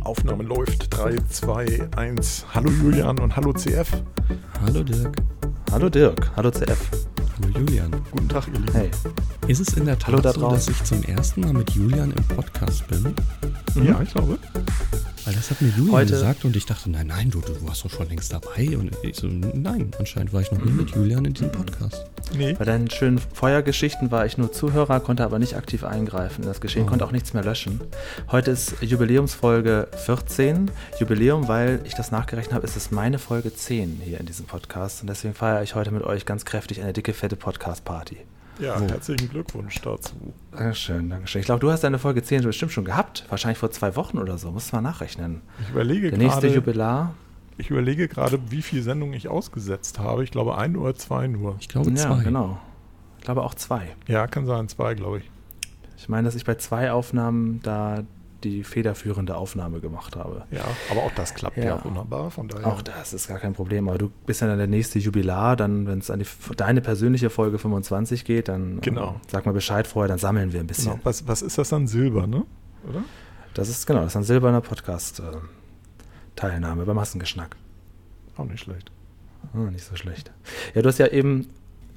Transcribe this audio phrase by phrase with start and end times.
[0.00, 0.96] Aufnahme läuft.
[0.96, 2.46] 3, 2, 1.
[2.54, 3.90] Hallo Julian und hallo CF.
[4.62, 5.16] Hallo Dirk.
[5.70, 6.30] Hallo Dirk.
[6.36, 6.78] Hallo CF.
[7.40, 7.90] Hallo Julian.
[8.10, 8.72] Guten Tag, ihr Lieben.
[8.72, 8.90] Hey.
[9.46, 10.72] Ist es in der Tat da so, draußen.
[10.72, 13.14] dass ich zum ersten Mal mit Julian im Podcast bin?
[13.84, 14.38] Ja, ich glaube.
[15.24, 17.84] Weil das hat mir Julian Heute- gesagt und ich dachte, nein, nein, du, du warst
[17.84, 18.76] doch schon längst dabei.
[18.76, 22.04] Und ich so, nein, anscheinend war ich noch nie mit Julian in diesem Podcast.
[22.36, 22.52] Nee.
[22.54, 26.42] Bei deinen schönen Feuergeschichten war ich nur Zuhörer, konnte aber nicht aktiv eingreifen.
[26.44, 26.88] Das Geschehen Oh.
[26.88, 27.80] konnte auch nichts mehr löschen.
[28.30, 30.70] Heute ist Jubiläumsfolge 14.
[30.98, 35.00] Jubiläum, weil ich das nachgerechnet habe, ist es meine Folge 10 hier in diesem Podcast.
[35.00, 38.18] Und deswegen feiere ich heute mit euch ganz kräftig eine dicke, fette Podcast-Party.
[38.60, 38.86] Ja, Wo?
[38.88, 40.14] herzlichen Glückwunsch dazu.
[40.52, 41.40] Dankeschön, Dankeschön.
[41.40, 43.24] Ich glaube, du hast deine Folge 10 bestimmt schon gehabt.
[43.28, 44.50] Wahrscheinlich vor zwei Wochen oder so.
[44.52, 45.40] Musst du mal nachrechnen.
[45.62, 47.14] Ich überlege Der nächste gerade, Jubilar.
[47.58, 50.22] ich überlege gerade, wie viele Sendungen ich ausgesetzt habe.
[50.24, 51.56] Ich glaube ein oder zwei nur.
[51.60, 52.22] Ich glaube Ja, zwei.
[52.22, 52.58] genau.
[53.18, 53.88] Ich glaube auch zwei.
[54.06, 55.30] Ja, kann sein, zwei, glaube ich.
[55.96, 58.04] Ich meine, dass ich bei zwei Aufnahmen da
[58.44, 60.44] die federführende Aufnahme gemacht habe.
[60.50, 61.84] Ja, aber auch das klappt ja, Ja.
[61.84, 62.30] wunderbar.
[62.30, 62.66] Von daher.
[62.66, 63.88] Auch das ist gar kein Problem.
[63.88, 65.56] Aber du bist ja dann der nächste Jubilar.
[65.56, 69.10] Dann, wenn es an die, deine persönliche Folge 25 geht, dann Genau.
[69.10, 70.92] äh, sag mal Bescheid vorher, dann sammeln wir ein bisschen.
[70.92, 71.00] Genau.
[71.04, 71.86] Was, was ist das dann?
[71.86, 72.44] Silber, ne?
[72.88, 73.02] Oder?
[73.54, 77.56] Das ist genau, das ist ein silberner Podcast-Teilnahme beim Massengeschnack.
[78.36, 78.90] Auch nicht schlecht.
[79.54, 80.32] Ah, nicht so schlecht.
[80.74, 81.48] Ja, du hast ja eben,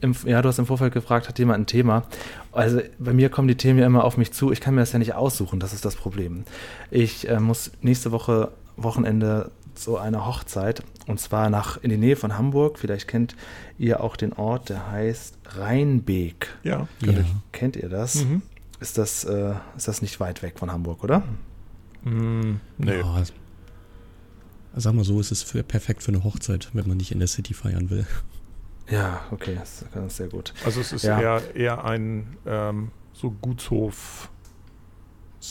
[0.02, 2.03] im, ja, du hast im Vorfeld gefragt, hat jemand ein Thema?
[2.52, 4.52] Also bei mir kommen die Themen ja immer auf mich zu.
[4.52, 6.44] Ich kann mir das ja nicht aussuchen, das ist das Problem.
[6.92, 12.16] Ich äh, muss nächste Woche, Wochenende zu einer Hochzeit und zwar nach in die Nähe
[12.16, 12.80] von Hamburg.
[12.80, 13.36] Vielleicht kennt
[13.78, 16.48] ihr auch den Ort, der heißt Rheinbeek.
[16.64, 16.88] Ja.
[17.06, 17.14] Ja.
[17.52, 18.16] Kennt ihr das?
[18.26, 18.42] Mhm.
[18.80, 21.23] Ist das, äh, ist das nicht weit weg von Hamburg, oder?
[22.04, 23.00] Mm, nee.
[23.00, 23.34] Ja, es-
[24.76, 27.28] sag mal so, es ist für, perfekt für eine Hochzeit, wenn man nicht in der
[27.28, 28.06] City feiern will.
[28.90, 30.54] Ja, okay, das ist sehr gut.
[30.66, 31.20] Also es ist Ja.
[31.20, 34.30] eher, eher ein ähm, so Gutshof.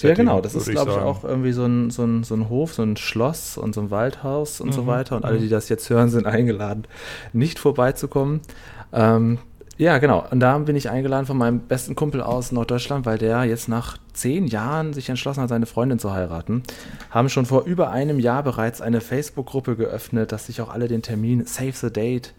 [0.00, 0.40] Ja, genau.
[0.40, 1.06] Das ist, glaube ich, sagen.
[1.06, 3.90] auch irgendwie so ein, so, ein, so ein Hof, so ein Schloss und so ein
[3.90, 5.16] Waldhaus und so Mhm, weiter.
[5.16, 5.42] Und alle, mhm.
[5.42, 6.86] die das jetzt hören, sind eingeladen,
[7.32, 8.40] nicht vorbeizukommen.
[8.92, 9.38] Ähm,
[9.78, 10.24] ja, genau.
[10.30, 13.98] Und da bin ich eingeladen von meinem besten Kumpel aus Norddeutschland, weil der jetzt nach
[14.14, 16.62] zehn Jahren sich entschlossen hat, seine Freundin zu heiraten.
[17.10, 21.02] Haben schon vor über einem Jahr bereits eine Facebook-Gruppe geöffnet, dass sich auch alle den
[21.02, 22.34] Termin Save the Date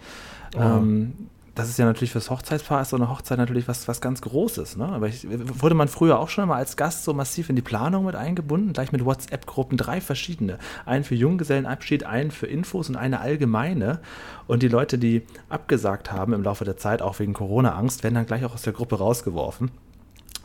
[0.55, 0.59] Oh.
[0.59, 4.21] ähm, das ist ja natürlich fürs Hochzeitspaar ist so eine Hochzeit natürlich was, was ganz
[4.21, 4.77] Großes.
[4.77, 4.85] Ne?
[4.85, 8.05] Aber ich, wurde man früher auch schon mal als Gast so massiv in die Planung
[8.05, 10.59] mit eingebunden, gleich mit WhatsApp-Gruppen, drei verschiedene.
[10.85, 14.01] Einen für Junggesellenabschied, einen für Infos und eine allgemeine.
[14.45, 18.27] Und die Leute, die abgesagt haben im Laufe der Zeit, auch wegen Corona-Angst, werden dann
[18.27, 19.71] gleich auch aus der Gruppe rausgeworfen.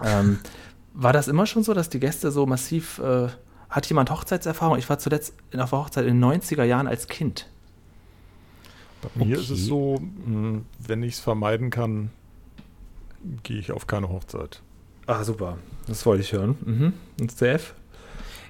[0.02, 0.38] Ähm,
[0.94, 3.28] war das immer schon so, dass die Gäste so massiv, äh,
[3.68, 4.78] hat jemand Hochzeitserfahrung?
[4.78, 7.48] Ich war zuletzt auf der Hochzeit in den 90er Jahren als Kind.
[9.02, 9.60] Bei mir ist Okay.
[9.60, 12.10] es so, mh, wenn ich es vermeiden kann,
[13.42, 14.62] gehe ich auf keine Hochzeit.
[15.06, 15.58] Ah, super.
[15.86, 16.56] Das wollte ich hören.
[16.64, 16.92] Mhm.
[17.20, 17.74] Und CF?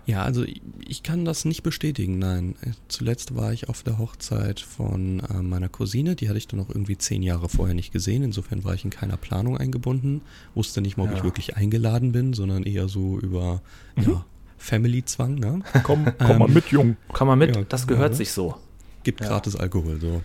[0.04, 2.56] Ja, also ich- ich kann das nicht bestätigen, nein.
[2.88, 6.69] Zuletzt war ich auf der Hochzeit von äh, meiner Cousine, die hatte ich dann noch
[6.69, 8.22] irgendwie zehn Jahre vorher nicht gesehen.
[8.24, 10.22] Insofern war ich in keiner Planung eingebunden,
[10.54, 11.24] wusste nicht mal, ob ich Ja.
[11.24, 13.62] wirklich eingeladen bin, sondern eher so über
[13.96, 14.24] ja,
[14.58, 15.60] Family-Zwang, ne?
[15.84, 16.96] Komm, komm mal Ähm, mit, Jung.
[17.12, 18.16] Komm mal mit, Ja, das ja, gehört ne?
[18.16, 18.56] sich so.
[19.04, 19.28] Gibt Ja.
[19.28, 20.22] gratis Alkohol, so.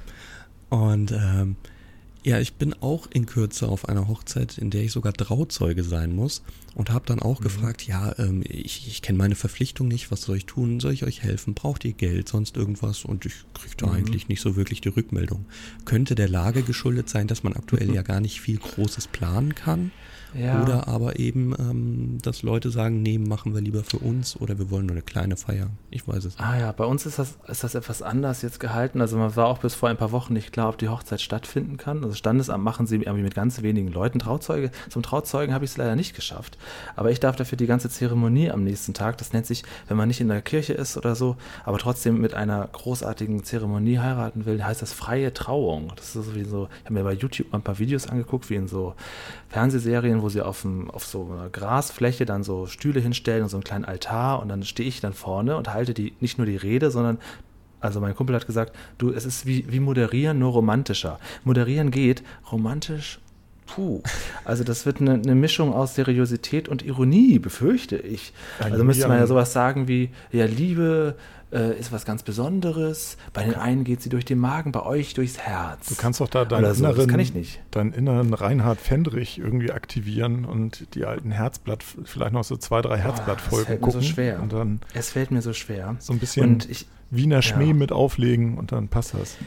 [0.70, 1.56] Und ähm,
[2.24, 6.14] ja, ich bin auch in Kürze auf einer Hochzeit, in der ich sogar Trauzeuge sein
[6.14, 6.44] muss
[6.76, 7.24] und habe dann Mhm.
[7.24, 10.92] auch gefragt, ja, ähm, ich, ich kenne meine Verpflichtung nicht, was soll ich tun, soll
[10.92, 13.94] ich euch helfen, braucht ihr Geld, sonst irgendwas und ich kriege da Mhm.
[13.94, 15.46] eigentlich nicht so wirklich die Rückmeldung.
[15.86, 19.92] Könnte der Lage geschuldet sein, dass man aktuell ja gar nicht viel Großes planen kann
[20.38, 20.62] Ja.
[20.62, 24.70] oder aber eben, ähm, dass Leute sagen, nee, machen wir lieber für uns oder wir
[24.70, 25.70] wollen nur eine kleine Feier.
[25.90, 26.42] Ich weiß es nicht.
[26.42, 29.02] Ah ja, bei uns ist das, ist das etwas anders jetzt gehalten.
[29.02, 31.78] Also man war auch bis vor ein paar Wochen nicht klar, ob die Hochzeit stattfinden
[31.78, 32.04] kann.
[32.04, 34.72] Also Standesamt machen sie irgendwie mit ganz wenigen Leuten Trauzeuge.
[34.90, 36.58] Zum Trauzeugen habe ich es leider nicht geschafft.
[36.96, 40.08] Aber ich darf dafür die ganze Zeremonie am nächsten Tag, das nennt sich, wenn man
[40.08, 44.64] nicht in der Kirche ist oder so, aber trotzdem mit einer großartigen Zeremonie heiraten will,
[44.64, 45.94] heißt das freie Trauung.
[45.96, 48.50] Das ist so wie so, ich habe mir bei YouTube mal ein paar Videos angeguckt,
[48.50, 48.94] wie in so
[49.50, 53.58] Fernsehserien, wo sie auf, dem, auf so einer Grasfläche dann so Stühle hinstellen und so
[53.58, 56.58] einen kleinen Altar und dann stehe ich dann vorne und halte die nicht nur die
[56.58, 57.20] Rede, sondern
[57.80, 61.20] also mein Kumpel hat gesagt, du, es ist wie, wie moderieren, nur romantischer.
[61.44, 63.20] Moderieren geht, romantisch,
[63.68, 64.02] puh.
[64.46, 68.34] Also das wird eine, eine Mischung aus Seriosität und Ironie, befürchte ich.
[68.60, 71.16] Also müsste man ja sowas sagen wie, ja, Liebe
[71.52, 73.18] äh, ist was ganz Besonderes.
[73.34, 75.88] Bei den einen geht sie durch den Magen, bei euch durchs Herz.
[75.88, 77.60] Du kannst doch da deinen so, inneren, kann ich nicht.
[77.72, 82.98] deinen inneren Reinhard Fendrich irgendwie aktivieren und die alten Herzblatt, vielleicht noch so zwei, drei
[82.98, 84.08] Herzblattfolgen fällt mir so gucken.
[84.14, 84.42] schwer.
[84.42, 85.96] Und dann Es fällt mir so schwer.
[86.00, 87.74] so ein bisschen Und ich, Wiener Schmäh Ja.
[87.74, 89.38] mit auflegen und dann passt das.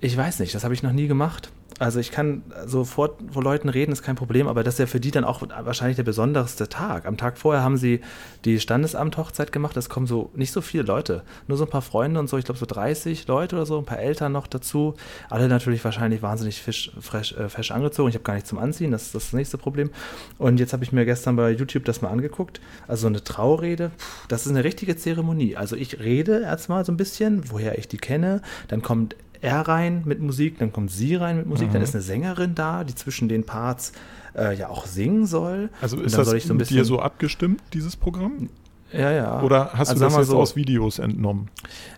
[0.00, 1.50] Ich weiß nicht, das habe ich noch nie gemacht.
[1.80, 5.00] Also ich kann sofort vor Leuten reden, ist kein Problem, aber das ist ja für
[5.00, 7.04] die dann auch wahrscheinlich der besonderste Tag.
[7.04, 8.00] Am Tag vorher haben sie
[8.44, 12.20] die Standesamt-Hochzeit gemacht, es kommen so nicht so viele Leute, nur so ein paar Freunde
[12.20, 14.94] und so, ich glaube so 30 Leute oder so, ein paar Eltern noch dazu.
[15.30, 18.08] Alle natürlich wahrscheinlich wahnsinnig fisch, fresh, äh, fesch angezogen.
[18.08, 19.90] Ich habe gar nichts zum Anziehen, das ist das nächste Problem.
[20.38, 22.60] Und jetzt habe ich mir gestern bei YouTube das mal angeguckt.
[22.86, 23.90] Also eine Traurede,
[24.28, 25.56] das ist eine richtige Zeremonie.
[25.56, 30.02] Also ich rede erstmal so ein bisschen, woher ich die kenne, dann kommt er rein
[30.06, 31.74] mit Musik, dann kommt sie rein mit Musik, mhm.
[31.74, 33.92] dann ist eine Sängerin da, die zwischen den Parts
[34.34, 35.68] äh, ja auch singen soll.
[35.80, 38.48] Also ist das so mit dir so abgestimmt, dieses Programm?
[38.92, 39.42] Ja, ja.
[39.42, 41.48] Oder hast also du das jetzt so, aus Videos entnommen?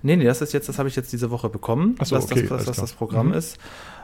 [0.02, 2.46] Nee, nee, das ist jetzt, das habe ich jetzt diese Woche bekommen, so, was, okay,
[2.48, 3.34] das, was das Programm mhm.
[3.34, 3.58] ist.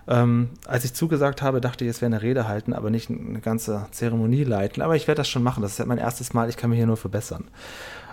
[0.06, 3.40] Ähm, als ich zugesagt habe, dachte ich, es wäre eine Rede halten, aber nicht eine
[3.40, 4.82] ganze Zeremonie leiten.
[4.82, 5.62] Aber ich werde das schon machen.
[5.62, 7.44] Das ist ja mein erstes Mal, ich kann mich hier nur verbessern.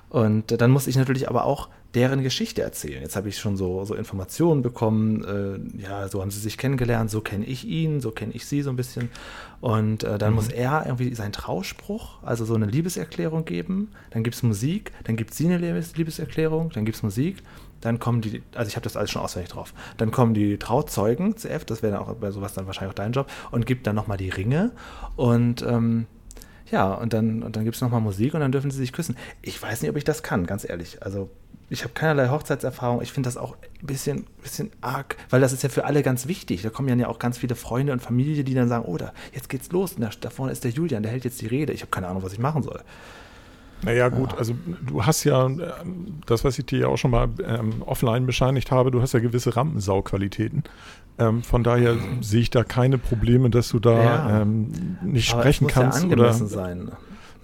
[0.10, 3.02] Und dann muss ich natürlich aber auch deren Geschichte erzählen.
[3.02, 7.10] Jetzt habe ich schon so, so Informationen bekommen, äh, ja, so haben sie sich kennengelernt,
[7.10, 9.10] so kenne ich ihn, so kenne ich sie so ein bisschen.
[9.60, 10.36] Und äh, dann mhm.
[10.36, 13.92] muss er irgendwie seinen Trauspruch, also so eine Liebeserklärung geben.
[14.12, 17.38] Dann gibt es Musik, dann gibt sie eine Liebeserklärung, dann gibt es Musik.
[17.82, 19.74] Dann kommen die, also ich habe das alles schon auswendig drauf.
[19.98, 23.14] Dann kommen die Trauzeugen, CF, das wäre dann auch bei sowas dann wahrscheinlich auch dein
[23.14, 24.72] Job, und gibt dann nochmal die Ringe.
[25.16, 26.06] Und ähm,
[26.72, 29.16] ja, und dann, und dann gibt es nochmal Musik und dann dürfen sie sich küssen.
[29.42, 31.02] Ich weiß nicht, ob ich das kann, ganz ehrlich.
[31.02, 31.30] Also
[31.70, 33.02] ich habe keinerlei Hochzeitserfahrung.
[33.02, 36.28] Ich finde das auch ein bisschen, bisschen arg, weil das ist ja für alle ganz
[36.28, 36.62] wichtig.
[36.62, 39.50] Da kommen ja auch ganz viele Freunde und Familie, die dann sagen, oh, da, jetzt
[39.50, 39.96] geht's los.
[39.98, 41.74] Da, da vorne ist der Julian, der hält jetzt die Rede.
[41.74, 42.82] Ich habe keine Ahnung, was ich machen soll.
[43.82, 44.56] Naja, gut, also
[44.86, 45.62] du hast ja, ähm,
[46.26, 49.20] das, was ich dir ja auch schon mal ähm, offline bescheinigt habe, du hast ja
[49.20, 50.64] gewisse Rampensau-Qualitäten.
[51.18, 54.42] Ähm, von daher sehe ich da keine Probleme, dass du da ja.
[54.42, 56.00] ähm, nicht sprechen kannst.
[56.00, 56.92] Ja angemessen oder, sein.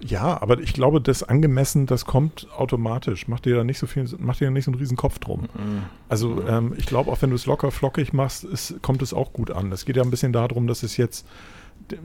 [0.00, 3.28] Ja, aber ich glaube, das angemessen, das kommt automatisch.
[3.28, 5.42] Mach dir da nicht so viel, mach dir da nicht so einen riesen Kopf drum.
[5.42, 5.82] Mhm.
[6.08, 9.32] Also ähm, ich glaube, auch wenn du es locker flockig machst, ist, kommt es auch
[9.32, 9.72] gut an.
[9.72, 11.26] Es geht ja ein bisschen darum, dass es jetzt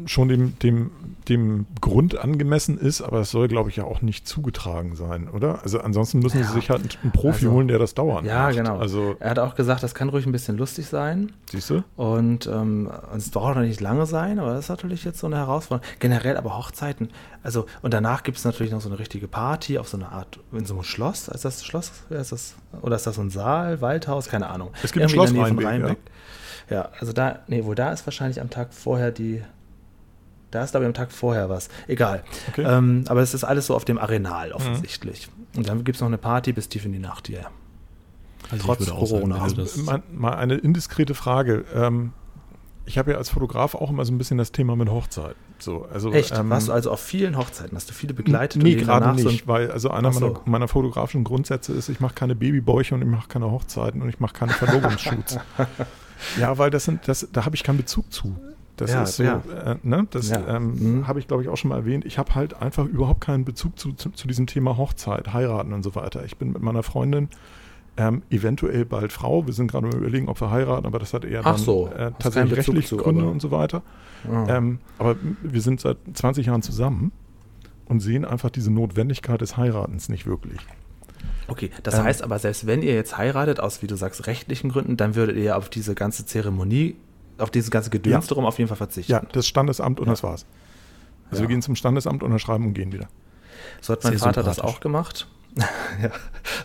[0.05, 0.91] schon dem, dem,
[1.27, 5.63] dem Grund angemessen ist, aber es soll, glaube ich, ja auch nicht zugetragen sein, oder?
[5.63, 6.45] Also ansonsten müssen ja.
[6.45, 8.55] sie sich halt einen Profi also, holen, der das dauern Ja, macht.
[8.55, 8.77] genau.
[8.77, 11.31] Also, er hat auch gesagt, das kann ruhig ein bisschen lustig sein.
[11.49, 11.83] Siehst du?
[11.95, 15.37] Und ähm, es braucht auch nicht lange sein, aber das ist natürlich jetzt so eine
[15.37, 15.87] Herausforderung.
[15.99, 17.09] Generell aber Hochzeiten,
[17.43, 20.39] also und danach gibt es natürlich noch so eine richtige Party auf so eine Art,
[20.51, 21.27] in so einem Schloss.
[21.27, 21.91] Ist das Schloss?
[22.09, 24.27] Ist das, oder ist das so ein Saal, Waldhaus?
[24.27, 24.69] Keine Ahnung.
[24.83, 25.97] Es gibt Irgendwie ein Schloss Rheinbeck, Rheinbeck.
[26.69, 26.75] Ja.
[26.75, 29.41] ja, also da, nee, wohl da ist wahrscheinlich am Tag vorher die
[30.51, 31.69] da ist, glaube ich, am Tag vorher was.
[31.87, 32.23] Egal.
[32.49, 32.63] Okay.
[32.67, 34.55] Ähm, aber es ist alles so auf dem Arenal mhm.
[34.55, 35.27] offensichtlich.
[35.27, 35.59] Mhm.
[35.59, 37.45] Und dann gibt es noch eine Party bis tief in die Nacht hier.
[38.49, 39.49] Also Trotz Corona.
[39.49, 41.65] Sagen, also mal, mal, eine indiskrete Frage.
[41.73, 42.13] Ähm,
[42.85, 45.35] ich habe ja als Fotograf auch immer so ein bisschen das Thema mit Hochzeiten.
[45.59, 46.35] So, also, Echt?
[46.35, 47.77] Ähm, Warst du also auf vielen Hochzeiten?
[47.77, 48.61] Hast du viele begleitet?
[48.63, 50.19] Nee, gerade nicht, so weil also einer so.
[50.19, 54.09] meiner, meiner, fotografischen Grundsätze ist, ich mache keine Babybäuche und ich mache keine Hochzeiten und
[54.09, 55.37] ich mache keine Verlobungsshoots.
[56.39, 58.35] ja, weil das sind, das, da habe ich keinen Bezug zu.
[58.81, 59.43] Das ja, ist so, ja.
[59.63, 60.07] äh, ne?
[60.09, 60.55] Das ja.
[60.55, 61.07] ähm, mhm.
[61.07, 62.03] habe ich, glaube ich, auch schon mal erwähnt.
[62.03, 65.83] Ich habe halt einfach überhaupt keinen Bezug zu, zu, zu, diesem Thema Hochzeit, heiraten und
[65.83, 66.25] so weiter.
[66.25, 67.29] Ich bin mit meiner Freundin
[67.95, 69.45] ähm, eventuell bald Frau.
[69.45, 71.89] Wir sind gerade überlegen, ob wir heiraten, aber das hat eher dann, so.
[71.89, 73.83] äh, tatsächlich rechtliche Gründe und so weiter.
[74.27, 74.57] Ah.
[74.57, 77.11] Ähm, aber wir sind seit 20 Jahren zusammen
[77.85, 80.59] und sehen einfach diese Notwendigkeit des Heiratens nicht wirklich.
[81.47, 84.71] Okay, das ähm, heißt aber, selbst wenn ihr jetzt heiratet, aus, wie du sagst, rechtlichen
[84.71, 86.95] Gründen, dann würdet ihr auf diese ganze Zeremonie
[87.41, 88.29] auf dieses ganze Gedöns ja.
[88.29, 89.11] darum auf jeden Fall verzichten.
[89.11, 90.13] Ja, das Standesamt und ja.
[90.13, 90.45] das war's.
[91.29, 93.07] Also wir gehen zum Standesamt, unterschreiben und gehen wieder.
[93.79, 95.27] So hat mein Vater das auch gemacht.
[96.01, 96.09] ja.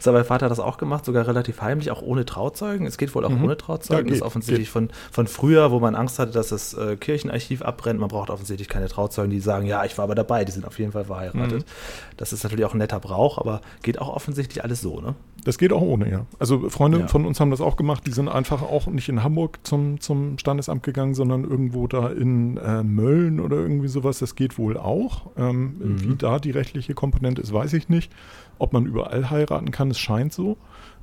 [0.01, 2.87] So hat mein Vater das auch gemacht, sogar relativ heimlich, auch ohne Trauzeugen.
[2.87, 3.45] Es geht wohl auch mhm.
[3.45, 4.07] ohne Trauzeugen.
[4.07, 7.63] Ja, das ist offensichtlich von, von früher, wo man Angst hatte, dass das äh, Kirchenarchiv
[7.63, 7.99] abbrennt.
[8.01, 10.79] Man braucht offensichtlich keine Trauzeugen, die sagen, ja, ich war aber dabei, die sind auf
[10.79, 11.61] jeden Fall verheiratet.
[11.61, 12.17] Mhm.
[12.17, 15.15] Das ist natürlich auch ein netter Brauch, aber geht auch offensichtlich alles so, ne?
[15.45, 16.27] Das geht auch ohne, ja.
[16.41, 17.07] Also Freunde ja.
[17.07, 20.39] von uns haben das auch gemacht, die sind einfach auch nicht in Hamburg zum, zum
[20.39, 24.19] Standesamt gegangen, sondern irgendwo da in äh, Mölln oder irgendwie sowas.
[24.19, 25.31] Das geht wohl auch.
[25.37, 26.03] Ähm, mhm.
[26.03, 28.11] Wie da die rechtliche Komponente ist, weiß ich nicht.
[28.59, 30.57] Ob man überall heiraten kann, es scheint so.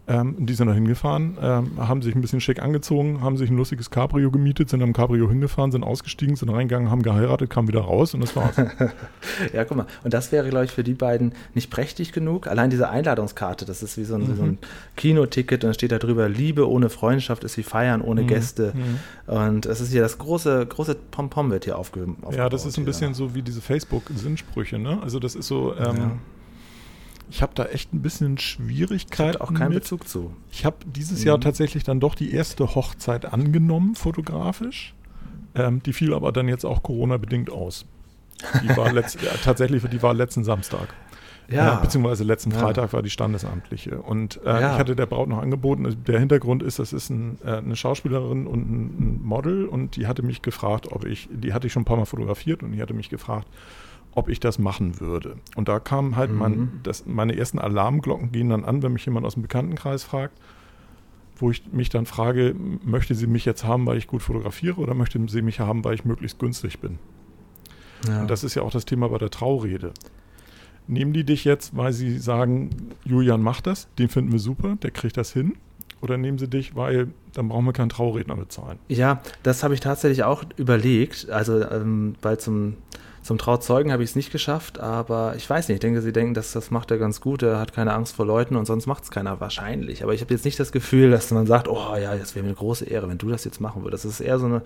[0.06, 3.56] Ähm, die sind da hingefahren, ähm, haben sich ein bisschen schick angezogen, haben sich ein
[3.56, 7.80] lustiges Cabrio gemietet, sind am Cabrio hingefahren, sind ausgestiegen, sind reingegangen, haben geheiratet, kamen wieder
[7.80, 8.58] raus und das war's.
[9.54, 9.86] ja, guck mal.
[10.04, 12.48] Und das wäre, glaube ich, für die beiden nicht prächtig genug.
[12.48, 14.36] Allein diese Einladungskarte, das ist wie so ein, mhm.
[14.36, 14.58] so ein mhm.
[14.98, 18.28] Kinoticket und dann steht da drüber, Liebe ohne Freundschaft ist wie Feiern ohne mhm.
[18.28, 18.74] Gäste.
[18.76, 19.34] Mhm.
[19.34, 22.84] Und es ist hier das große, große Pompom wird hier aufge Ja, das ist ein
[22.84, 23.14] bisschen ja.
[23.14, 25.02] so wie diese Facebook-Sinnsprüche, ne?
[25.02, 26.12] Also das ist so, ähm, ja
[27.30, 29.36] ich habe da echt ein bisschen Schwierigkeit.
[29.36, 29.84] Ich auch keinen mit.
[29.84, 30.34] Bezug zu.
[30.52, 31.28] Ich habe dieses mhm.
[31.28, 34.94] Jahr tatsächlich dann doch die erste Hochzeit angenommen, fotografisch.
[35.56, 37.86] Ähm, die fiel aber dann jetzt auch Corona-bedingt aus.
[38.64, 40.94] Die war letzt, ja, tatsächlich, die war letzten Samstag.
[41.50, 41.66] Ja.
[41.66, 42.60] ja beziehungsweise letzten ja.
[42.60, 44.02] Freitag war die Standesamtliche.
[44.02, 44.74] Und äh, ja.
[44.74, 47.76] ich hatte der Braut noch angeboten, also der Hintergrund ist, das ist ein, äh, eine
[47.76, 51.74] Schauspielerin und ein, ein, Model und die hatte mich gefragt, ob ich, die hatte ich
[51.74, 53.48] schon ein paar Mal fotografiert und die hatte mich gefragt,
[54.16, 55.38] ob ich das machen würde.
[55.56, 56.38] Und da kam halt mhm.
[56.38, 60.38] mein, das, meine ersten Alarmglocken gehen dann an, wenn mich jemand aus dem Bekanntenkreis fragt,
[61.38, 64.94] wo ich mich dann frage, möchte sie mich jetzt haben, weil ich gut fotografiere oder
[64.94, 67.00] möchte sie mich haben, weil ich möglichst günstig bin?
[68.08, 68.22] Ja.
[68.22, 69.94] Und das ist ja auch das Thema bei der Traurede.
[70.88, 72.70] Nehmen die dich jetzt, weil sie sagen,
[73.06, 75.54] Julian macht das, den finden wir super, der kriegt das hin?
[76.02, 78.78] Oder nehmen sie dich, weil dann brauchen wir keinen Trauredner bezahlen?
[78.90, 81.30] Ja, das habe ich tatsächlich auch überlegt.
[81.30, 82.76] Also, ähm, weil zum,
[83.24, 85.78] zum Trauzeugen habe ich es nicht geschafft, aber ich weiß nicht.
[85.78, 87.42] Ich denke, sie denken, dass das macht er ganz gut.
[87.42, 90.04] Er hat keine Angst vor Leuten und sonst macht es keiner wahrscheinlich.
[90.04, 92.50] Aber ich habe jetzt nicht das Gefühl, dass man sagt, oh ja, das wäre mir
[92.50, 94.04] eine große Ehre, wenn du das jetzt machen würdest.
[94.04, 94.62] Das ist eher so eine,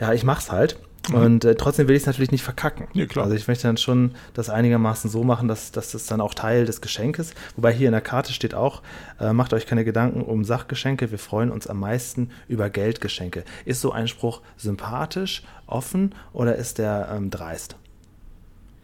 [0.00, 0.78] ja, ich mach's halt.
[1.08, 1.14] Mhm.
[1.14, 2.86] Und äh, trotzdem will ich es natürlich nicht verkacken.
[2.92, 3.24] Ja, klar.
[3.24, 6.64] Also ich möchte dann schon das einigermaßen so machen, dass, dass das dann auch Teil
[6.64, 7.34] des Geschenkes.
[7.56, 8.82] Wobei hier in der Karte steht auch,
[9.20, 13.44] äh, macht euch keine Gedanken um Sachgeschenke, wir freuen uns am meisten über Geldgeschenke.
[13.64, 17.76] Ist so ein Spruch sympathisch, offen oder ist der ähm, dreist?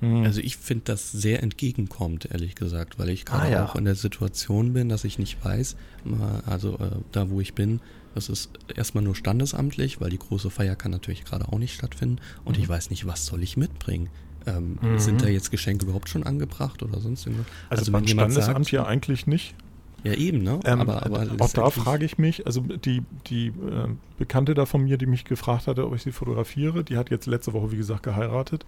[0.00, 0.24] Mhm.
[0.24, 3.64] Also ich finde das sehr entgegenkommt, ehrlich gesagt, weil ich gerade ah, ja.
[3.64, 5.76] auch in der Situation bin, dass ich nicht weiß,
[6.46, 7.80] also äh, da wo ich bin,
[8.14, 12.18] das ist erstmal nur standesamtlich, weil die große Feier kann natürlich gerade auch nicht stattfinden
[12.44, 12.62] und mhm.
[12.62, 14.08] ich weiß nicht, was soll ich mitbringen.
[14.46, 14.98] Ähm, mhm.
[14.98, 17.46] Sind da jetzt Geschenke überhaupt schon angebracht oder sonst irgendwas?
[17.68, 19.54] Also, also beim Standesamt sagt, ja eigentlich nicht.
[20.04, 20.60] Ja, eben, ne?
[20.64, 24.84] Ähm, aber, aber auch da frage ich mich, also die, die äh, Bekannte da von
[24.84, 27.76] mir, die mich gefragt hatte, ob ich sie fotografiere, die hat jetzt letzte Woche, wie
[27.76, 28.64] gesagt, geheiratet.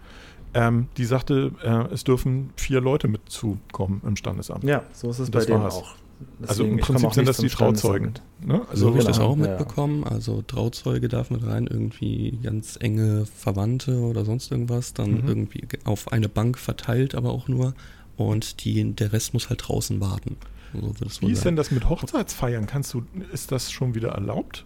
[0.54, 4.64] Ähm, die sagte, äh, es dürfen vier Leute mitzukommen im Standesamt.
[4.64, 5.94] Ja, so ist es bei denen auch.
[6.40, 8.14] Deswegen, also im Prinzip sind das die Trauzeugen.
[8.44, 8.62] Ne?
[8.70, 10.04] Also so habe ich das auch mitbekommen.
[10.04, 15.28] Also Trauzeuge darf mit rein, irgendwie ganz enge Verwandte oder sonst irgendwas, dann mhm.
[15.28, 17.74] irgendwie auf eine Bank verteilt, aber auch nur.
[18.16, 20.36] Und die, der Rest muss halt draußen warten.
[20.72, 22.66] So Wie ist denn das mit Hochzeitsfeiern?
[22.66, 24.64] Kannst du, ist das schon wieder erlaubt?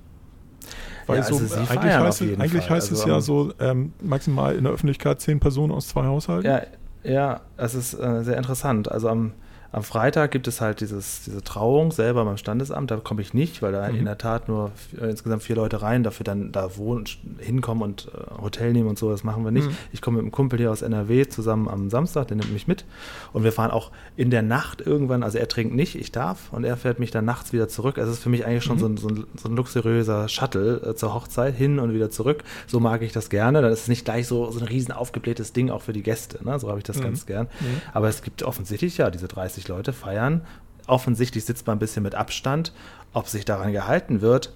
[1.06, 4.54] Weil ja, also so, eigentlich, heißt, es, eigentlich heißt also, es ja so ähm, maximal
[4.54, 6.46] in der Öffentlichkeit zehn Personen aus zwei Haushalten.
[6.46, 6.62] Ja,
[7.04, 8.90] ja, es ist äh, sehr interessant.
[8.90, 9.32] Also am
[9.74, 12.92] am Freitag gibt es halt dieses, diese Trauung selber beim Standesamt.
[12.92, 13.96] Da komme ich nicht, weil da mhm.
[13.96, 17.06] in der Tat nur äh, insgesamt vier Leute rein, dafür dann da wohnen,
[17.38, 19.10] hinkommen und äh, Hotel nehmen und so.
[19.10, 19.66] Das machen wir nicht.
[19.66, 19.76] Mhm.
[19.90, 22.84] Ich komme mit einem Kumpel hier aus NRW zusammen am Samstag, der nimmt mich mit.
[23.32, 26.52] Und wir fahren auch in der Nacht irgendwann, also er trinkt nicht, ich darf.
[26.52, 27.98] Und er fährt mich dann nachts wieder zurück.
[27.98, 28.80] Also es ist für mich eigentlich schon mhm.
[28.80, 32.44] so, ein, so, ein, so, ein, luxuriöser Shuttle äh, zur Hochzeit, hin und wieder zurück.
[32.68, 33.60] So mag ich das gerne.
[33.60, 36.44] Dann ist es nicht gleich so, so ein riesen aufgeblähtes Ding auch für die Gäste.
[36.44, 36.60] Ne?
[36.60, 37.02] So habe ich das mhm.
[37.02, 37.48] ganz gern.
[37.58, 37.80] Mhm.
[37.92, 40.42] Aber es gibt offensichtlich ja diese 30 30 Leute feiern.
[40.86, 42.72] Offensichtlich sitzt man ein bisschen mit Abstand.
[43.12, 44.52] Ob sich daran gehalten wird,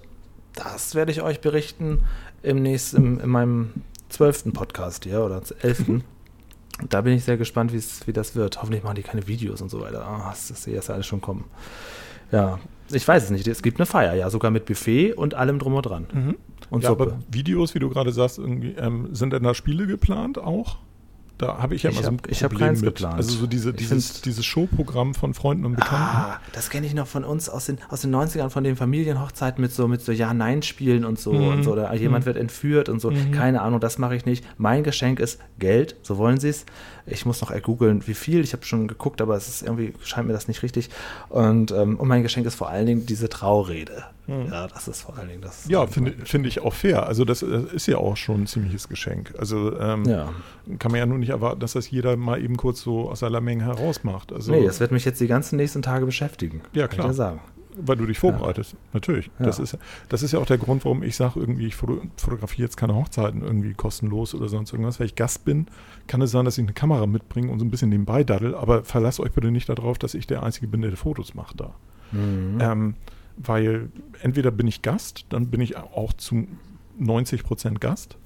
[0.53, 2.03] das werde ich euch berichten
[2.43, 3.73] im nächsten, in meinem
[4.09, 6.03] zwölften Podcast hier oder elften.
[6.89, 8.61] da bin ich sehr gespannt, wie das wird.
[8.61, 10.05] Hoffentlich machen die keine Videos und so weiter.
[10.09, 11.45] Oh, das sehe ich alles schon kommen.
[12.31, 12.59] Ja,
[12.91, 13.47] ich weiß es nicht.
[13.47, 16.07] Es gibt eine Feier, ja, sogar mit Buffet und allem drum und dran.
[16.13, 16.37] Mhm.
[16.69, 20.77] Und ja, aber Videos, wie du gerade sagst, ähm, sind denn da Spiele geplant auch?
[21.39, 22.95] Da habe ich ja immer ich so ein hab, Ich habe keins mit.
[22.95, 23.15] geplant.
[23.15, 25.95] Also so diese, dieses, dieses Showprogramm von Freunden und Bekannten.
[25.95, 29.61] Ah, das kenne ich noch von uns aus den, aus den 90ern, von den Familienhochzeiten
[29.61, 31.31] mit so, mit so Ja-Nein-Spielen und so.
[31.31, 31.47] Mhm.
[31.47, 32.27] Und so oder jemand mhm.
[32.27, 33.09] wird entführt und so.
[33.11, 33.31] Mhm.
[33.31, 34.43] Keine Ahnung, das mache ich nicht.
[34.57, 36.65] Mein Geschenk ist Geld, so wollen sie es.
[37.11, 38.41] Ich muss noch ergoogeln, wie viel.
[38.41, 40.89] Ich habe schon geguckt, aber es ist irgendwie, scheint mir das nicht richtig.
[41.29, 44.05] Und, ähm, und mein Geschenk ist vor allen Dingen diese Traurede.
[44.27, 44.47] Mhm.
[44.51, 45.67] Ja, das ist vor allen Dingen das.
[45.67, 47.07] Ja, finde find ich auch fair.
[47.07, 49.33] Also das äh, ist ja auch schon ein ziemliches Geschenk.
[49.37, 50.29] Also ähm, ja.
[50.77, 53.41] kann man ja nur nicht erwarten, dass das jeder mal eben kurz so aus aller
[53.41, 54.31] Menge herausmacht.
[54.31, 56.61] Also, nee, das wird mich jetzt die ganzen nächsten Tage beschäftigen.
[56.73, 57.07] Ja, klar.
[57.07, 57.39] Kann ich ja sagen.
[57.81, 58.77] Weil du dich vorbereitest, ja.
[58.93, 59.31] natürlich.
[59.39, 59.45] Ja.
[59.45, 59.77] Das, ist,
[60.09, 63.41] das ist ja auch der Grund, warum ich sage, irgendwie, ich fotografiere jetzt keine Hochzeiten
[63.41, 64.99] irgendwie kostenlos oder sonst irgendwas.
[64.99, 65.67] Weil ich Gast bin,
[66.07, 68.83] kann es sein, dass ich eine Kamera mitbringe und so ein bisschen nebenbei daddel, aber
[68.83, 71.73] verlasst euch bitte nicht darauf, dass ich der Einzige bin, der Fotos macht da.
[72.11, 72.57] Mhm.
[72.61, 72.95] Ähm,
[73.37, 73.89] weil
[74.21, 76.47] entweder bin ich Gast, dann bin ich auch zu
[76.97, 78.17] 90 Prozent Gast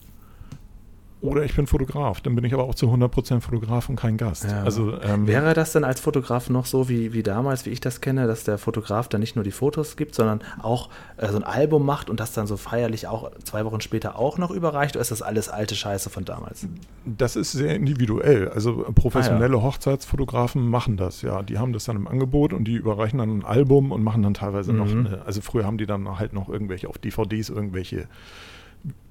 [1.23, 4.43] oder ich bin Fotograf, dann bin ich aber auch zu 100% Fotograf und kein Gast.
[4.43, 4.63] Ja.
[4.63, 8.01] Also, ähm, Wäre das denn als Fotograf noch so wie, wie damals, wie ich das
[8.01, 11.43] kenne, dass der Fotograf dann nicht nur die Fotos gibt, sondern auch äh, so ein
[11.43, 14.97] Album macht und das dann so feierlich auch zwei Wochen später auch noch überreicht?
[14.97, 16.67] Oder ist das alles alte Scheiße von damals?
[17.05, 18.49] Das ist sehr individuell.
[18.49, 19.63] Also professionelle ah, ja.
[19.63, 21.41] Hochzeitsfotografen machen das, ja.
[21.41, 24.33] Die haben das dann im Angebot und die überreichen dann ein Album und machen dann
[24.33, 24.77] teilweise mhm.
[24.77, 28.09] noch, eine, also früher haben die dann halt noch irgendwelche auf DVDs irgendwelche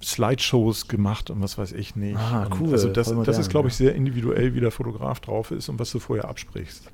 [0.02, 2.18] Slideshows gemacht und was weiß ich nicht.
[2.18, 2.72] Ah, cool.
[2.72, 5.90] also das, das ist, glaube ich, sehr individuell, wie der Fotograf drauf ist und was
[5.90, 6.90] du vorher absprichst.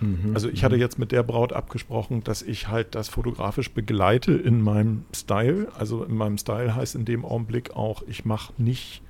[0.00, 0.80] Mhm, also ich hatte mhm.
[0.80, 5.68] jetzt mit der Braut abgesprochen, dass ich halt das fotografisch begleite in meinem Style.
[5.78, 9.02] Also in meinem Style heißt in dem Augenblick auch, ich mache nicht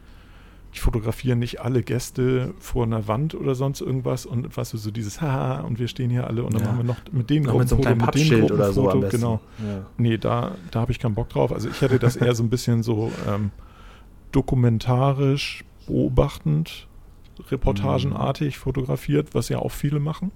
[0.73, 5.21] ich fotografiere nicht alle Gäste vor einer Wand oder sonst irgendwas und was so dieses
[5.21, 6.69] Haha und wir stehen hier alle und dann ja.
[6.69, 9.41] machen wir noch mit denen noch mit so einem mit denen oder so genau.
[9.59, 9.87] Ja.
[9.97, 11.53] Nee, da, da habe ich keinen Bock drauf.
[11.53, 13.51] Also ich hätte das eher so ein bisschen so ähm,
[14.31, 16.87] dokumentarisch, beobachtend,
[17.51, 18.61] reportagenartig mhm.
[18.61, 20.31] fotografiert, was ja auch viele machen.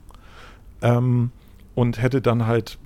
[0.83, 1.31] Ähm,
[1.77, 2.79] und hätte dann halt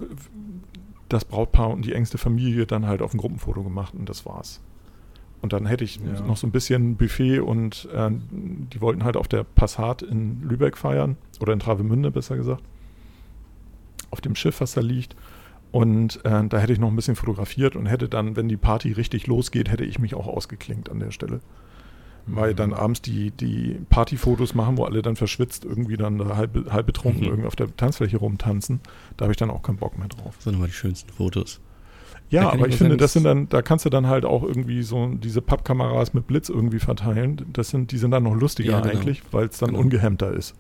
[1.09, 4.61] das Brautpaar und die engste Familie dann halt auf ein Gruppenfoto gemacht und das war's.
[5.41, 6.21] Und dann hätte ich ja.
[6.27, 10.77] noch so ein bisschen Buffet und äh, die wollten halt auf der Passat in Lübeck
[10.77, 12.63] feiern oder in Travemünde besser gesagt.
[14.11, 15.15] Auf dem Schiff, was da liegt.
[15.71, 18.93] Und äh, da hätte ich noch ein bisschen fotografiert und hätte dann, wenn die Party
[18.93, 21.41] richtig losgeht, hätte ich mich auch ausgeklinkt an der Stelle.
[22.27, 22.37] Mhm.
[22.37, 26.87] Weil dann abends die, die Partyfotos machen, wo alle dann verschwitzt irgendwie dann halb, halb
[26.87, 27.29] betrunken mhm.
[27.29, 28.81] irgendwie auf der Tanzfläche rumtanzen.
[29.17, 30.35] Da habe ich dann auch keinen Bock mehr drauf.
[30.37, 31.61] Das sind nochmal die schönsten Fotos.
[32.31, 34.83] Ja, aber ich, ich finde, das sind dann, da kannst du dann halt auch irgendwie
[34.83, 37.47] so diese Pappkameras mit Blitz irgendwie verteilen.
[37.53, 38.95] Das sind, die sind dann noch lustiger ja, genau.
[38.95, 39.81] eigentlich, weil es dann genau.
[39.81, 40.55] ungehemmter ist.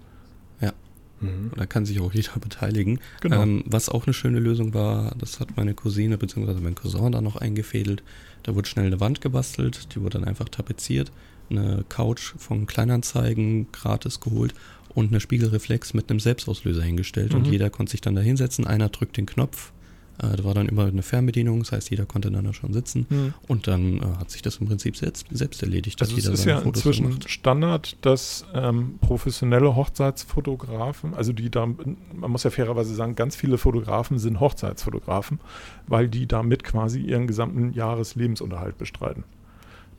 [0.60, 0.72] Ja.
[1.20, 1.52] Mhm.
[1.56, 3.00] Da kann sich auch jeder beteiligen.
[3.20, 3.42] Genau.
[3.42, 6.54] Ähm, was auch eine schöne Lösung war, das hat meine Cousine bzw.
[6.60, 8.02] mein Cousin da noch eingefädelt.
[8.44, 11.12] Da wurde schnell eine Wand gebastelt, die wurde dann einfach tapeziert,
[11.50, 14.54] eine Couch von Kleinanzeigen gratis geholt
[14.94, 17.32] und eine Spiegelreflex mit einem Selbstauslöser hingestellt.
[17.32, 17.38] Mhm.
[17.38, 19.72] Und jeder konnte sich dann da hinsetzen, einer drückt den Knopf
[20.18, 23.06] da war dann immer eine Fernbedienung, das heißt, jeder konnte dann da schon sitzen.
[23.08, 23.34] Mhm.
[23.46, 26.00] Und dann äh, hat sich das im Prinzip selbst, selbst erledigt.
[26.00, 27.30] Also es ist ja Fotos inzwischen gemacht.
[27.30, 33.58] Standard, dass ähm, professionelle Hochzeitsfotografen, also die da, man muss ja fairerweise sagen, ganz viele
[33.58, 35.38] Fotografen sind Hochzeitsfotografen,
[35.86, 39.24] weil die damit quasi ihren gesamten Jahreslebensunterhalt bestreiten.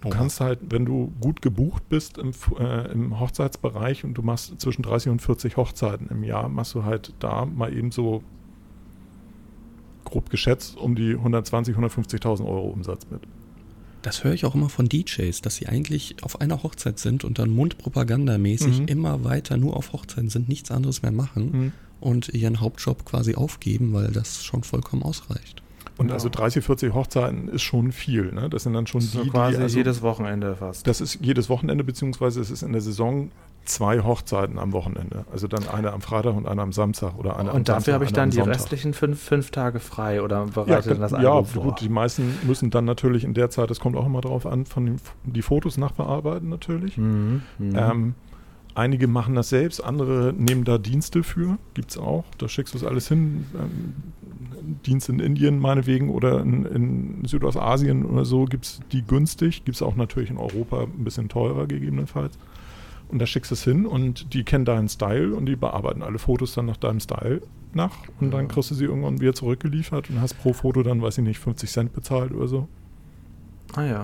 [0.01, 0.11] Du oh.
[0.11, 4.81] kannst halt, wenn du gut gebucht bist im, äh, im, Hochzeitsbereich und du machst zwischen
[4.81, 8.23] 30 und 40 Hochzeiten im Jahr, machst du halt da mal eben so
[10.09, 13.21] grob geschätzt um die 120.000, 150.000 Euro Umsatz mit.
[14.01, 17.37] Das höre ich auch immer von DJs, dass sie eigentlich auf einer Hochzeit sind und
[17.37, 18.87] dann mundpropagandamäßig mhm.
[18.87, 21.71] immer weiter nur auf Hochzeiten sind, nichts anderes mehr machen mhm.
[21.99, 25.61] und ihren Hauptjob quasi aufgeben, weil das schon vollkommen ausreicht.
[25.97, 26.13] Und genau.
[26.13, 28.31] also 30, 40 Hochzeiten ist schon viel.
[28.31, 28.49] Ne?
[28.49, 30.87] Das sind dann schon so die, quasi die also, jedes Wochenende fast.
[30.87, 33.31] Das ist jedes Wochenende, beziehungsweise es ist in der Saison
[33.65, 35.25] zwei Hochzeiten am Wochenende.
[35.31, 38.13] Also dann eine am Freitag und eine am Samstag oder eine Und dafür habe ich
[38.13, 41.89] dann die restlichen fünf, fünf Tage frei oder bereitet ja, das Ja, Album gut, die
[41.89, 44.95] meisten müssen dann natürlich in der Zeit, das kommt auch immer drauf an, von den,
[45.23, 46.97] die Fotos nachbearbeiten natürlich.
[46.97, 47.75] Mhm, mhm.
[47.75, 48.15] ähm,
[48.75, 52.25] einige machen das selbst, andere nehmen da Dienste für, gibt es auch.
[52.37, 53.45] Da schickst du es alles hin.
[53.53, 53.93] Ähm,
[54.85, 59.65] Dienst in Indien meinetwegen oder in, in Südostasien oder so gibt es die günstig.
[59.65, 62.37] Gibt es auch natürlich in Europa ein bisschen teurer gegebenenfalls.
[63.09, 66.19] Und da schickst du es hin und die kennen deinen Style und die bearbeiten alle
[66.19, 67.41] Fotos dann nach deinem Style
[67.73, 67.95] nach.
[68.19, 71.23] Und dann kriegst du sie irgendwann wieder zurückgeliefert und hast pro Foto dann, weiß ich
[71.23, 72.67] nicht, 50 Cent bezahlt oder so.
[73.73, 74.03] Ah ja.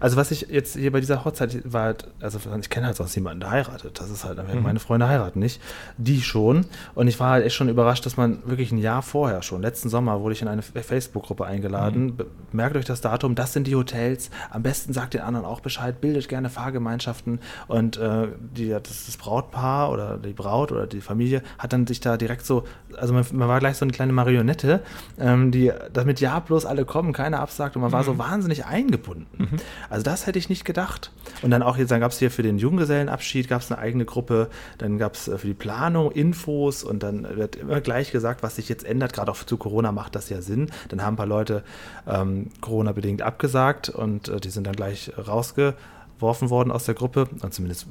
[0.00, 3.40] Also was ich jetzt hier bei dieser Hochzeit war, also ich kenne halt sonst niemanden,
[3.40, 4.00] der heiratet.
[4.00, 4.62] Das ist halt, mhm.
[4.62, 5.60] meine Freunde heiraten nicht.
[5.96, 6.66] Die schon.
[6.94, 9.88] Und ich war halt echt schon überrascht, dass man wirklich ein Jahr vorher schon, letzten
[9.88, 12.06] Sommer wurde ich in eine Facebook-Gruppe eingeladen.
[12.06, 12.24] Mhm.
[12.52, 14.30] Merkt euch das Datum, das sind die Hotels.
[14.50, 17.40] Am besten sagt den anderen auch Bescheid, bildet gerne Fahrgemeinschaften.
[17.66, 22.00] Und äh, die, das, das Brautpaar oder die Braut oder die Familie hat dann sich
[22.00, 22.64] da direkt so,
[22.96, 24.82] also man, man war gleich so eine kleine Marionette,
[25.18, 28.06] ähm, die damit ja bloß alle kommen, keiner absagt und man war mhm.
[28.06, 29.60] so wahnsinnig eingebunden.
[29.90, 31.10] Also das hätte ich nicht gedacht.
[31.42, 34.04] Und dann auch jetzt, dann gab es hier für den Junggesellenabschied gab es eine eigene
[34.04, 34.48] Gruppe,
[34.78, 38.56] dann gab es äh, für die Planung Infos und dann wird immer gleich gesagt, was
[38.56, 39.12] sich jetzt ändert.
[39.12, 40.70] Gerade auch zu Corona macht das ja Sinn.
[40.88, 41.62] Dann haben ein paar Leute
[42.06, 47.28] ähm, Corona-bedingt abgesagt und äh, die sind dann gleich rausgeworfen worden aus der Gruppe.
[47.42, 47.86] Und zumindest,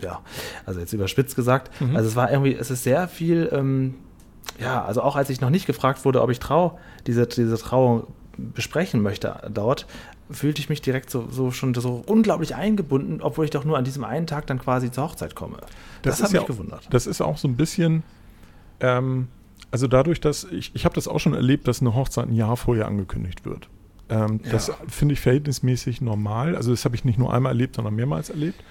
[0.00, 0.20] ja,
[0.64, 1.80] also jetzt überspitzt gesagt.
[1.80, 1.96] Mhm.
[1.96, 3.94] Also es war irgendwie, es ist sehr viel, ähm,
[4.58, 8.06] ja, also auch als ich noch nicht gefragt wurde, ob ich trau, diese, diese Trauung
[8.36, 9.86] besprechen möchte dort,
[10.30, 13.84] fühlte ich mich direkt so, so schon so unglaublich eingebunden, obwohl ich doch nur an
[13.84, 15.58] diesem einen Tag dann quasi zur Hochzeit komme.
[16.02, 16.88] Das, das hat mich ja, gewundert.
[16.90, 18.02] Das ist auch so ein bisschen,
[18.80, 19.28] ähm,
[19.70, 22.56] also dadurch, dass ich, ich habe das auch schon erlebt, dass eine Hochzeit ein Jahr
[22.56, 23.68] vorher angekündigt wird.
[24.08, 24.52] Ähm, ja.
[24.52, 26.56] Das finde ich verhältnismäßig normal.
[26.56, 28.62] Also das habe ich nicht nur einmal erlebt, sondern mehrmals erlebt.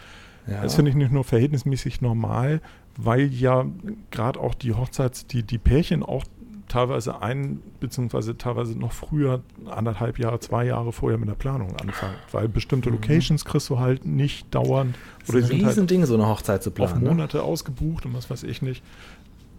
[0.47, 0.61] Ja.
[0.61, 2.61] Das finde ich nicht nur verhältnismäßig normal,
[2.97, 3.65] weil ja
[4.11, 6.23] gerade auch die Hochzeits, die, die Pärchen auch
[6.67, 12.15] teilweise ein, beziehungsweise teilweise noch früher, anderthalb Jahre, zwei Jahre vorher mit der Planung anfangen.
[12.31, 12.95] Weil bestimmte mhm.
[12.95, 14.95] Locations kriegst du halt nicht dauernd.
[15.19, 16.93] Das oder ist ein Riesending, halt so eine Hochzeit zu planen.
[16.93, 17.09] Auf ne?
[17.09, 17.43] Monate ne?
[17.43, 18.83] ausgebucht und was weiß ich nicht.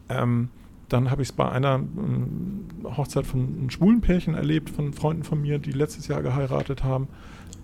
[0.09, 0.51] Ähm,
[0.88, 5.25] dann habe ich es bei einer ähm, Hochzeit von einem schwulen Pärchen erlebt, von Freunden
[5.25, 7.09] von mir, die letztes Jahr geheiratet haben.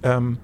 [0.03, 0.39] Ähm,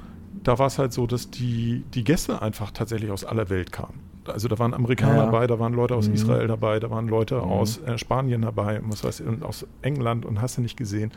[0.44, 4.07] da war es halt so, dass die, die Gäste einfach tatsächlich aus aller Welt kamen
[4.30, 5.24] also da waren Amerikaner ja.
[5.26, 6.14] dabei, da waren Leute aus mhm.
[6.14, 7.42] Israel dabei, da waren Leute mhm.
[7.42, 11.12] aus äh, Spanien dabei, was weiß ich, aus England und hast du nicht gesehen.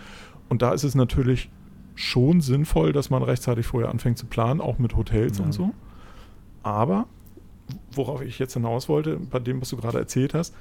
[0.50, 1.50] Und da ist es natürlich
[1.96, 5.46] schon sinnvoll, dass man rechtzeitig vorher anfängt zu planen, auch mit Hotels ja.
[5.46, 5.72] und so.
[6.64, 7.08] Aber,
[7.94, 10.54] worauf ich jetzt hinaus wollte, bei dem, was du gerade erzählt hast,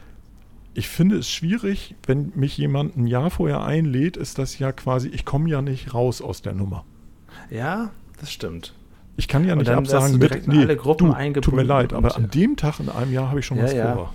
[0.74, 5.08] ich finde es schwierig, wenn mich jemand ein Jahr vorher einlädt, ist das ja quasi,
[5.08, 6.84] ich komme ja nicht raus aus der Nummer.
[7.50, 8.74] Ja, das stimmt.
[9.16, 12.30] Ich kann ja nicht absagen mit, nee, alle Gruppen du, tut mir leid, aber an
[12.30, 13.94] dem Tag in einem Jahr habe ich schon ja, was ja.
[13.94, 14.14] vor.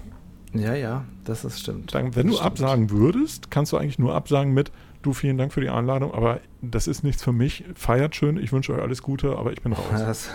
[0.53, 1.93] Ja, ja, das ist stimmt.
[1.93, 2.45] Dann, wenn das du stimmt.
[2.45, 4.71] absagen würdest, kannst du eigentlich nur absagen mit,
[5.05, 7.63] du, vielen Dank für die Einladung, aber das ist nichts für mich.
[7.75, 9.85] Feiert schön, ich wünsche euch alles Gute, aber ich bin raus.
[9.91, 10.29] Ja, das,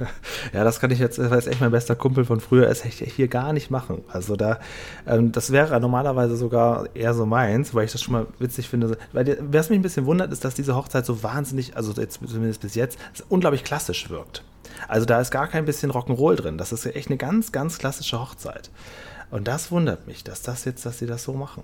[0.52, 2.98] ja, das kann ich jetzt, das ist echt mein bester Kumpel von früher, ist echt
[2.98, 4.02] hier gar nicht machen.
[4.08, 4.58] Also da,
[5.06, 8.98] ähm, das wäre normalerweise sogar eher so meins, weil ich das schon mal witzig finde.
[9.12, 12.60] Weil was mich ein bisschen wundert, ist, dass diese Hochzeit so wahnsinnig, also jetzt, zumindest
[12.60, 14.42] bis jetzt, unglaublich klassisch wirkt.
[14.88, 16.58] Also da ist gar kein bisschen Rock'n'Roll drin.
[16.58, 18.70] Das ist echt eine ganz, ganz klassische Hochzeit.
[19.30, 21.62] Und das wundert mich, dass das jetzt, dass sie das so machen.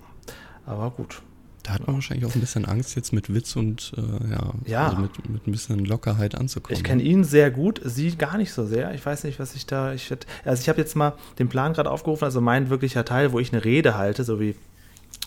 [0.65, 1.21] Aber gut.
[1.63, 4.87] Da hat man wahrscheinlich auch ein bisschen Angst, jetzt mit Witz und äh, ja, ja.
[4.87, 6.77] Also mit, mit ein bisschen Lockerheit anzukommen.
[6.77, 8.93] Ich kenne ihn sehr gut, sie gar nicht so sehr.
[8.93, 9.93] Ich weiß nicht, was ich da.
[9.93, 13.39] Ich, also ich habe jetzt mal den Plan gerade aufgerufen, also mein wirklicher Teil, wo
[13.39, 14.55] ich eine Rede halte, so wie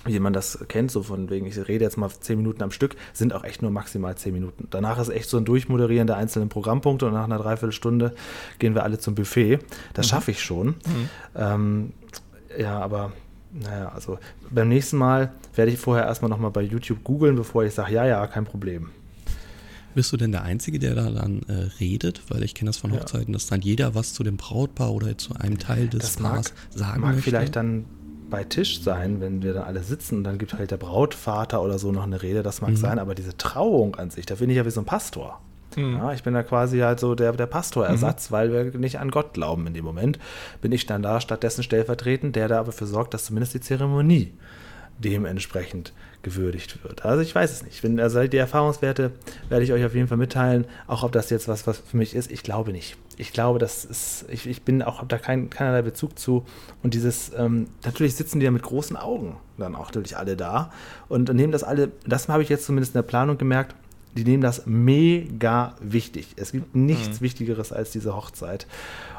[0.04, 2.96] wie man das kennt, so von wegen, ich rede jetzt mal zehn Minuten am Stück,
[3.12, 4.68] sind auch echt nur maximal zehn Minuten.
[4.70, 8.14] Danach ist echt so ein Durchmoderieren der einzelnen Programmpunkte und nach einer Dreiviertelstunde
[8.58, 9.58] gehen wir alle zum Buffet.
[9.94, 10.10] Das mhm.
[10.10, 10.68] schaffe ich schon.
[10.68, 11.08] Mhm.
[11.34, 11.92] Ähm,
[12.56, 13.12] ja, aber
[13.52, 14.18] naja, also
[14.50, 18.06] beim nächsten Mal werde ich vorher erstmal nochmal bei YouTube googeln, bevor ich sage, ja,
[18.06, 18.90] ja, kein Problem.
[19.94, 22.22] Bist du denn der Einzige, der da dann äh, redet?
[22.28, 23.32] Weil ich kenne das von Hochzeiten, ja.
[23.32, 26.54] dass dann jeder was zu dem Brautpaar oder zu einem Teil des das mag, Paars
[26.70, 27.30] sagen mag möchte.
[27.30, 27.86] vielleicht dann
[28.28, 31.78] bei Tisch sein, wenn wir dann alle sitzen und dann gibt halt der Brautvater oder
[31.78, 32.76] so noch eine Rede, das mag mhm.
[32.76, 35.40] sein, aber diese Trauung an sich, da bin ich ja wie so ein Pastor.
[35.76, 35.96] Mhm.
[35.98, 38.34] Ja, ich bin da quasi halt so der, der Pastorersatz, mhm.
[38.34, 40.18] weil wir nicht an Gott glauben in dem Moment.
[40.60, 44.32] Bin ich dann da stattdessen stellvertretend, der da aber für sorgt, dass zumindest die Zeremonie
[44.98, 47.04] dementsprechend gewürdigt wird.
[47.04, 47.84] Also ich weiß es nicht.
[47.84, 49.12] Wenn, also die Erfahrungswerte
[49.48, 52.16] werde ich euch auf jeden Fall mitteilen, auch ob das jetzt was, was für mich
[52.16, 52.32] ist.
[52.32, 52.96] Ich glaube nicht.
[53.16, 56.44] Ich glaube, das ist, ich, ich bin auch, habe da kein, keinerlei Bezug zu.
[56.82, 60.70] Und dieses, ähm, natürlich sitzen die ja mit großen Augen dann auch natürlich alle da
[61.08, 63.74] und nehmen das alle, das habe ich jetzt zumindest in der Planung gemerkt,
[64.16, 66.28] die nehmen das mega wichtig.
[66.36, 67.24] Es gibt nichts mhm.
[67.24, 68.66] Wichtigeres als diese Hochzeit.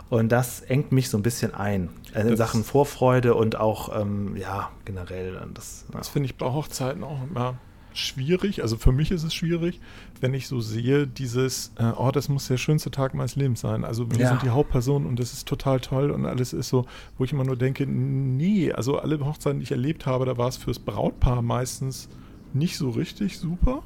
[0.09, 4.35] Und das engt mich so ein bisschen ein äh, in Sachen Vorfreude und auch, ähm,
[4.37, 5.37] ja, generell.
[5.53, 5.97] Das, ja.
[5.97, 7.57] das finde ich bei Hochzeiten auch immer
[7.93, 8.61] schwierig.
[8.61, 9.81] Also für mich ist es schwierig,
[10.21, 13.83] wenn ich so sehe, dieses, äh, oh, das muss der schönste Tag meines Lebens sein.
[13.83, 14.29] Also wir ja.
[14.29, 16.85] sind die Hauptperson und das ist total toll und alles ist so,
[17.17, 20.47] wo ich immer nur denke, nee, also alle Hochzeiten, die ich erlebt habe, da war
[20.47, 22.07] es fürs Brautpaar meistens
[22.53, 23.83] nicht so richtig super.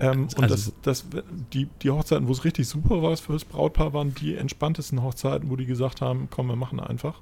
[0.00, 1.04] Ähm, also und das, das,
[1.52, 5.50] die, die Hochzeiten, wo es richtig super war für das Brautpaar, waren die entspanntesten Hochzeiten,
[5.50, 7.20] wo die gesagt haben, komm, wir machen einfach.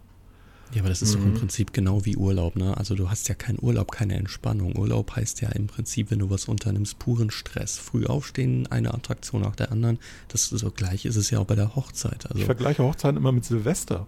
[0.72, 1.18] Ja, aber das ist mhm.
[1.18, 1.38] doch im mhm.
[1.38, 2.76] Prinzip genau wie Urlaub, ne?
[2.76, 4.76] Also du hast ja keinen Urlaub, keine Entspannung.
[4.76, 7.76] Urlaub heißt ja im Prinzip, wenn du was unternimmst, puren Stress.
[7.76, 9.98] Früh aufstehen, eine Attraktion nach der anderen.
[10.28, 12.26] Das so gleich ist es ja auch bei der Hochzeit.
[12.26, 14.06] Also ich vergleiche Hochzeiten immer mit Silvester.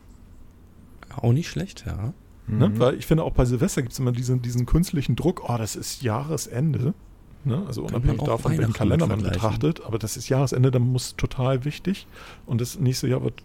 [1.15, 2.15] Auch nicht schlecht, ja.
[2.47, 2.69] Ne?
[2.69, 2.79] Mhm.
[2.79, 5.77] Weil ich finde, auch bei Silvester gibt es immer diesen, diesen künstlichen Druck, oh, das
[5.77, 6.95] ist Jahresende.
[7.45, 7.63] Ne?
[7.67, 9.85] Also unabhängig davon, welchen Kalender man betrachtet.
[9.85, 12.07] Aber das ist Jahresende, dann muss total wichtig.
[12.47, 13.43] Und das nächste Jahr wird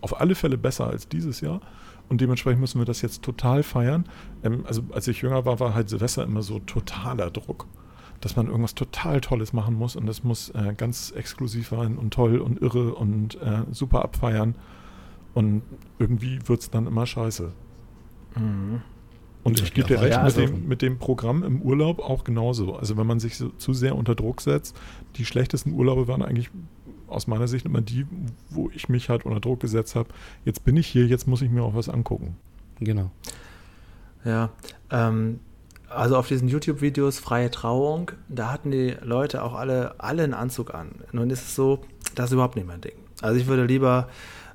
[0.00, 1.60] auf alle Fälle besser als dieses Jahr.
[2.08, 4.04] Und dementsprechend müssen wir das jetzt total feiern.
[4.42, 7.66] Ähm, also als ich jünger war, war halt Silvester immer so totaler Druck.
[8.20, 12.12] Dass man irgendwas total Tolles machen muss und das muss äh, ganz exklusiv sein und
[12.12, 14.56] toll und irre und äh, super abfeiern.
[15.32, 15.62] Und
[15.98, 17.52] irgendwie wird es dann immer scheiße.
[18.36, 18.82] Mhm.
[19.42, 22.24] Und ich gebe dir recht, ja, also mit, dem, mit dem Programm im Urlaub auch
[22.24, 22.74] genauso.
[22.74, 24.76] Also wenn man sich so, zu sehr unter Druck setzt,
[25.16, 26.50] die schlechtesten Urlaube waren eigentlich
[27.06, 28.06] aus meiner Sicht immer die,
[28.50, 30.10] wo ich mich halt unter Druck gesetzt habe.
[30.44, 32.36] Jetzt bin ich hier, jetzt muss ich mir auch was angucken.
[32.78, 33.10] Genau.
[34.24, 34.50] Ja,
[34.90, 35.40] ähm,
[35.88, 40.72] also auf diesen YouTube-Videos Freie Trauung, da hatten die Leute auch alle, alle einen Anzug
[40.74, 40.90] an.
[41.12, 41.80] Nun ist es so,
[42.14, 42.92] das ist überhaupt nicht mein Ding.
[43.22, 44.08] Also ich würde lieber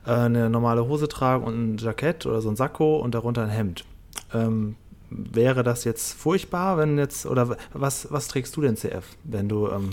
[0.05, 3.49] äh, eine normale Hose tragen und ein Jackett oder so ein Sakko und darunter ein
[3.49, 3.85] Hemd.
[4.33, 4.75] Ähm,
[5.09, 9.69] wäre das jetzt furchtbar, wenn jetzt, oder was, was trägst du denn CF, wenn du
[9.69, 9.91] ähm,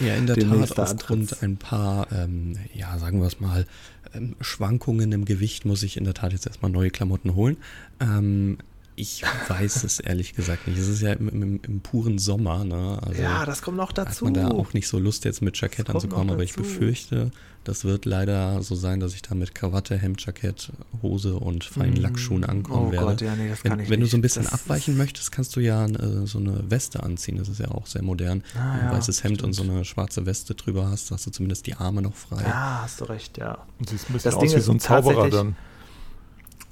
[0.00, 3.66] ja, in der Tat, aufgrund ein paar, ähm, ja, sagen wir es mal,
[4.14, 7.56] ähm, Schwankungen im Gewicht muss ich in der Tat jetzt erstmal neue Klamotten holen.
[8.00, 8.58] Ähm,
[8.98, 10.78] ich weiß es ehrlich gesagt nicht.
[10.78, 12.64] Es ist ja im, im, im puren Sommer.
[12.64, 12.98] Ne?
[13.02, 14.26] Also ja, das kommt noch dazu.
[14.26, 17.30] Hat man da auch nicht so Lust, jetzt mit Jackett anzukommen, aber ich befürchte,
[17.64, 21.94] das wird leider so sein, dass ich da mit Krawatte, Hemd, Jackett, Hose und feinen
[21.94, 22.02] mm.
[22.02, 23.06] Lackschuhen ankommen oh werde.
[23.06, 24.08] Gott, ja, nee, das wenn, kann ich wenn nicht.
[24.08, 27.36] du so ein bisschen das abweichen möchtest, kannst du ja äh, so eine Weste anziehen.
[27.36, 28.42] Das ist ja auch sehr modern.
[28.56, 29.48] Ah, ein ja, weißes Hemd stimmt.
[29.48, 32.42] und so eine schwarze Weste drüber hast, hast du zumindest die Arme noch frei.
[32.42, 33.58] Ja, hast du recht, ja.
[33.78, 35.56] Und siehst ein bisschen das aus Ding wie so ein Zauberer dann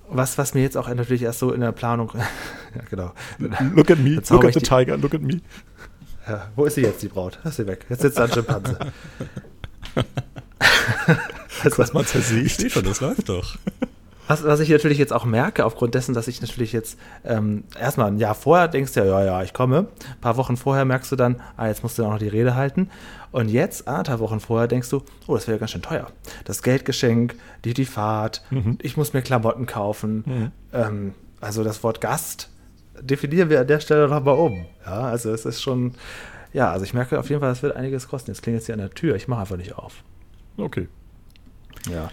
[0.08, 2.12] was, was mir jetzt auch natürlich erst so in der Planung,
[2.74, 3.12] ja genau.
[3.74, 5.40] Look at me, look at the tiger, look at me.
[6.28, 7.38] Ja, wo ist sie jetzt, die Braut?
[7.44, 7.86] Lass sie weg.
[7.88, 8.78] Jetzt sitzt da ein Schimpanse.
[11.62, 12.46] Also, was man zersägt.
[12.46, 13.56] Ich sehe schon, das läuft doch.
[14.28, 18.08] Was, was ich natürlich jetzt auch merke, aufgrund dessen, dass ich natürlich jetzt ähm, erstmal
[18.08, 19.86] ein Jahr vorher denkst du ja, ja, ja, ich komme.
[20.10, 22.54] Ein paar Wochen vorher merkst du dann, ah, jetzt musst du auch noch die Rede
[22.56, 22.90] halten.
[23.30, 26.08] Und jetzt, anderthalb Wochen vorher, denkst du, oh, das wäre ja ganz schön teuer.
[26.44, 28.78] Das Geldgeschenk, die, die Fahrt, Mhm.
[28.82, 30.52] ich muss mir Klamotten kaufen.
[30.72, 32.50] Ähm, also das Wort Gast
[33.00, 34.64] definieren wir an der Stelle nochmal um.
[34.84, 35.92] Ja, also es ist schon,
[36.52, 38.30] ja, also ich merke auf jeden Fall, das wird einiges kosten.
[38.30, 40.02] Jetzt klingt jetzt hier an der Tür, ich mache einfach nicht auf.
[40.56, 40.88] Okay.
[41.90, 42.10] Ja.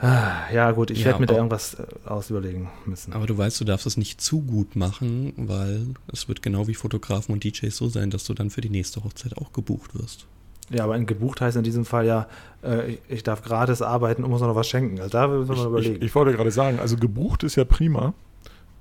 [0.00, 3.12] Ah, Ja, gut, ich Ja, werde mir da irgendwas äh, ausüberlegen müssen.
[3.12, 6.74] Aber du weißt, du darfst es nicht zu gut machen, weil es wird genau wie
[6.74, 10.26] Fotografen und DJs so sein, dass du dann für die nächste Hochzeit auch gebucht wirst.
[10.70, 12.28] Ja, aber ein gebucht heißt in diesem Fall ja,
[12.62, 14.98] äh, ich, darf gratis arbeiten und muss noch was schenken.
[15.00, 15.96] Also da müssen wir mal Ich, überlegen.
[15.96, 18.12] ich, ich wollte gerade sagen, also gebucht ist ja prima.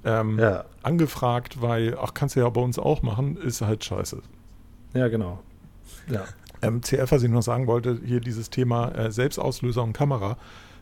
[0.04, 4.22] Ähm, ja, Angefragt, weil, ach, kannst du ja bei uns auch machen, ist halt scheiße.
[4.94, 5.40] ja, genau.
[6.12, 6.26] Ja.
[6.62, 10.38] Ähm, CF, was ich noch sagen wollte, hier dieses Thema äh, Selbstauslöser und Kamera,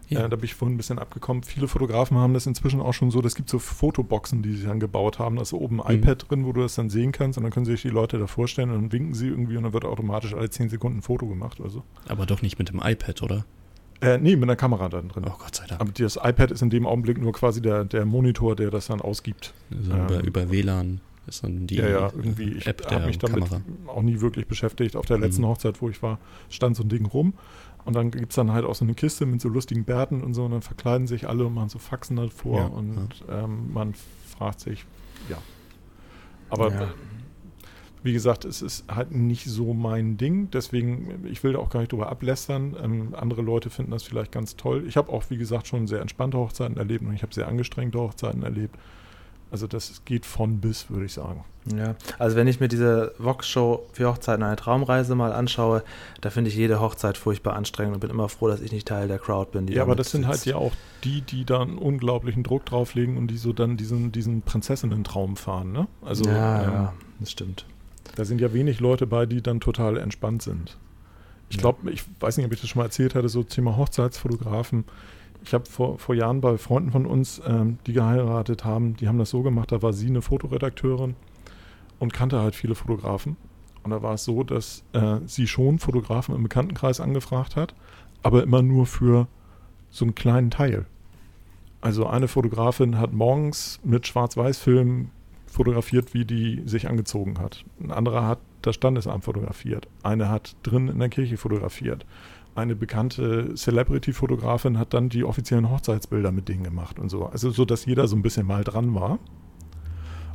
[0.10, 0.26] Ja.
[0.26, 1.44] äh, da bin ich vorhin ein bisschen abgekommen.
[1.44, 4.80] Viele Fotografen haben das inzwischen auch schon so, das gibt so Fotoboxen, die sie dann
[4.80, 6.04] gebaut haben, da ist oben ein Mhm.
[6.04, 8.28] iPad drin, wo du das dann sehen kannst und dann können sich die Leute da
[8.28, 11.26] vorstellen und dann winken sie irgendwie und dann wird automatisch alle 10 Sekunden ein Foto
[11.28, 11.84] gemacht oder so.
[12.08, 13.46] Aber doch nicht mit dem iPad, oder?
[14.02, 15.24] Äh, nee, mit einer Kamera dann drin.
[15.28, 15.80] Oh Gott sei Dank.
[15.82, 19.00] Aber das iPad ist in dem Augenblick nur quasi der, der Monitor, der das dann
[19.02, 19.54] ausgibt.
[19.72, 22.52] Also ähm, über, über WLAN ist dann die ja, ja, irgendwie.
[22.54, 23.62] Ich App habe der mich damit Kamera.
[23.88, 24.96] auch nie wirklich beschäftigt.
[24.96, 25.48] Auf der letzten Mhm.
[25.48, 27.34] Hochzeit, wo ich war, stand so ein Ding rum.
[27.86, 30.34] Und dann gibt es dann halt auch so eine Kiste mit so lustigen Bärten und
[30.34, 30.44] so.
[30.46, 32.58] Und dann verkleiden sich alle und machen so Faxen davor.
[32.58, 33.94] Ja, und Ähm, man
[34.38, 34.86] fragt sich,
[35.30, 35.38] ja.
[36.50, 36.94] Aber Ja.
[38.04, 40.50] wie gesagt, es ist halt nicht so mein Ding.
[40.52, 42.76] Deswegen, ich will da auch gar nicht drüber ablästern.
[42.82, 44.86] Ähm, andere Leute finden das vielleicht ganz toll.
[44.88, 48.00] Ich habe auch, wie gesagt, schon sehr entspannte Hochzeiten erlebt und ich habe sehr angestrengte
[48.00, 48.76] Hochzeiten erlebt.
[49.52, 51.46] Also das geht von bis, würde ich sagen.
[51.76, 55.84] Ja, also wenn ich mir diese Vox-Show für Hochzeiten eine Traumreise mal anschaue,
[56.22, 59.08] da finde ich jede Hochzeit furchtbar anstrengend und bin immer froh, dass ich nicht Teil
[59.08, 59.68] der Crowd bin.
[59.70, 63.28] Ja, aber das sind halt ja auch die, die da einen unglaublichen Druck drauflegen und
[63.28, 65.88] die so dann diesen, diesen Prinzessinnen-Traum fahren, ne?
[66.04, 67.66] Also ja, ähm, ja, das stimmt.
[68.16, 70.78] da sind ja wenig Leute bei, die dann total entspannt sind.
[71.50, 71.62] Ich Ja.
[71.62, 74.86] glaube, ich weiß nicht, ob ich das schon mal erzählt hatte, so Thema Hochzeitsfotografen.
[75.46, 79.20] Ich habe vor, vor Jahren bei Freunden von uns, ähm, die geheiratet haben, die haben
[79.20, 81.16] das so gemacht, da war sie eine Fotoredakteurin
[82.00, 83.38] und kannte halt viele Fotografen.
[83.84, 87.76] Und da war es so, dass äh, sie schon Fotografen im Bekanntenkreis angefragt hat,
[88.24, 89.28] aber immer nur für
[89.92, 90.88] so einen kleinen Teil.
[91.80, 95.12] Also eine Fotografin hat morgens mit Schwarz-Weiß-Film
[95.46, 97.64] fotografiert, wie die sich angezogen hat.
[97.80, 99.88] Ein anderer hat das Standesamt fotografiert.
[100.02, 102.08] Eine hat drin in der Kirche fotografiert.
[102.56, 107.26] Eine bekannte Celebrity-Fotografin hat dann die offiziellen Hochzeitsbilder mit denen gemacht und so.
[107.26, 109.20] Also so, dass jeder so ein bisschen mal dran war.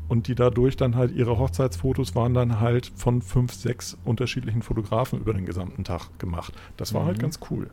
[0.09, 5.21] Und die dadurch dann halt ihre Hochzeitsfotos waren dann halt von fünf, sechs unterschiedlichen Fotografen
[5.21, 6.53] über den gesamten Tag gemacht.
[6.77, 7.23] Das war halt Mhm.
[7.23, 7.71] ganz cool.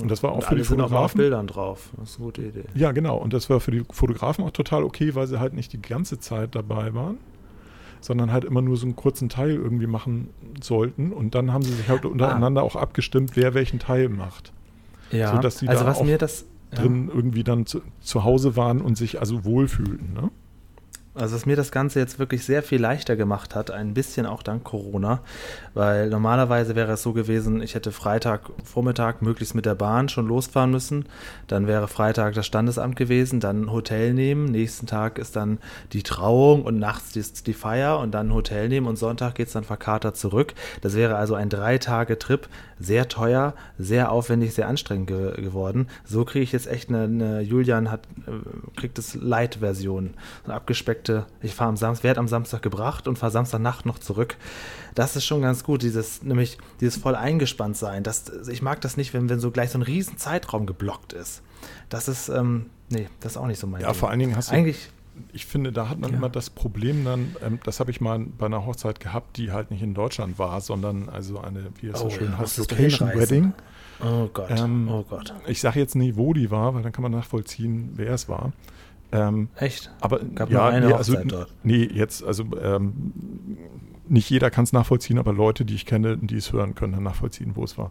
[0.00, 1.18] Und das war auch Und für die alle sind auch auf Fotografen.
[1.18, 1.90] Bildern drauf.
[1.98, 2.64] Das ist eine gute Idee.
[2.74, 3.16] Ja, genau.
[3.16, 6.20] Und das war für die Fotografen auch total okay, weil sie halt nicht die ganze
[6.20, 7.18] Zeit dabei waren,
[8.00, 10.30] sondern halt immer nur so einen kurzen Teil irgendwie machen
[10.62, 11.12] sollten.
[11.12, 14.52] Und dann haben sie sich halt untereinander auch abgestimmt, wer welchen Teil macht.
[15.10, 16.82] Ja, So, dass die also da was auch mir das ja.
[16.82, 20.12] Drin irgendwie dann zu, zu Hause waren und sich also wohlfühlten.
[20.12, 20.30] Ne?
[21.18, 24.42] Also was mir das Ganze jetzt wirklich sehr viel leichter gemacht hat, ein bisschen auch
[24.42, 25.20] dank Corona,
[25.74, 30.28] weil normalerweise wäre es so gewesen, ich hätte Freitag Vormittag möglichst mit der Bahn schon
[30.28, 31.06] losfahren müssen,
[31.48, 35.58] dann wäre Freitag das Standesamt gewesen, dann Hotel nehmen, nächsten Tag ist dann
[35.92, 38.86] die Trauung und nachts ist die Feier und dann Hotel nehmen.
[38.86, 40.54] Und Sonntag geht es dann verkatert zurück.
[40.82, 45.88] Das wäre also ein Drei-Tage-Trip, sehr teuer, sehr aufwendig, sehr anstrengend ge geworden.
[46.04, 51.07] So kriege ich jetzt echt eine, eine Julian hat, äh, kriegt es Light-Version, eine abgespeckte
[51.42, 54.36] ich fahre am Samstag, werde am Samstag gebracht und fahre Samstagnacht noch zurück.
[54.94, 58.02] Das ist schon ganz gut, dieses, nämlich dieses voll eingespannt sein.
[58.02, 61.42] Das, ich mag das nicht, wenn, wenn so gleich so ein riesen Zeitraum geblockt ist.
[61.88, 63.96] Das ist, ähm, nee, das ist auch nicht so mein Ja, Ding.
[63.96, 64.90] vor allen Dingen hast du, Eigentlich,
[65.32, 66.16] ich finde, da hat man Ja.
[66.16, 69.70] immer das Problem dann, ähm, das habe ich mal bei einer Hochzeit gehabt, die halt
[69.70, 73.08] nicht in Deutschland war, sondern also eine, wie es so Oh, schön ja, heißt, Location.
[73.14, 73.52] Wedding.
[74.00, 75.34] oh Gott, Ähm, oh Gott.
[75.48, 78.52] Ich sage jetzt nie, wo die war, weil dann kann man nachvollziehen, wer es war.
[79.10, 79.90] Ähm, Echt?
[80.00, 81.54] aber Gab ja, nur eine nee, also, dort.
[81.62, 83.12] Nee, jetzt, also ähm,
[84.06, 87.02] nicht jeder kann es nachvollziehen, aber Leute, die ich kenne, die es hören, können dann
[87.04, 87.90] nachvollziehen, wo es war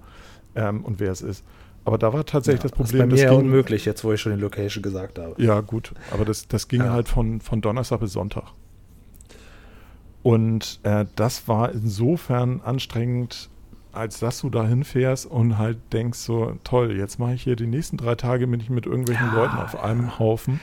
[0.56, 1.43] ähm, und wer es ist.
[1.86, 4.12] Aber da war tatsächlich das ist bei Problem, mir das ja ging, unmöglich, jetzt wo
[4.12, 5.41] ich schon die Location gesagt habe.
[5.41, 6.91] Ja, gut, aber das, das ging Ja.
[6.91, 8.43] halt von, von Donnerstag bis Sonntag.
[10.23, 13.49] Und äh, das war insofern anstrengend,
[13.93, 17.67] als dass du da hinfährst und halt denkst so, toll, jetzt mache ich hier die
[17.67, 20.60] nächsten drei Tage bin ich mit irgendwelchen Ja, Leuten auf einem Haufen,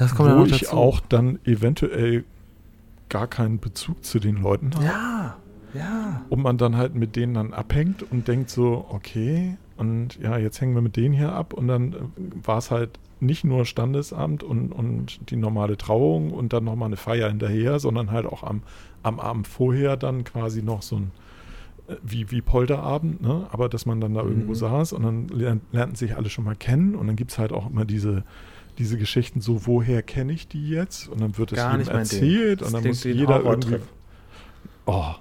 [0.00, 0.76] Das kommt wo ich dazu.
[0.76, 2.24] auch dann eventuell
[3.10, 4.84] gar keinen Bezug zu den Leuten habe.
[4.84, 5.36] Ja,
[5.74, 6.22] ja.
[6.30, 10.58] Und man dann halt mit denen dann abhängt und denkt so, okay, und ja, jetzt
[10.60, 11.96] hängen wir mit denen hier ab und dann äh,
[12.42, 16.96] war es halt nicht nur Standesamt und, und die normale Trauung und dann nochmal eine
[16.96, 18.62] Feier hinterher, sondern halt auch am,
[19.02, 21.10] am Abend vorher dann quasi noch so ein
[21.88, 23.46] äh, wie, wie Polterabend, ne?
[23.50, 24.30] aber dass man dann da mhm.
[24.30, 27.38] irgendwo saß und dann lern, lernten sich alle schon mal kennen und dann gibt es
[27.38, 28.24] halt auch immer diese,
[28.78, 31.08] diese Geschichten so, woher kenne ich die jetzt?
[31.08, 33.76] Und dann wird es Gar jedem erzählt und dann muss jeder irgendwie.
[34.86, 35.14] Oh,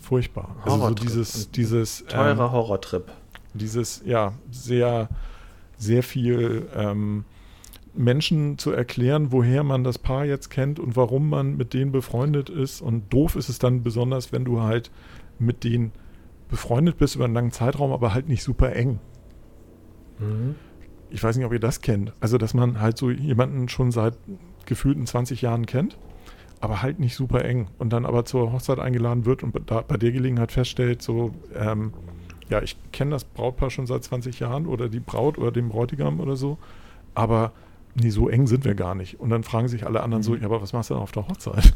[0.00, 0.56] furchtbar.
[0.62, 3.12] Also so dieses, dieses teurer ähm, Horrortrip.
[3.54, 5.08] Dieses, ja, sehr,
[5.78, 7.24] sehr viel ähm,
[7.94, 12.50] Menschen zu erklären, woher man das Paar jetzt kennt und warum man mit denen befreundet
[12.50, 12.80] ist.
[12.80, 14.90] Und doof ist es dann besonders, wenn du halt
[15.38, 15.92] mit denen
[16.48, 19.00] befreundet bist über einen langen Zeitraum, aber halt nicht super eng.
[20.18, 20.54] Mhm.
[21.10, 22.12] Ich weiß nicht, ob ihr das kennt.
[22.20, 24.16] Also, dass man halt so jemanden schon seit
[24.66, 25.96] gefühlten 20 Jahren kennt,
[26.60, 29.96] aber halt nicht super eng und dann aber zur Hochzeit eingeladen wird und da, bei
[29.96, 31.92] der Gelegenheit feststellt, so, ähm,
[32.48, 36.20] ja, ich kenne das Brautpaar schon seit 20 Jahren oder die Braut oder den Bräutigam
[36.20, 36.58] oder so,
[37.14, 37.52] aber
[37.94, 39.20] nee, so eng sind wir gar nicht.
[39.20, 40.26] Und dann fragen sich alle anderen mhm.
[40.26, 41.74] so, ja, aber was machst du denn auf der Hochzeit?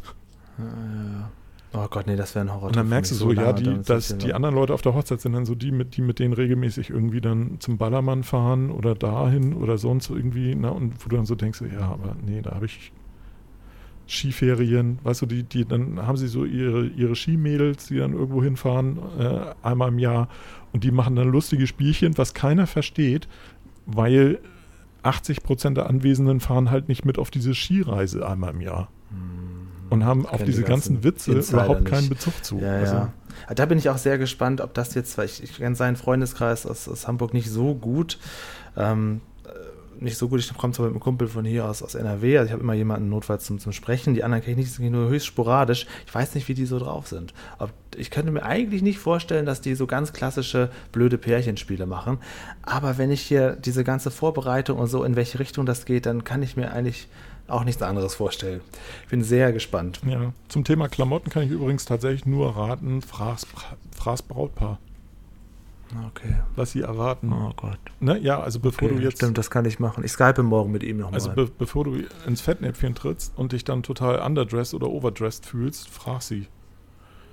[0.59, 1.31] Ja,
[1.73, 2.69] Oh Gott, nee, das wäre ein Horror.
[2.69, 5.35] Und dann merkst du so, ja, die, dass die anderen Leute auf der Hochzeit sind
[5.35, 9.55] dann so die, mit, die mit denen regelmäßig irgendwie dann zum Ballermann fahren oder dahin
[9.55, 10.73] oder sonst irgendwie, ne?
[10.73, 12.93] Und wo du dann so denkst, ja, aber nee, da habe ich
[14.09, 18.43] Skiferien, weißt du, die, die, dann haben sie so ihre, ihre Skimädels, die dann irgendwo
[18.43, 20.29] hinfahren, äh, einmal im Jahr
[20.73, 23.29] und die machen dann lustige Spielchen, was keiner versteht,
[23.87, 24.41] weil
[25.05, 28.89] 80 Prozent der Anwesenden fahren halt nicht mit auf diese Skireise einmal im Jahr.
[29.11, 29.60] Hm.
[29.91, 32.11] Und haben auf diese ganzen, ganzen Witze Insider überhaupt keinen nicht.
[32.11, 32.59] Bezug zu.
[32.59, 33.13] Ja, also, ja.
[33.55, 36.67] Da bin ich auch sehr gespannt, ob das jetzt, weil ich, ich kenne seinen Freundeskreis
[36.67, 38.19] aus, aus Hamburg nicht so gut.
[38.77, 39.21] Ähm,
[40.01, 40.41] nicht so gut.
[40.41, 42.39] Ich komme zwar mit einem Kumpel von hier aus, aus NRW.
[42.39, 44.15] Also ich habe immer jemanden notfalls zum, zum Sprechen.
[44.15, 45.87] Die anderen kenne ich nicht, nur höchst sporadisch.
[46.07, 47.35] Ich weiß nicht, wie die so drauf sind.
[47.59, 52.19] Ob, ich könnte mir eigentlich nicht vorstellen, dass die so ganz klassische blöde Pärchenspiele machen.
[52.63, 56.25] Aber wenn ich hier diese ganze Vorbereitung und so, in welche Richtung das geht, dann
[56.25, 57.09] kann ich mir eigentlich
[57.51, 58.61] auch nichts anderes vorstellen.
[59.05, 60.01] Ich bin sehr gespannt.
[60.07, 63.47] Ja, zum Thema Klamotten kann ich übrigens tatsächlich nur raten, Fraß,
[63.97, 64.79] Fraß Brautpaar.
[66.09, 66.37] Okay.
[66.55, 67.33] Was sie erwarten.
[67.33, 67.79] Oh Gott.
[67.99, 68.19] Ne?
[68.19, 69.19] Ja, also bevor okay, du jetzt.
[69.19, 70.05] Stimmt, das kann ich machen.
[70.05, 71.15] Ich skype morgen mit ihm nochmal.
[71.15, 75.89] Also be bevor du ins Fettnäpfchen trittst und dich dann total underdressed oder overdressed fühlst,
[75.89, 76.47] frag sie.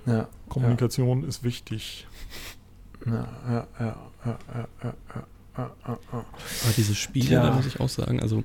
[0.06, 0.28] Ja.
[0.48, 1.28] Kommunikation ja.
[1.28, 2.06] ist wichtig.
[3.06, 5.26] Ja, ja, ja, ja, ja, ja, ja,
[5.56, 5.66] ja.
[5.84, 6.24] Aber
[6.76, 7.42] diese Spiele, ja.
[7.42, 8.44] da muss ich auch sagen, also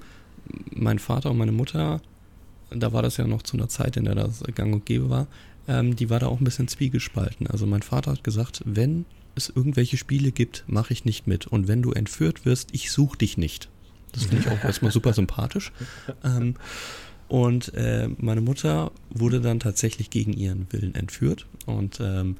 [0.71, 2.01] mein Vater und meine Mutter,
[2.69, 5.27] da war das ja noch zu einer Zeit, in der das gang und gäbe war,
[5.67, 7.47] ähm, die war da auch ein bisschen zwiegespalten.
[7.47, 11.47] Also mein Vater hat gesagt, wenn es irgendwelche Spiele gibt, mache ich nicht mit.
[11.47, 13.69] Und wenn du entführt wirst, ich suche dich nicht.
[14.11, 15.71] Das finde ich auch erstmal super sympathisch.
[16.23, 16.55] Ähm,
[17.27, 22.37] und äh, meine Mutter wurde dann tatsächlich gegen ihren Willen entführt und ähm,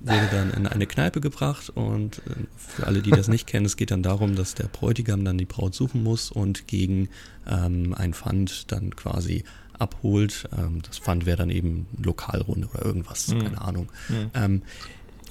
[0.00, 1.70] wurde dann in eine Kneipe gebracht.
[1.70, 5.24] Und äh, für alle, die das nicht kennen, es geht dann darum, dass der Bräutigam
[5.24, 7.08] dann die Braut suchen muss und gegen
[7.46, 9.44] ähm, ein Pfand dann quasi
[9.78, 10.48] abholt.
[10.56, 13.42] Ähm, das Pfand wäre dann eben Lokalrunde oder irgendwas, mhm.
[13.42, 13.88] keine Ahnung.
[14.08, 14.30] Mhm.
[14.34, 14.62] Ähm,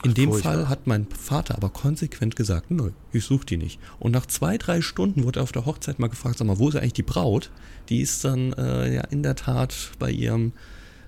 [0.03, 0.53] in dem Furchtbar.
[0.53, 3.79] Fall hat mein Vater aber konsequent gesagt, nö, ich suche die nicht.
[3.99, 6.69] Und nach zwei, drei Stunden wurde er auf der Hochzeit mal gefragt, sag mal, wo
[6.69, 7.49] ist eigentlich die Braut?
[7.89, 10.53] Die ist dann äh, ja in der Tat bei ihrem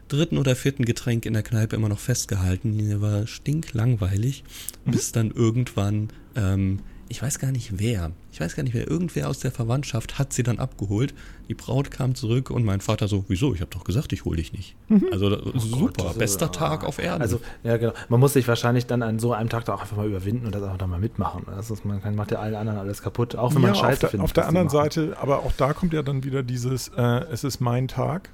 [0.10, 2.78] dritten oder vierten Getränk in der Kneipe immer noch festgehalten.
[2.78, 4.44] Die war stinklangweilig,
[4.86, 4.92] mhm.
[4.92, 9.30] bis dann irgendwann ähm, ich weiß gar nicht wer, ich weiß gar nicht wer, irgendwer
[9.30, 11.14] aus der Verwandtschaft hat sie dann abgeholt.
[11.50, 13.56] Die Braut kam zurück und mein Vater so, wieso?
[13.56, 14.76] Ich habe doch gesagt, ich hole dich nicht.
[14.88, 15.08] Mhm.
[15.12, 17.22] Also oh super, Gott, bester ist, Tag auf Erden.
[17.22, 19.98] Also ja genau, man muss sich wahrscheinlich dann an so einem Tag da auch einfach
[19.98, 21.44] mal überwinden und das auch dann mal mitmachen.
[21.48, 23.94] Das ist, man kann, macht ja allen anderen alles kaputt, auch wenn ja, man Scheiße
[23.94, 24.24] auf der, findet.
[24.26, 27.60] Auf der anderen Seite, aber auch da kommt ja dann wieder dieses, äh, es ist
[27.60, 28.30] mein Tag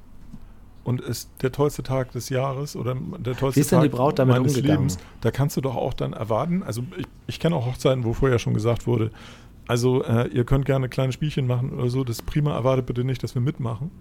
[0.85, 3.95] und ist der tollste Tag des Jahres oder der tollste Wie ist denn Tag die
[3.95, 4.83] Braut damit meines umgegangen?
[4.83, 8.13] Lebens, da kannst du doch auch dann erwarten, also ich, ich kenne auch Hochzeiten, wo
[8.13, 9.11] vorher schon gesagt wurde,
[9.67, 13.03] also äh, ihr könnt gerne kleine Spielchen machen oder so, das ist prima, erwartet bitte
[13.03, 13.91] nicht, dass wir mitmachen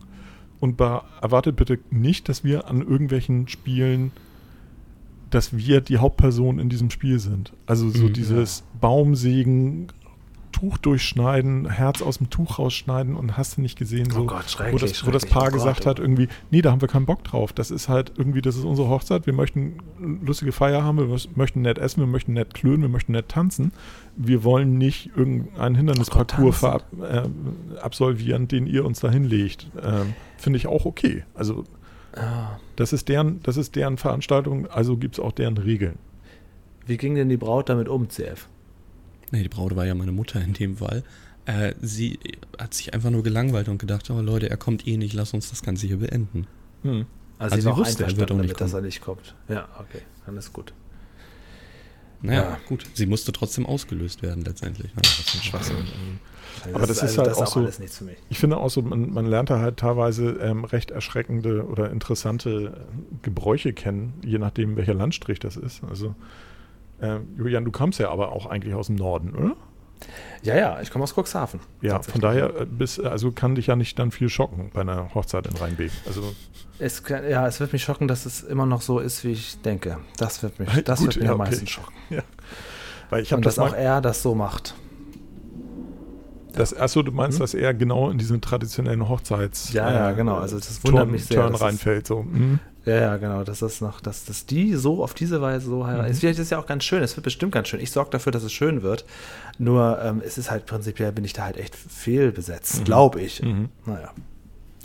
[0.61, 4.13] und erwartet bitte nicht, dass wir an irgendwelchen Spielen
[5.31, 7.53] dass wir die Hauptperson in diesem Spiel sind.
[7.67, 8.65] Also so mhm, dieses ja.
[8.81, 9.89] Baumsägen,
[10.55, 14.57] Tuch durchschneiden, Herz aus dem Tuch rausschneiden und hast du nicht gesehen, so, oh Gott,
[14.71, 17.07] wo, das, wo das Paar oh gesagt Gott, hat, irgendwie, nee, da haben wir keinen
[17.07, 17.53] Bock drauf.
[17.53, 19.79] Das ist halt irgendwie, das ist unsere Hochzeit, wir möchten
[20.25, 23.73] lustige Feier haben, wir möchten nett essen, wir möchten nett klönen, wir möchten nett tanzen.
[24.17, 27.29] Wir wollen nicht irgendeinen Hindernisparcours oh äh,
[27.83, 29.69] absolvieren, den ihr uns da hinlegt.
[29.83, 31.25] Ähm, Finde ich auch okay.
[31.35, 31.65] Also
[32.15, 32.59] ah.
[32.77, 35.99] das ist deren, das ist deren Veranstaltung, also gibt es auch deren Regeln.
[36.87, 38.49] Wie ging denn die Braut damit um, CF?
[39.31, 41.03] Nee, die Braut war ja meine Mutter in dem Fall,
[41.47, 42.19] äh, sie
[42.59, 45.51] hat sich einfach nur gelangweilt und gedacht, oh Leute, er kommt eh nicht, lass uns
[45.51, 46.47] das Ganze hier beenden.
[46.83, 47.07] Hm.
[47.39, 49.35] Also, also sie, sie wusste, er wird auch nicht damit, dass er nicht kommt.
[49.49, 50.73] Ja, okay, dann ist gut.
[52.23, 52.59] Naja, ja.
[52.69, 52.87] gut.
[52.95, 54.95] Sie musste trotzdem ausgelöst werden letztendlich.
[54.95, 55.03] Ne?
[55.03, 55.77] Das ist ein Schwachsinn.
[56.65, 58.09] Also Aber das, das ist, also, halt das auch, auch so.
[58.31, 62.87] Ich finde auch so, man, man lernt da halt teilweise ähm, recht erschreckende oder interessante
[63.21, 65.85] Gebräuche kennen, je nachdem, welcher Landstrich das ist.
[65.85, 66.15] Also,
[67.05, 69.57] äh, Julian, du kommst ja aber auch eigentlich aus dem Norden, oder?
[70.43, 71.61] Ja, ja, ich komme aus Cuxhaven.
[71.81, 75.15] Ja, von daher äh, bis, also kann dich ja nicht dann viel schocken bei einer
[75.15, 75.91] Hochzeit in Rheinbeek.
[76.07, 76.35] Also
[76.79, 79.99] es ja, es wird mich schocken, dass es immer noch so ist, wie ich denke.
[80.19, 81.51] Das wird mich, das Gut, wird mich ja, am okay.
[81.51, 81.95] meisten schocken.
[82.11, 82.23] Ja.
[83.11, 84.75] Weil ich Und das dass auch er das so macht.
[86.57, 87.43] Das, achso, du meinst, mhm.
[87.43, 90.37] dass er genau in diesen traditionellen Hochzeits Ja, ja, äh, genau.
[90.37, 91.41] Also das wundert Turn, mich sehr.
[91.41, 92.23] Turn reinfällt so.
[92.23, 92.61] Mhm.
[92.85, 93.45] Ja, ja, genau.
[93.45, 96.11] Dass das noch, dass, dass die so auf diese Weise so heiraten.
[96.11, 96.15] Mhm.
[96.15, 97.03] Vielleicht ist ja auch ganz schön.
[97.03, 97.81] Es wird bestimmt ganz schön.
[97.81, 99.05] Ich sorge dafür, dass es schön wird.
[99.59, 102.85] Nur ähm, es ist halt prinzipiell bin ich da halt echt fehlbesetzt, mhm.
[102.85, 103.43] glaube ich.
[103.43, 103.69] Mhm.
[103.87, 104.13] Naja.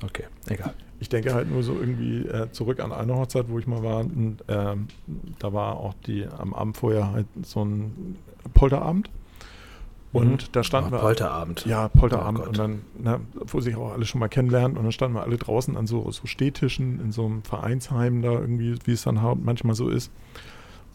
[0.03, 0.73] Okay, egal.
[1.01, 3.99] Ich denke halt nur so irgendwie äh, zurück an eine Hochzeit, wo ich mal war.
[3.99, 4.87] Und, ähm,
[5.39, 8.17] da war auch die am Abend vorher halt so ein
[8.53, 9.09] Polterabend.
[10.11, 10.51] Und mhm.
[10.51, 10.99] da standen oh, wir.
[10.99, 11.65] Polterabend.
[11.65, 12.41] Ja, Polterabend.
[12.43, 14.77] Oh und dann, na, wo sich auch alle schon mal kennenlernen.
[14.77, 18.31] Und dann standen wir alle draußen an so, so Stehtischen in so einem Vereinsheim da
[18.31, 20.11] irgendwie, wie es dann manchmal so ist.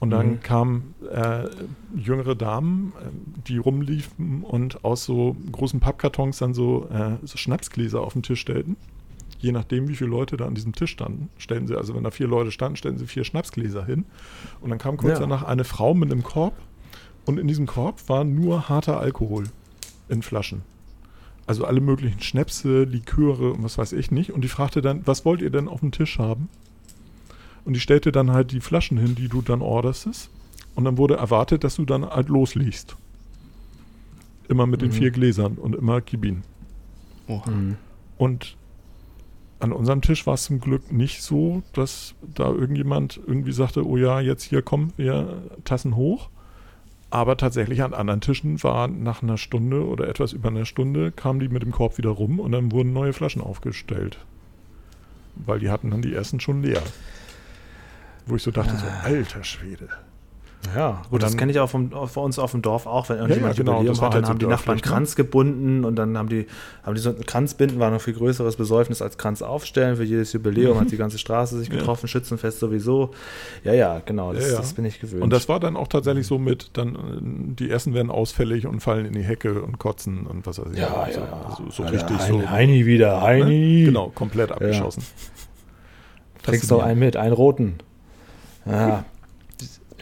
[0.00, 0.40] Und dann mhm.
[0.40, 1.44] kamen äh,
[1.94, 3.08] jüngere Damen, äh,
[3.46, 8.40] die rumliefen und aus so großen Pappkartons dann so, äh, so Schnapsgläser auf den Tisch
[8.40, 8.76] stellten.
[9.38, 12.10] Je nachdem, wie viele Leute da an diesem Tisch standen, stellen sie, also wenn da
[12.10, 14.06] vier Leute standen, stellen sie vier Schnapsgläser hin.
[14.60, 15.20] Und dann kam kurz ja.
[15.20, 16.54] danach eine Frau mit einem Korb
[17.24, 19.44] und in diesem Korb war nur harter Alkohol
[20.08, 20.62] in Flaschen.
[21.46, 24.32] Also alle möglichen Schnäpse, Liköre und was weiß ich nicht.
[24.32, 26.48] Und die fragte dann, was wollt ihr denn auf dem Tisch haben?
[27.64, 30.30] Und die stellte dann halt die Flaschen hin, die du dann orderst.
[30.74, 32.96] Und dann wurde erwartet, dass du dann halt losliegst.
[34.48, 34.86] Immer mit mhm.
[34.86, 36.42] den vier Gläsern und immer Kibin.
[37.26, 37.40] Oh.
[37.46, 37.76] Mhm.
[38.18, 38.56] Und
[39.60, 43.96] an unserem Tisch war es zum Glück nicht so, dass da irgendjemand irgendwie sagte, oh
[43.96, 46.28] ja, jetzt hier kommen wir Tassen hoch.
[47.14, 51.38] Aber tatsächlich an anderen Tischen war nach einer Stunde oder etwas über einer Stunde kamen
[51.38, 54.18] die mit dem Korb wieder rum und dann wurden neue Flaschen aufgestellt.
[55.36, 56.82] Weil die hatten dann die ersten schon leer.
[58.26, 59.02] Wo ich so dachte, so, ah.
[59.04, 59.90] alter Schwede.
[60.74, 63.18] Ja, gut, dann, das kenne ich auch vom, bei uns auf dem Dorf auch, wenn
[63.18, 64.82] irgendjemand ja, ja, genau, Jubiläum hat, dann halt haben die Nachbarn ne?
[64.82, 66.46] Kranz gebunden und dann haben die,
[66.82, 69.96] haben die so ein Kranzbinden, war noch viel größeres Besäufnis als Kranz aufstellen.
[69.96, 72.08] Für jedes Jubiläum hat die ganze Straße sich getroffen, ja.
[72.08, 73.10] Schützenfest sowieso.
[73.62, 75.22] Ja, ja, genau, das, das, bin ich gewöhnt.
[75.22, 76.98] Und das war dann auch tatsächlich so mit, dann äh,
[77.60, 80.78] die Essen werden ausfällig und fallen in die Hecke und kotzen und was weiß ich.
[80.78, 81.14] Ja, ja.
[81.56, 82.50] So, so, so richtig Heini, so.
[82.50, 83.80] Heini wieder, Heini.
[83.80, 83.84] Ne?
[83.86, 85.04] Genau, komplett abgeschossen.
[86.42, 87.76] Trinkst du einen mit, einen roten.
[88.66, 89.04] Ja,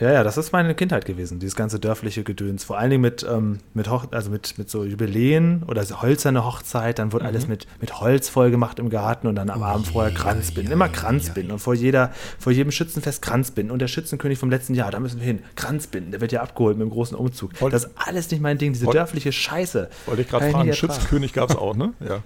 [0.03, 2.65] ja, ja, das ist meine Kindheit gewesen, dieses ganze dörfliche Gedöns.
[2.65, 6.45] Vor allen Dingen mit, ähm, mit, Hoch also mit, mit so Jubiläen oder so holzerne
[6.45, 7.29] Hochzeit, dann wurde mhm.
[7.29, 10.71] alles mit, mit Holz voll gemacht im Garten und dann am oh, Abend vorher Kranzbinden.
[10.71, 13.71] Ja, Immer Kranzbinden ja, und vor, jeder, vor jedem Schützenfest Kranzbinden.
[13.71, 15.39] Und der Schützenkönig vom letzten Jahr, da müssen wir hin.
[15.55, 17.61] Kranzbinden, der wird ja abgeholt mit dem großen Umzug.
[17.61, 19.89] Wollt, das ist alles nicht mein Ding, diese wollt, dörfliche Scheiße.
[20.07, 21.93] Wollte ich gerade fragen, Schützenkönig gab es auch, ne?
[22.01, 22.19] Ja.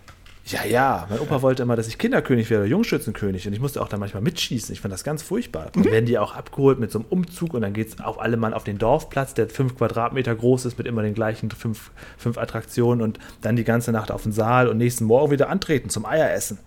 [0.46, 1.06] Ja, ja.
[1.10, 3.48] Mein Opa wollte immer, dass ich Kinderkönig werde, Jungschützenkönig.
[3.48, 4.72] Und ich musste auch dann manchmal mitschießen.
[4.72, 5.70] Ich fand das ganz furchtbar.
[5.72, 8.36] Dann werden die auch abgeholt mit so einem Umzug und dann geht es auf alle
[8.36, 12.38] Mann auf den Dorfplatz, der fünf Quadratmeter groß ist, mit immer den gleichen fünf, fünf
[12.38, 16.06] Attraktionen und dann die ganze Nacht auf den Saal und nächsten Morgen wieder antreten zum
[16.06, 16.58] Eieressen.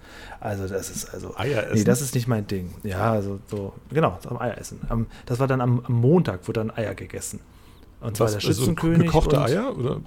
[0.42, 1.38] Also, das ist also.
[1.38, 1.78] Eieressen?
[1.78, 2.74] Nee, das ist nicht mein Ding.
[2.84, 4.82] Ja, also so, genau, zum Eieressen.
[4.90, 7.40] Am, das war dann am, am Montag, wurde dann Eier gegessen.
[8.02, 9.00] Und zwar der Schützenkönig.
[9.00, 9.78] Also gekochte Eier?
[9.78, 10.02] Oder?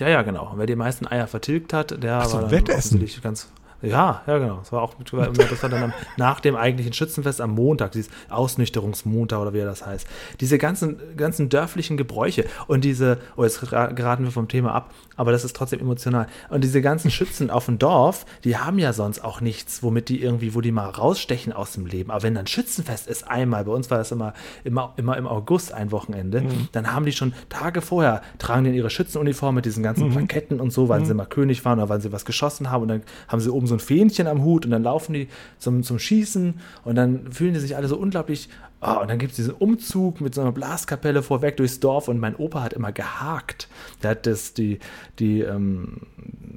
[0.00, 0.50] Ja, ja, genau.
[0.52, 3.50] Und wer die meisten Eier vertilgt hat, der Ach so, war dann offensichtlich ganz
[3.82, 4.56] ja, ja, genau.
[4.58, 9.40] Das war auch das war dann am, nach dem eigentlichen Schützenfest am Montag, dieses Ausnüchterungsmontag
[9.40, 10.06] oder wie das heißt.
[10.40, 15.32] Diese ganzen, ganzen dörflichen Gebräuche und diese, oh, jetzt geraten wir vom Thema ab, aber
[15.32, 16.26] das ist trotzdem emotional.
[16.48, 20.22] Und diese ganzen Schützen auf dem Dorf, die haben ja sonst auch nichts, womit die
[20.22, 22.10] irgendwie, wo die mal rausstechen aus dem Leben.
[22.10, 25.72] Aber wenn dann Schützenfest ist, einmal, bei uns war das immer, immer, immer im August
[25.72, 26.68] ein Wochenende, mhm.
[26.72, 30.12] dann haben die schon Tage vorher, tragen die ihre Schützenuniform mit diesen ganzen mhm.
[30.12, 31.04] Plaketten und so, weil mhm.
[31.06, 33.65] sie mal König waren oder weil sie was geschossen haben und dann haben sie oben
[33.66, 36.54] oben so ein Fähnchen am Hut und dann laufen die zum, zum Schießen
[36.84, 38.48] und dann fühlen die sich alle so unglaublich
[38.80, 42.20] Oh, und dann gibt es diesen Umzug mit so einer Blaskapelle vorweg durchs Dorf und
[42.20, 43.68] mein Opa hat immer gehakt.
[44.02, 44.80] Der hat das, die,
[45.18, 46.02] die, ähm,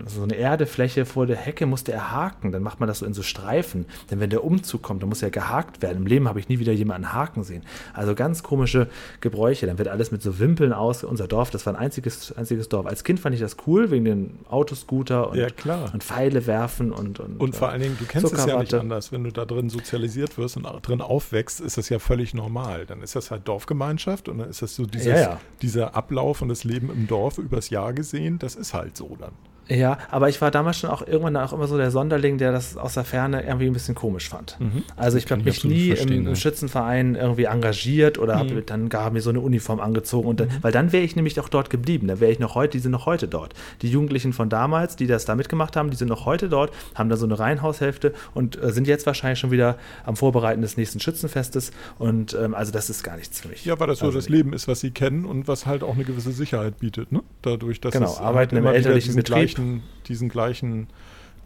[0.06, 2.52] so eine Erdefläche vor der Hecke musste er haken.
[2.52, 3.86] Dann macht man das so in so Streifen.
[4.10, 5.98] Denn wenn der Umzug kommt, dann muss er gehakt werden.
[5.98, 7.64] Im Leben habe ich nie wieder jemanden haken sehen.
[7.94, 8.88] Also ganz komische
[9.22, 9.66] Gebräuche.
[9.66, 11.04] Dann wird alles mit so Wimpeln aus.
[11.04, 12.86] Unser Dorf, das war ein einziges, einziges Dorf.
[12.86, 15.48] Als Kind fand ich das cool, wegen den Autoscooter und, ja,
[15.94, 17.20] und Pfeile werfen und.
[17.20, 19.12] Und, und vor allen Dingen, du kennst es ja nicht anders.
[19.12, 22.88] Wenn du da drin sozialisiert wirst und drin aufwächst, ist das ja völlig normal.
[22.88, 25.42] Dann ist das halt Dorfgemeinschaft und dann ist das so dieses, ja, ja.
[25.62, 29.34] dieser Ablauf und das Leben im Dorf übers Jahr gesehen, das ist halt so dann.
[29.70, 32.76] Ja, aber ich war damals schon auch irgendwann auch immer so der Sonderling, der das
[32.76, 34.58] aus der Ferne irgendwie ein bisschen komisch fand.
[34.60, 34.84] Mhm.
[34.96, 38.40] Also ich habe mich nie im, im, Schützenverein irgendwie engagiert oder mhm.
[38.40, 40.28] habe dann gar mir so eine Uniform angezogen.
[40.28, 40.64] Und dann, mhm.
[40.64, 42.08] Weil dann wäre ich nämlich auch dort geblieben.
[42.08, 43.54] Da wäre ich noch heute, die sind noch heute dort.
[43.84, 47.10] Die Jugendlichen von damals, die das da mitgemacht haben, die sind noch heute dort, haben
[47.10, 51.00] da so eine Reihenhaushälfte und äh, sind jetzt wahrscheinlich schon wieder am Vorbereiten des nächsten
[51.00, 51.72] Schützenfestes.
[52.00, 53.66] Und ähm, also das ist gar nichts für mich.
[53.66, 55.94] Ja, weil das so also das Leben ist, was sie kennen und was halt auch
[55.94, 57.12] eine gewisse Sicherheit bietet.
[57.12, 57.22] Ne?
[57.44, 60.88] Dadurch, dass genau, es arbeiten im elterlichen Betrieb gleichen, diesen gleichen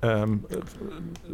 [0.01, 0.43] ähm,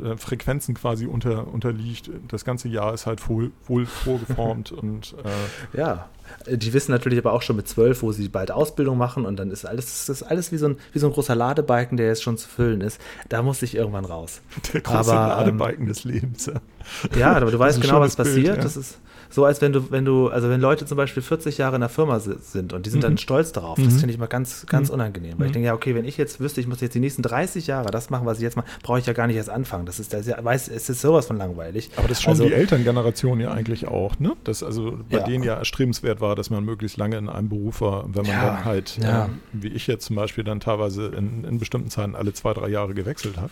[0.04, 2.12] äh, Frequenzen quasi unter, unterliegt.
[2.28, 6.08] Das ganze Jahr ist halt wohl, wohl vorgeformt und äh ja,
[6.48, 9.50] die wissen natürlich aber auch schon mit zwölf, wo sie bald Ausbildung machen und dann
[9.50, 12.22] ist alles, das ist alles wie so, ein, wie so ein großer Ladebalken, der jetzt
[12.22, 13.02] schon zu füllen ist.
[13.28, 14.42] Da muss ich irgendwann raus.
[14.74, 16.46] Der große aber, ähm, Ladebalken ähm, des Lebens.
[16.46, 18.36] Ja, ja aber du weißt genau, was passiert.
[18.36, 18.64] Bild, ja.
[18.64, 19.00] Das ist
[19.30, 21.90] so als wenn du, wenn du, also wenn Leute zum Beispiel 40 Jahre in der
[21.90, 23.04] Firma sind und die sind mhm.
[23.04, 24.00] dann stolz darauf, das mhm.
[24.00, 24.96] finde ich mal ganz, ganz mhm.
[24.96, 25.34] unangenehm.
[25.38, 25.54] Weil ich mhm.
[25.54, 28.10] denke, ja, okay, wenn ich jetzt wüsste, ich muss jetzt die nächsten 30 Jahre das
[28.10, 29.86] machen, was ich jetzt mache, brauche ich ja gar nicht erst anfangen.
[29.86, 31.92] Das ist, das ist, weiß, es ist sowas von langweilig.
[31.96, 34.34] Aber das ist schon also, die Elterngeneration ja eigentlich auch, ne?
[34.44, 35.24] Das also bei ja.
[35.24, 38.46] denen ja erstrebenswert war, dass man möglichst lange in einem Beruf war, wenn man ja,
[38.46, 39.26] dann halt, ja.
[39.26, 42.70] äh, wie ich jetzt zum Beispiel, dann teilweise in, in bestimmten Zeiten alle zwei, drei
[42.70, 43.52] Jahre gewechselt hat.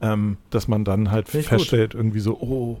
[0.00, 1.98] Ähm, dass man dann halt feststellt, gut.
[1.98, 2.78] irgendwie so, oh,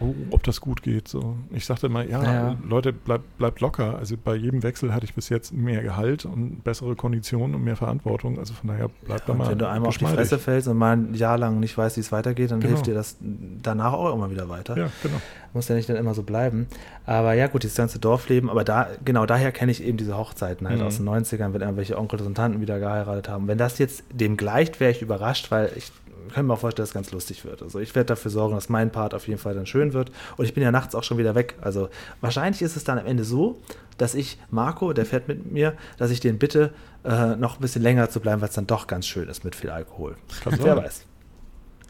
[0.00, 1.08] oh, ob das gut geht.
[1.08, 1.36] So.
[1.50, 2.56] Ich sagte immer, ja, ja.
[2.66, 3.98] Leute, bleibt bleib locker.
[3.98, 7.76] Also bei jedem Wechsel hatte ich bis jetzt mehr Gehalt und bessere Konditionen und mehr
[7.76, 8.38] Verantwortung.
[8.38, 9.50] Also von daher bleibt ja, da mal.
[9.50, 12.00] Wenn du einmal auf die Fresse fällst und mal ein Jahr lang nicht weißt, wie
[12.00, 12.72] es weitergeht, dann genau.
[12.72, 14.76] hilft dir das danach auch immer wieder weiter.
[14.76, 15.16] Ja, genau.
[15.52, 16.66] Muss ja nicht dann immer so bleiben.
[17.06, 20.68] Aber ja, gut, dieses ganze Dorfleben, aber da, genau daher kenne ich eben diese Hochzeiten
[20.68, 20.86] halt mhm.
[20.86, 23.48] aus den 90ern, wenn irgendwelche Onkel und Tanten wieder geheiratet haben.
[23.48, 25.92] Wenn das jetzt dem gleicht, wäre ich überrascht, weil ich
[26.32, 27.62] kann mir auch vorstellen, dass es ganz lustig wird.
[27.62, 30.10] Also ich werde dafür sorgen, dass mein Part auf jeden Fall dann schön wird.
[30.36, 31.56] Und ich bin ja nachts auch schon wieder weg.
[31.60, 31.88] Also
[32.20, 33.60] wahrscheinlich ist es dann am Ende so,
[33.98, 36.72] dass ich Marco, der fährt mit mir, dass ich den bitte,
[37.04, 39.54] äh, noch ein bisschen länger zu bleiben, weil es dann doch ganz schön ist mit
[39.54, 40.16] viel Alkohol.
[40.42, 40.84] Kann Wer sein.
[40.84, 41.06] weiß.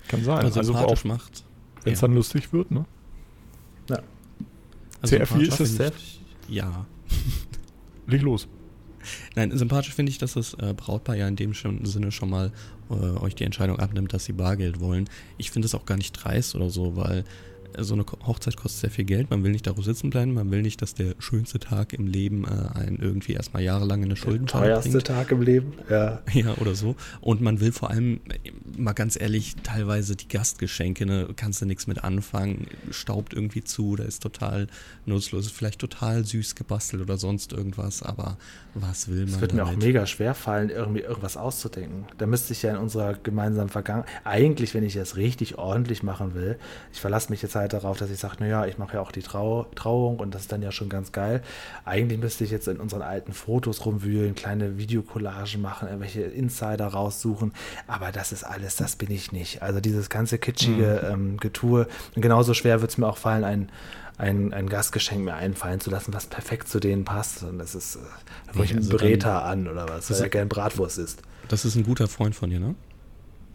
[0.09, 0.45] Kann sein.
[0.45, 1.45] Also, also auch, macht.
[1.83, 2.07] Wenn es ja.
[2.07, 2.85] dann lustig wird, ne?
[3.89, 4.01] Ja.
[5.03, 5.79] Also CFI ist es?
[6.49, 6.87] Ja.
[8.07, 8.49] Leg los.
[9.35, 12.53] Nein, sympathisch finde ich, dass das äh, Brautpaar ja in dem Sinne schon mal
[12.91, 15.09] äh, euch die Entscheidung abnimmt, dass sie Bargeld wollen.
[15.39, 17.25] Ich finde das auch gar nicht dreist oder so, weil
[17.79, 20.63] so eine Hochzeit kostet sehr viel Geld, man will nicht darauf sitzen bleiben, man will
[20.63, 24.73] nicht, dass der schönste Tag im Leben äh, einen irgendwie erstmal jahrelang in eine Schuldenfalle
[24.81, 24.85] bringt.
[24.85, 26.23] Der teuerste Tag im Leben, ja.
[26.33, 26.97] Ja, oder so.
[27.21, 28.21] Und man will vor allem,
[28.77, 33.97] mal ganz ehrlich, teilweise die Gastgeschenke, ne, kannst du nichts mit anfangen, staubt irgendwie zu,
[33.97, 34.67] da ist total
[35.07, 38.37] nutzlos, ist vielleicht total süß gebastelt oder sonst irgendwas, aber
[38.75, 39.65] was will man Es wird damit?
[39.65, 42.07] mir auch mega schwer fallen, irgendwie irgendwas auszudenken.
[42.19, 46.35] Da müsste ich ja in unserer gemeinsamen Vergangenheit, eigentlich, wenn ich das richtig ordentlich machen
[46.35, 46.59] will,
[46.93, 49.23] ich verlasse mich jetzt halt darauf, dass ich sage, naja, ich mache ja auch die
[49.23, 51.43] Trau Trauung und das ist dann ja schon ganz geil.
[51.85, 57.53] Eigentlich müsste ich jetzt in unseren alten Fotos rumwühlen, kleine Videocollagen machen, irgendwelche Insider raussuchen,
[57.87, 59.63] aber das ist alles, das bin ich nicht.
[59.63, 61.13] Also dieses ganze kitschige mhm.
[61.13, 61.87] ähm, Getue.
[62.15, 63.71] Und genauso schwer wird es mir auch fallen, ein
[64.19, 67.43] ein, ein Gastgeschenk mir einfallen zu lassen, was perfekt zu denen passt.
[67.43, 71.23] Und das ist, äh, ich einen Breta an oder was, weil er gern Bratwurst ist.
[71.49, 72.75] Das ist ein guter Freund von dir, ne?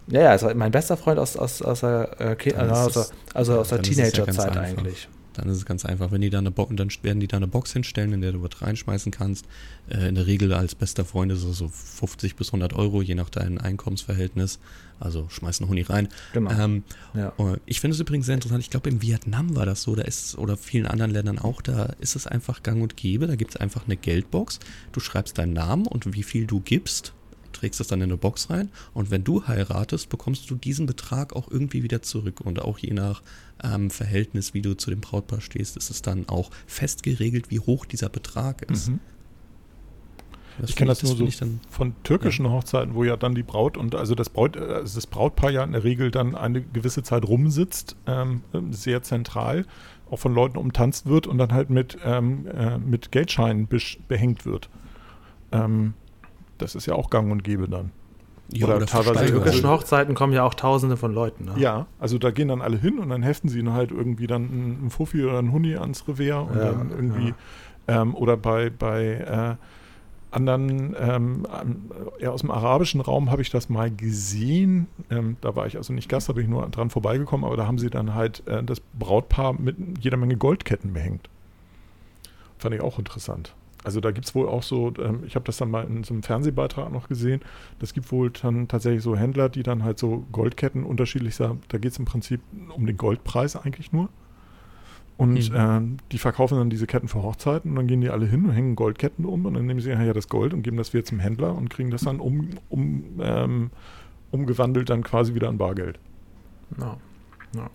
[0.08, 3.82] Ja, ja, also mein bester Freund aus, aus, aus der, äh, also, also aus der
[3.82, 5.08] Teenagerzeit ja eigentlich.
[5.34, 6.12] Dann ist es ganz einfach.
[6.12, 8.43] Wenn die da eine Bo dann werden die da eine Box hinstellen, in der du
[8.43, 9.45] was reinschmeißen kannst.
[9.89, 13.16] Äh, in der Regel als bester Freund ist es so 50 bis 100 Euro, je
[13.16, 14.60] nach deinem Einkommensverhältnis.
[14.99, 16.10] Also schmeiß einen Huni rein.
[16.34, 16.52] Genau.
[16.52, 16.84] Ähm,
[17.14, 17.34] ja.
[17.66, 18.62] Ich finde es übrigens sehr interessant.
[18.62, 21.86] Ich glaube, in Vietnam war das so, da ist, oder vielen anderen Ländern auch, da
[21.99, 23.28] ist es einfach gang und gäbe.
[23.28, 24.60] Da gibt es einfach eine Geldbox.
[24.91, 27.14] Du schreibst deinen Namen und wie viel du gibst
[27.52, 31.34] trägst das dann in eine Box rein und wenn du heiratest, bekommst du diesen Betrag
[31.36, 33.22] auch irgendwie wieder zurück und auch je nach
[33.64, 37.60] ähm, Verhältnis, wie du zu dem Brautpaar stehst, ist es dann auch fest geregelt, wie
[37.60, 38.89] hoch dieser Betrag ist.
[38.89, 38.99] Mhm.
[40.66, 42.52] ich kenne das, nur so von türkischen ja.
[42.52, 45.74] Hochzeiten, wo ja dann die Braut und also das, Braut, also das Brautpaar ja in
[45.74, 48.41] der Regel dann eine gewisse Zeit rumsitzt, ähm,
[48.72, 49.66] sehr zentral,
[50.10, 53.68] auch von Leuten umtanzt wird und dann halt mit, ähm, äh, mit Geldscheinen
[54.08, 54.70] behängt wird.
[55.52, 55.93] Ähm,
[56.62, 57.91] das ist ja auch gang und gäbe dann.
[58.53, 59.14] Ja, oder, oder teilweise.
[59.14, 61.45] Bei türkischen Hochzeiten kommen ja auch tausende von Leuten.
[61.45, 61.53] Ne?
[61.57, 64.43] Ja, also da gehen dann alle hin und dann heften sie ihnen halt irgendwie dann
[64.43, 67.34] einen Fuffi oder einen Huni ans Revier und ja, dann irgendwie,
[67.88, 68.01] ja.
[68.01, 71.45] ähm, oder bei, bei äh, anderen, ähm,
[72.20, 74.88] eher aus dem arabischen Raum habe ich das mal gesehen.
[75.09, 77.68] Ähm, da war ich also nicht Gast, da bin ich nur dran vorbeigekommen, aber da
[77.68, 81.30] haben sie dann halt äh, das Brautpaar mit jeder Menge Goldketten behängt.
[82.57, 83.55] Fand ich auch interessant.
[83.84, 86.13] Also da gibt es wohl auch so, ähm, ich habe das dann mal in so
[86.13, 87.41] einem Fernsehbeitrag noch gesehen,
[87.79, 91.77] das gibt wohl dann tatsächlich so Händler, die dann halt so Goldketten unterschiedlich sagen, da
[91.77, 92.41] geht es im Prinzip
[92.75, 94.09] um den Goldpreis eigentlich nur.
[95.17, 95.55] Und mhm.
[95.55, 98.51] äh, die verkaufen dann diese Ketten für Hochzeiten und dann gehen die alle hin und
[98.51, 101.19] hängen Goldketten um und dann nehmen sie ja das Gold und geben das wieder zum
[101.19, 103.69] Händler und kriegen das dann um, um, ähm,
[104.32, 105.99] umgewandelt dann quasi wieder an Bargeld.
[106.79, 106.97] Ja.
[107.55, 107.69] ja.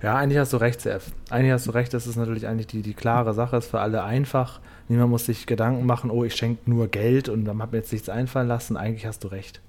[0.00, 1.12] Ja, eigentlich hast du recht, Sef.
[1.30, 4.04] Eigentlich hast du recht, das ist natürlich eigentlich die, die klare Sache, ist für alle
[4.04, 4.60] einfach.
[4.92, 7.92] Niemand muss sich Gedanken machen, oh, ich schenke nur Geld und dann hat mir jetzt
[7.92, 8.76] nichts einfallen lassen.
[8.76, 9.62] Eigentlich hast du recht.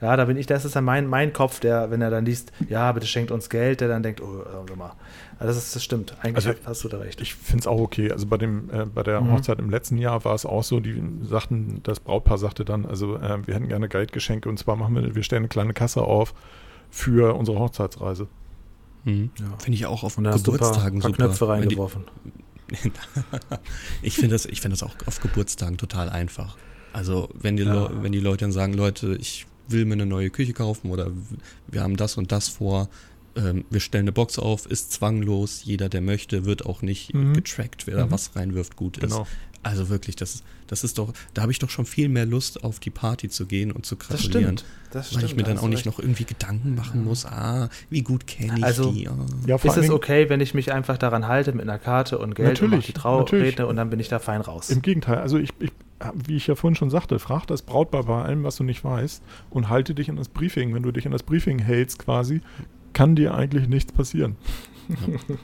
[0.00, 2.52] Ja, da bin ich, das ist dann mein, mein Kopf, der, wenn er dann liest,
[2.68, 4.92] ja, bitte schenkt uns Geld, der dann denkt, oh, warte mal.
[5.38, 6.16] Also das, ist, das stimmt.
[6.20, 7.20] Eigentlich also, hast du da recht.
[7.20, 8.10] Ich finde es auch okay.
[8.10, 9.34] Also bei dem, äh, bei der mhm.
[9.34, 13.18] Hochzeit im letzten Jahr war es auch so, die sagten, das Brautpaar sagte dann, also
[13.18, 16.34] äh, wir hätten gerne Geldgeschenke und zwar machen wir, wir stellen eine kleine Kasse auf
[16.90, 18.26] für unsere Hochzeitsreise.
[19.04, 19.30] Mhm.
[19.38, 19.46] Ja.
[19.58, 21.14] Finde ich auch auf Geburtstagen super.
[21.14, 22.04] Knöpfe reingeworfen.
[24.02, 26.56] ich finde das, find das auch auf Geburtstagen total einfach.
[26.92, 27.90] Also wenn die, ja.
[28.02, 31.10] wenn die Leute dann sagen, Leute, ich will mir eine neue Küche kaufen oder
[31.66, 32.88] wir haben das und das vor.
[33.36, 35.64] Ähm, wir stellen eine Box auf, ist zwanglos.
[35.64, 37.34] Jeder, der möchte, wird auch nicht mhm.
[37.34, 37.98] getrackt, wer mhm.
[37.98, 39.22] da was reinwirft, gut genau.
[39.22, 39.28] ist.
[39.62, 42.78] Also wirklich, das, das ist doch, da habe ich doch schon viel mehr Lust, auf
[42.78, 44.56] die Party zu gehen und zu gratulieren.
[44.56, 44.64] Das stimmt.
[44.90, 45.86] Das weil stimmt, ich mir dann auch nicht recht.
[45.86, 49.08] noch irgendwie Gedanken machen muss, ah, wie gut kenne ich also, die.
[49.08, 49.12] Oh.
[49.46, 52.48] Ja, ist es okay, wenn ich mich einfach daran halte mit einer Karte und Geld
[52.48, 54.70] natürlich, und die Trauredner und dann bin ich da fein raus.
[54.70, 55.72] Im Gegenteil, also ich, ich
[56.26, 59.22] wie ich ja vorhin schon sagte, frag das Brautpaar bei allem, was du nicht weißt
[59.50, 60.74] und halte dich an das Briefing.
[60.74, 62.40] Wenn du dich an das Briefing hältst quasi,
[62.92, 64.36] kann dir eigentlich nichts passieren.
[64.88, 64.96] Ja,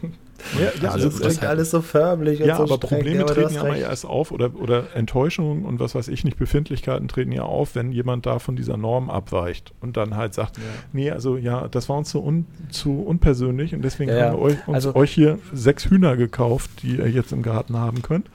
[0.80, 3.62] ja also, das klingt alles so förmlich ja, so aber streng, Probleme aber treten ja
[3.64, 7.74] mal erst auf oder, oder Enttäuschungen und was weiß ich nicht, Befindlichkeiten treten ja auf,
[7.74, 10.62] wenn jemand da von dieser Norm abweicht und dann halt sagt, ja.
[10.92, 14.42] nee, also ja, das war uns zu, un, zu unpersönlich und deswegen ja, haben wir
[14.42, 18.28] euch, also, euch hier sechs Hühner gekauft, die ihr jetzt im Garten haben könnt.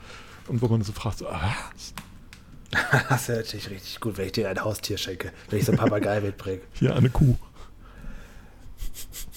[0.48, 1.54] Und wo man so fragt, so, ah,
[3.08, 5.78] das wäre natürlich richtig gut, wenn ich dir ein Haustier schenke, wenn ich so ein
[5.78, 6.60] Papagei mitbringe.
[6.72, 7.36] Hier eine Kuh.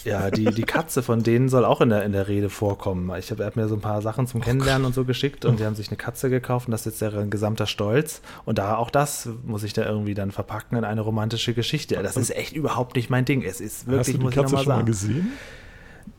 [0.03, 3.11] Ja, die, die Katze von denen soll auch in der, in der Rede vorkommen.
[3.17, 5.65] Ich habe hab mir so ein paar Sachen zum Kennenlernen und so geschickt und die
[5.65, 8.21] haben sich eine Katze gekauft und das ist jetzt deren gesamter Stolz.
[8.45, 11.95] Und da auch das muss ich da irgendwie dann verpacken in eine romantische Geschichte.
[12.03, 13.43] Das ist echt überhaupt nicht mein Ding.
[13.43, 14.79] Es ist wirklich, Hast du die muss Katze ich schon sagen.
[14.81, 15.31] mal gesehen?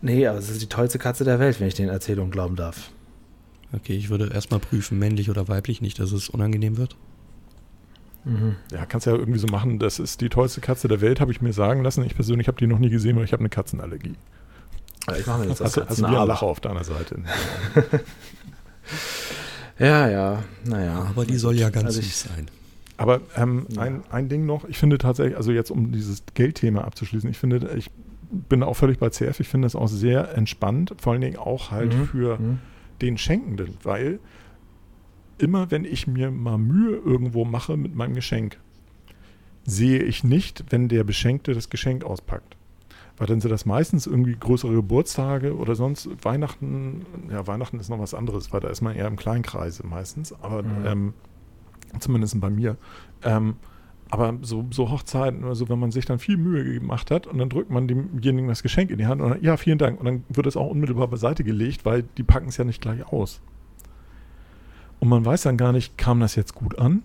[0.00, 2.90] Nee, aber es ist die tollste Katze der Welt, wenn ich den Erzählungen glauben darf.
[3.74, 6.96] Okay, ich würde erstmal prüfen, männlich oder weiblich, nicht, dass es unangenehm wird.
[8.24, 8.56] Mhm.
[8.72, 9.78] Ja, kannst ja irgendwie so machen.
[9.78, 12.04] Das ist die tollste Katze der Welt, habe ich mir sagen lassen.
[12.04, 14.14] Ich persönlich habe die noch nie gesehen, weil ich habe eine Katzenallergie.
[15.08, 17.18] Ja, ich mache mir jetzt das Also, also wir Lacher auf deiner Seite.
[19.78, 21.06] ja, ja, naja.
[21.10, 22.48] Aber die soll ja ganz also süß sein.
[22.96, 23.82] Aber ähm, ja.
[23.82, 27.70] ein, ein Ding noch, ich finde tatsächlich, also jetzt um dieses Geldthema abzuschließen, ich finde,
[27.76, 27.90] ich
[28.30, 31.70] bin auch völlig bei CF, ich finde das auch sehr entspannt, vor allen Dingen auch
[31.70, 32.06] halt mhm.
[32.06, 32.58] für mhm.
[33.02, 34.20] den Schenkenden, weil
[35.38, 38.58] immer wenn ich mir mal Mühe irgendwo mache mit meinem Geschenk,
[39.64, 42.56] sehe ich nicht, wenn der Beschenkte das Geschenk auspackt.
[43.16, 47.06] Weil dann sind das meistens irgendwie größere Geburtstage oder sonst Weihnachten.
[47.30, 50.62] Ja, Weihnachten ist noch was anderes, weil da ist man eher im Kleinkreise meistens, aber
[50.62, 50.86] mhm.
[50.86, 51.14] ähm,
[52.00, 52.76] zumindest bei mir.
[53.22, 53.54] Ähm,
[54.10, 57.38] aber so, so Hochzeiten oder so, wenn man sich dann viel Mühe gemacht hat und
[57.38, 59.98] dann drückt man demjenigen das Geschenk in die Hand und dann, ja, vielen Dank.
[59.98, 63.06] Und dann wird es auch unmittelbar beiseite gelegt, weil die packen es ja nicht gleich
[63.06, 63.40] aus.
[65.04, 67.02] Und man weiß dann gar nicht, kam das jetzt gut an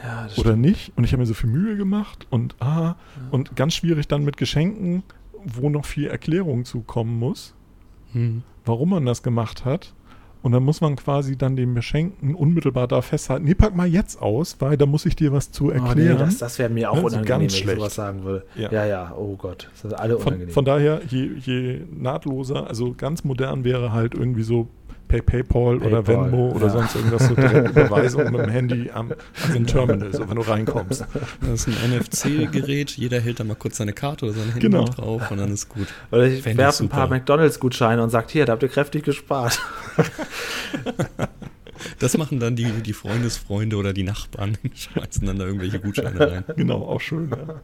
[0.00, 0.60] ja, oder stimmt.
[0.60, 0.92] nicht.
[0.94, 2.96] Und ich habe mir so viel Mühe gemacht und ah, ja.
[3.32, 5.02] und ganz schwierig dann mit Geschenken,
[5.44, 7.54] wo noch viel Erklärung zukommen muss,
[8.12, 8.44] hm.
[8.64, 9.92] warum man das gemacht hat.
[10.42, 14.22] Und dann muss man quasi dann dem Beschenken unmittelbar da festhalten, nee, pack mal jetzt
[14.22, 16.16] aus, weil da muss ich dir was zu erklären.
[16.16, 17.02] Oh, nee, das, das wäre mir auch ne?
[17.02, 17.66] unangenehm, ganz schlecht.
[17.66, 18.44] wenn ich sowas sagen würde.
[18.54, 18.70] Ja.
[18.70, 20.48] ja, ja, oh Gott, das sind alle unangenehm.
[20.48, 24.68] Von, von daher, je, je nahtloser, also ganz modern wäre halt irgendwie so
[25.12, 26.54] Pay PayPal, PayPal oder Venmo ja.
[26.54, 30.36] oder sonst irgendwas so direkt Überweisung mit dem Handy am, an den Terminal, so wenn
[30.36, 31.04] du reinkommst.
[31.42, 34.84] Das ist ein NFC-Gerät, jeder hält da mal kurz seine Karte oder sein Handy genau.
[34.84, 35.88] drauf und dann ist gut.
[36.10, 39.60] Oder ich werfe ein paar McDonalds-Gutscheine und sagt, hier, da habt ihr kräftig gespart.
[41.98, 46.44] Das machen dann die, die Freundesfreunde oder die Nachbarn, schmeißen dann da irgendwelche Gutscheine rein.
[46.56, 47.60] Genau, auch schön, ja.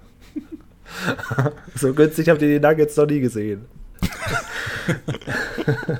[1.76, 3.66] So günstig habt ihr die Nuggets noch nie gesehen.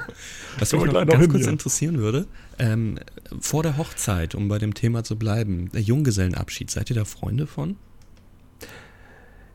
[0.59, 1.53] Was mich noch ganz kurz hier.
[1.53, 2.27] interessieren würde,
[2.59, 2.99] ähm,
[3.41, 7.47] vor der Hochzeit, um bei dem Thema zu bleiben, der Junggesellenabschied, seid ihr da Freunde
[7.47, 7.77] von?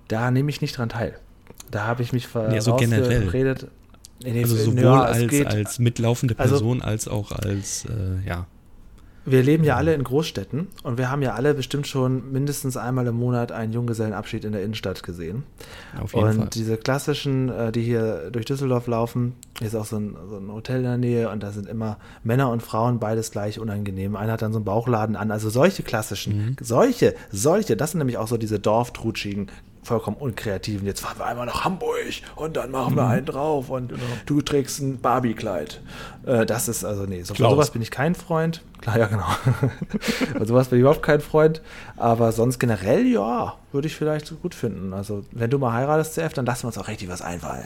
[0.08, 1.18] Da nehme ich nicht dran teil.
[1.72, 3.58] Da habe ich mich ver nee, so generell.
[4.26, 8.48] also sowohl ja, als, als mitlaufende also Person also, als auch als, äh, ja.
[9.26, 13.08] Wir leben ja alle in Großstädten und wir haben ja alle bestimmt schon mindestens einmal
[13.08, 15.44] im Monat einen Junggesellenabschied in der Innenstadt gesehen.
[16.02, 16.50] Auf jeden und Fall.
[16.54, 20.52] diese klassischen, äh, die hier durch Düsseldorf laufen, hier ist auch so ein, so ein,
[20.52, 24.16] Hotel in der Nähe und da sind immer Männer und Frauen beides gleich unangenehm.
[24.16, 25.32] Einer hat dann so einen Bauchladen an.
[25.32, 26.56] Also solche klassischen, mhm.
[26.60, 29.48] solche, solche, das sind nämlich auch so diese dorftrutschigen
[29.84, 31.94] vollkommen unkreativen, jetzt fahren wir einmal nach Hamburg
[32.36, 33.12] und dann machen wir mhm.
[33.12, 34.02] einen drauf und genau.
[34.26, 35.82] du trägst ein Barbie-Kleid.
[36.26, 38.62] Äh, das ist also, nee, so, sowas bin ich kein Freund.
[38.82, 39.26] Klar, ja, genau.
[40.38, 41.62] Von sowas bin ich überhaupt kein Freund.
[41.96, 44.94] Aber sonst generell, ja, würde ich vielleicht gut finden.
[44.94, 47.64] Also, wenn du mal heiratest, CF, dann lassen wir uns auch richtig was einfallen.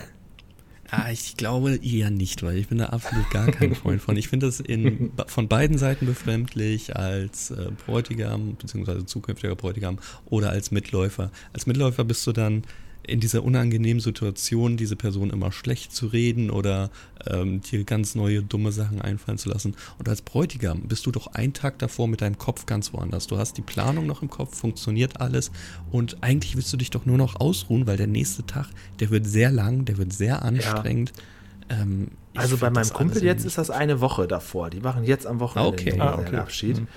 [0.89, 4.15] Ah, ich glaube eher nicht, weil ich bin da absolut gar kein Freund von.
[4.15, 9.05] Ich finde das in, von beiden Seiten befremdlich als äh, Bräutigam bzw.
[9.05, 11.31] zukünftiger Bräutigam oder als Mitläufer.
[11.51, 12.63] Als Mitläufer bist du dann
[13.07, 16.89] in dieser unangenehmen Situation, diese Person immer schlecht zu reden oder
[17.25, 19.75] ähm, dir ganz neue dumme Sachen einfallen zu lassen.
[19.97, 23.27] Und als Bräutigam bist du doch einen Tag davor mit deinem Kopf ganz woanders.
[23.27, 25.51] Du hast die Planung noch im Kopf, funktioniert alles
[25.91, 28.67] und eigentlich willst du dich doch nur noch ausruhen, weil der nächste Tag,
[28.99, 31.13] der wird sehr lang, der wird sehr anstrengend.
[31.69, 31.81] Ja.
[31.81, 34.69] Ähm, also bei meinem Kumpel jetzt ist das eine Woche davor.
[34.69, 35.91] Die machen jetzt am Wochenende okay.
[35.91, 36.35] den, ah, okay.
[36.35, 36.81] Abschied.
[36.81, 36.87] Mhm.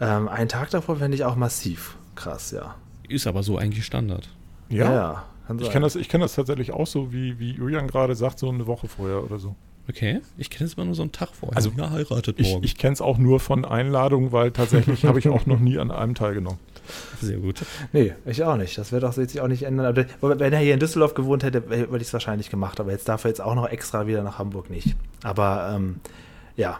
[0.00, 2.74] Ähm, einen Tag davor fände ich auch massiv krass, ja.
[3.08, 4.28] Ist aber so eigentlich Standard.
[4.68, 5.24] Ja, ja.
[5.50, 8.48] Kann ich kenne das, kenn das tatsächlich auch so, wie, wie Julian gerade sagt, so
[8.48, 9.56] eine Woche vorher oder so.
[9.88, 11.56] Okay, ich kenne es immer nur so einen Tag vorher.
[11.56, 12.62] Also, ja, heiratet morgen.
[12.62, 15.78] Ich, ich kenne es auch nur von Einladungen, weil tatsächlich habe ich auch noch nie
[15.78, 16.60] an einem teilgenommen.
[17.20, 17.64] Sehr gut.
[17.92, 18.78] Nee, ich auch nicht.
[18.78, 19.86] Das wird auch, sich auch nicht ändern.
[20.20, 22.78] Aber wenn er hier in Düsseldorf gewohnt hätte, hätte ich es wahrscheinlich gemacht.
[22.78, 24.94] Aber jetzt darf er jetzt auch noch extra wieder nach Hamburg nicht.
[25.24, 25.96] Aber ähm,
[26.56, 26.78] ja,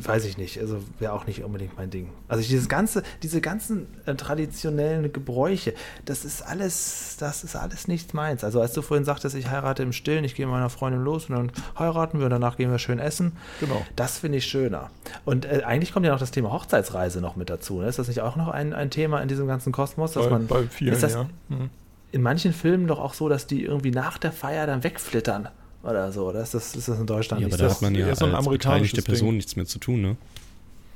[0.00, 2.10] weiß ich nicht, also wäre auch nicht unbedingt mein Ding.
[2.28, 8.14] Also dieses ganze, diese ganzen äh, traditionellen Gebräuche, das ist alles, das ist alles nicht
[8.14, 8.44] meins.
[8.44, 11.28] Also als du vorhin sagtest, ich heirate im Stillen, ich gehe mit meiner Freundin los
[11.28, 13.32] und dann heiraten wir und danach gehen wir schön essen.
[13.60, 13.84] Genau.
[13.96, 14.90] Das finde ich schöner.
[15.24, 17.80] Und äh, eigentlich kommt ja noch das Thema Hochzeitsreise noch mit dazu.
[17.80, 17.88] Ne?
[17.88, 20.46] Ist das nicht auch noch ein, ein Thema in diesem ganzen Kosmos, dass bei, man
[20.46, 21.26] bei vielen, ist das ja.
[21.48, 21.70] Mhm.
[22.12, 25.48] in manchen Filmen doch auch so, dass die irgendwie nach der Feier dann wegflittern?
[25.84, 26.28] Oder so.
[26.28, 28.24] Oder ist das, ist das in Deutschland ja, nicht aber da hat man ja so
[28.24, 29.36] ein als beteiligte Person Ding.
[29.36, 30.16] nichts mehr zu tun, ne?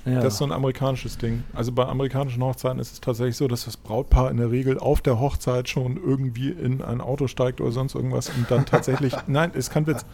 [0.04, 0.20] Ja.
[0.20, 1.42] Das ist so ein amerikanisches Ding.
[1.52, 5.02] Also bei amerikanischen Hochzeiten ist es tatsächlich so, dass das Brautpaar in der Regel auf
[5.02, 9.50] der Hochzeit schon irgendwie in ein Auto steigt oder sonst irgendwas und dann tatsächlich, nein,
[9.54, 10.06] es kann Witz,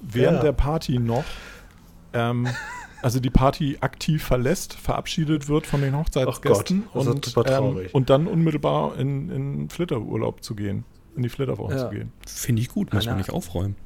[0.00, 0.44] während ja.
[0.44, 1.24] der Party noch,
[2.14, 2.48] ähm,
[3.02, 8.98] also die Party aktiv verlässt, verabschiedet wird von den Hochzeitsgästen und, ähm, und dann unmittelbar
[8.98, 11.78] in, in Flitterurlaub zu gehen, in die Flitterwoche ja.
[11.78, 12.12] zu gehen.
[12.26, 13.76] Finde ich gut, muss man nicht aufräumen.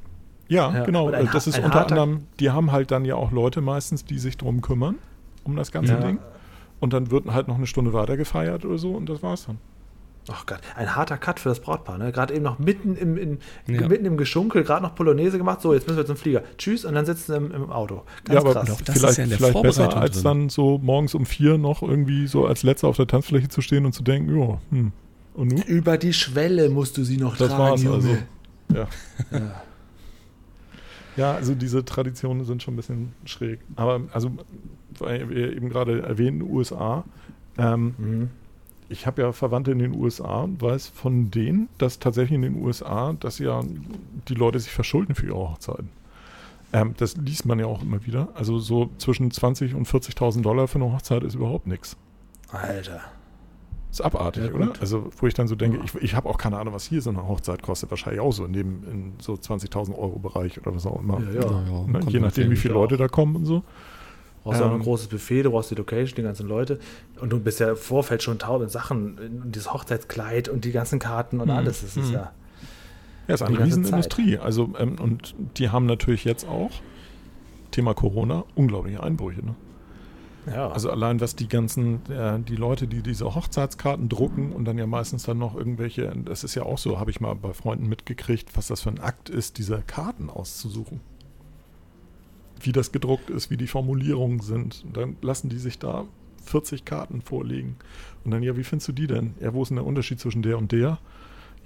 [0.49, 1.11] Ja, ja genau.
[1.11, 4.61] das ist unter anderem, die haben halt dann ja auch Leute meistens, die sich drum
[4.61, 4.97] kümmern,
[5.45, 6.01] um das ganze ja.
[6.01, 6.19] Ding.
[6.81, 9.59] Und dann wird halt noch eine Stunde weiter gefeiert oder so und das war's dann.
[10.31, 12.13] Ach Gott, ein harter Cut für das Brautpaar, ne?
[12.13, 13.89] Gerade eben noch mitten im, in, ja.
[13.89, 16.43] mitten im Geschunkel, gerade noch Polonaise gemacht, so, jetzt müssen wir zum Flieger.
[16.59, 18.03] Tschüss, und dann sitzen sie im, im Auto.
[18.25, 18.79] Ganz ja, aber krass.
[18.85, 20.25] vielleicht, ja vielleicht besser, als drin.
[20.25, 23.85] dann so morgens um vier noch irgendwie so als letzter auf der Tanzfläche zu stehen
[23.85, 24.93] und zu denken, ja, hm.
[25.35, 25.63] Und nun?
[25.63, 27.97] Über die Schwelle musst du sie noch das tragen, war's Junge.
[27.97, 28.17] also.
[28.73, 28.89] Ja.
[29.33, 29.63] ja.
[31.17, 33.61] Ja, also diese Traditionen sind schon ein bisschen schräg.
[33.77, 34.31] Aber also,
[34.99, 37.05] weil wir eben gerade erwähnten, USA.
[37.59, 38.31] Ähm, mhm.
[38.89, 42.63] Ich habe ja Verwandte in den USA und weiß von denen, dass tatsächlich in den
[42.63, 43.63] USA, dass ja
[44.29, 45.89] die Leute sich verschulden für ihre Hochzeiten.
[46.73, 48.29] Ähm, das liest man ja auch immer wieder.
[48.35, 51.97] Also so zwischen 20 und 40.000 Dollar für eine Hochzeit ist überhaupt nichts.
[52.51, 53.01] Alter.
[53.93, 54.73] Ist abartig, ja, oder?
[54.81, 57.11] Also, wo ich dann so denke, ich, ich habe auch keine Ahnung, was hier so
[57.11, 57.91] eine Hochzeit kostet.
[57.91, 61.21] Wahrscheinlich auch so in dem in so 20.000 Euro Bereich oder was auch immer.
[61.35, 61.87] Ja, ja.
[61.87, 62.01] Ne?
[62.09, 63.59] Je nachdem, wie viele Leute da kommen und so.
[63.59, 63.65] Du
[64.45, 66.81] brauchst ähm, auch ein großes Buffet, du brauchst die Location, die ganzen Leute.
[67.21, 70.73] Und du bist ja im Vorfeld schon taub mit Sachen, und dieses Hochzeitskleid und die
[70.73, 71.55] ganzen Karten und mhm.
[71.55, 71.83] alles.
[71.83, 72.15] Das ist mhm.
[72.15, 72.33] ja.
[73.29, 74.39] Ja, ist eine Riesenindustrie.
[74.39, 76.71] Also, ähm, und die haben natürlich jetzt auch,
[77.73, 79.45] Thema Corona, unglaubliche Einbrüche.
[79.45, 79.55] Ne?
[80.47, 80.71] Ja.
[80.71, 84.87] Also allein was die ganzen, äh, die Leute, die diese Hochzeitskarten drucken und dann ja
[84.87, 88.57] meistens dann noch irgendwelche, das ist ja auch so, habe ich mal bei Freunden mitgekriegt,
[88.57, 91.01] was das für ein Akt ist, diese Karten auszusuchen.
[92.61, 94.85] Wie das gedruckt ist, wie die Formulierungen sind.
[94.85, 96.07] Und dann lassen die sich da
[96.45, 97.77] 40 Karten vorlegen.
[98.25, 99.35] Und dann, ja, wie findest du die denn?
[99.41, 100.99] Ja, wo ist denn der Unterschied zwischen der und der?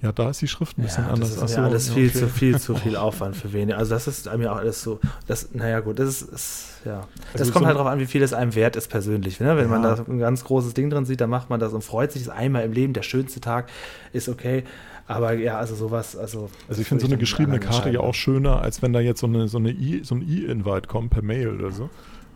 [0.01, 1.35] Ja, da ist die Schrift ein bisschen ja, anders.
[1.35, 2.19] Das ist mir alles viel okay.
[2.19, 3.75] zu viel zu viel Aufwand für wenig.
[3.75, 4.99] Also das ist mir auch alles so.
[5.25, 7.07] Das, naja gut, das ist, ist ja.
[7.33, 9.39] Also das kommt so halt darauf an, wie viel es einem wert ist persönlich.
[9.39, 9.57] Ne?
[9.57, 9.79] Wenn ja.
[9.79, 12.25] man da ein ganz großes Ding drin sieht, dann macht man das und freut sich.
[12.25, 13.69] Das einmal im Leben, der schönste Tag
[14.13, 14.63] ist okay.
[15.07, 16.49] Aber ja, also sowas, also.
[16.67, 19.27] Also ich finde so eine geschriebene Karte ja auch schöner, als wenn da jetzt so
[19.27, 21.89] eine so eine e, so ein E-Invite kommt per Mail oder so.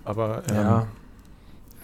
[0.03, 0.87] Aber ähm, ja.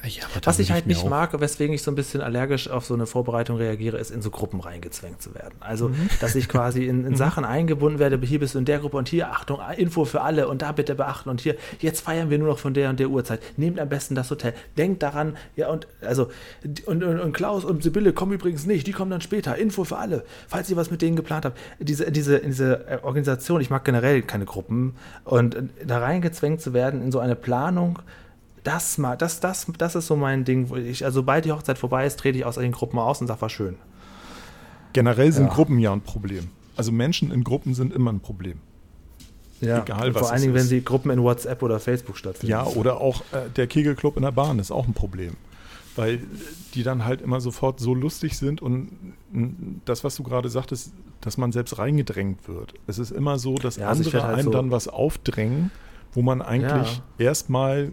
[0.08, 1.10] Ja, Was ich halt nicht auch.
[1.10, 4.30] mag, weswegen ich so ein bisschen allergisch auf so eine Vorbereitung reagiere, ist in so
[4.30, 5.56] Gruppen reingezwängt zu werden.
[5.60, 6.10] Also, mhm.
[6.20, 7.16] dass ich quasi in, in mhm.
[7.16, 10.48] Sachen eingebunden werde, hier bist du in der Gruppe und hier, Achtung, Info für alle
[10.48, 13.10] und da bitte beachten und hier, jetzt feiern wir nur noch von der und der
[13.10, 13.42] Uhrzeit.
[13.58, 14.54] Nehmt am besten das Hotel.
[14.78, 16.30] Denkt daran, ja, und also,
[16.86, 19.58] und, und, und Klaus und Sibylle kommen übrigens nicht, die kommen dann später.
[19.58, 21.58] Info für alle, falls ihr was mit denen geplant habt.
[21.80, 26.74] Diese, diese, diese äh, Organisation, ich mag generell keine Gruppen und äh, da reingezwängt zu
[26.74, 28.00] werden in so eine Planung,
[28.68, 30.70] das, mal, das, das, das ist so mein Ding.
[30.70, 33.28] Wo ich, also, sobald die Hochzeit vorbei ist, trete ich aus den Gruppen aus und
[33.28, 33.78] sage, war schön.
[34.92, 35.54] Generell sind ja.
[35.54, 36.50] Gruppen ja ein Problem.
[36.76, 38.60] Also Menschen in Gruppen sind immer ein Problem.
[39.62, 42.52] Ja, Egal, was vor allen Dingen, wenn sie Gruppen in WhatsApp oder Facebook stattfinden.
[42.52, 45.36] Ja, oder auch äh, der Kegelclub in der Bahn ist auch ein Problem.
[45.96, 46.20] Weil
[46.76, 48.90] die dann halt immer sofort so lustig sind und
[49.86, 50.92] das, was du gerade sagtest,
[51.22, 52.76] dass man selbst reingedrängt wird.
[52.86, 55.72] Es ist immer so, dass ja, also andere halt einem so dann was aufdrängen,
[56.14, 57.26] wo man eigentlich ja.
[57.26, 57.92] erstmal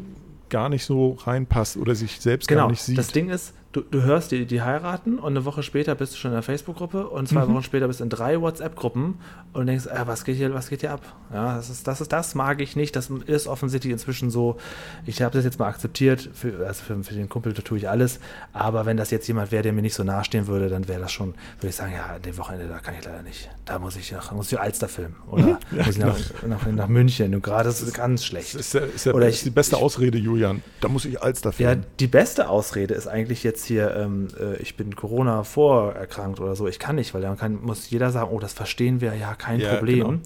[0.54, 2.62] gar nicht so reinpasst oder sich selbst genau.
[2.62, 2.96] gar nicht sieht.
[2.96, 6.16] Das Ding ist, du, du hörst die, die heiraten und eine Woche später bist du
[6.16, 7.54] schon in der Facebook-Gruppe und zwei mhm.
[7.54, 9.18] Wochen später bist du in drei WhatsApp-Gruppen
[9.52, 11.02] und denkst, äh, was geht hier, was geht hier ab?
[11.32, 12.94] Ja, das ist, das ist, das mag ich nicht.
[12.94, 14.58] Das ist offensichtlich inzwischen so.
[15.06, 16.30] Ich habe das jetzt mal akzeptiert.
[16.32, 18.20] Für, also für, für den Kumpel tue ich alles.
[18.52, 21.10] Aber wenn das jetzt jemand wäre, der mir nicht so nahestehen würde, dann wäre das
[21.10, 23.50] schon, würde ich sagen, ja, an dem Wochenende, da kann ich leider nicht.
[23.64, 25.56] Da muss ich nach, muss ich Alster filmen oder mhm.
[25.72, 27.34] ja, muss ich nach, nach, nach, München.
[27.34, 28.54] Und gerade ist es ganz schlecht.
[28.54, 30.62] Das ist, der, ist, der, oder ich, ist die beste Ausrede, Julian.
[30.82, 31.80] Da muss ich Alster filmen.
[31.80, 36.56] Ja, die beste Ausrede ist eigentlich jetzt hier, ähm, äh, ich bin Corona vorerkrankt oder
[36.56, 36.68] so.
[36.68, 39.60] Ich kann nicht, weil dann kann, muss jeder sagen, oh, das verstehen wir, ja, kein
[39.60, 39.98] ja, Problem.
[39.98, 40.20] Genau.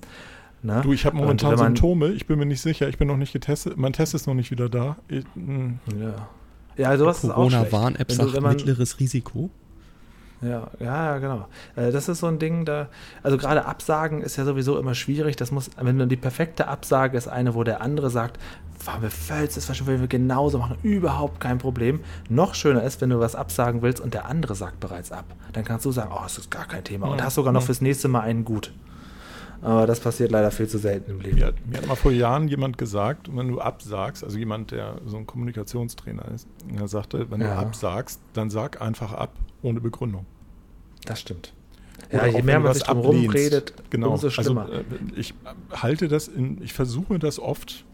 [0.62, 0.80] Na?
[0.80, 3.32] Du, ich habe momentan man, Symptome, ich bin mir nicht sicher, ich bin noch nicht
[3.32, 4.96] getestet, mein Test ist noch nicht wieder da.
[5.06, 5.78] Ich, hm.
[6.00, 6.28] ja.
[6.76, 9.50] Ja, sowas Corona-Warn-App sagt mittleres Risiko.
[10.40, 11.48] Ja, ja, genau.
[11.74, 12.88] Äh, das ist so ein Ding, da,
[13.22, 15.36] also gerade Absagen ist ja sowieso immer schwierig.
[15.36, 18.38] Das muss, wenn du die perfekte Absage ist eine, wo der andere sagt,
[18.84, 22.00] war mir völlig, das will wir genauso machen, überhaupt kein Problem.
[22.28, 25.24] Noch schöner ist, wenn du was absagen willst und der andere sagt bereits ab.
[25.52, 27.80] Dann kannst du sagen, oh, das ist gar kein Thema und hast sogar noch fürs
[27.80, 28.72] nächste Mal einen gut.
[29.60, 31.38] Aber das passiert leider viel zu selten im Leben.
[31.38, 35.16] Mir, mir, hat mal vor Jahren jemand gesagt, wenn du absagst, also jemand, der so
[35.16, 37.54] ein Kommunikationstrainer ist, er sagte, wenn ja.
[37.54, 39.32] du absagst, dann sag einfach ab,
[39.62, 40.26] ohne Begründung.
[41.04, 41.52] Das stimmt.
[42.12, 44.12] ja, je mehr man sich drum redet, genau.
[44.12, 44.66] umso also, schlimmer.
[44.66, 44.84] Also,
[45.16, 45.34] ich
[45.72, 47.84] halte das in, ich versuche das oft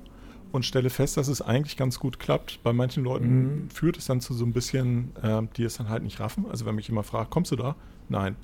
[0.53, 2.63] und stelle fest, dass es eigentlich ganz gut klappt.
[2.63, 3.71] Bei manchen Leuten mhm.
[3.71, 6.47] führt es dann zu so ein bisschen, äh, die es dann halt nicht raffen.
[6.51, 7.77] Also wenn mich jemand fragt, kommst du da?
[8.09, 8.37] Nein.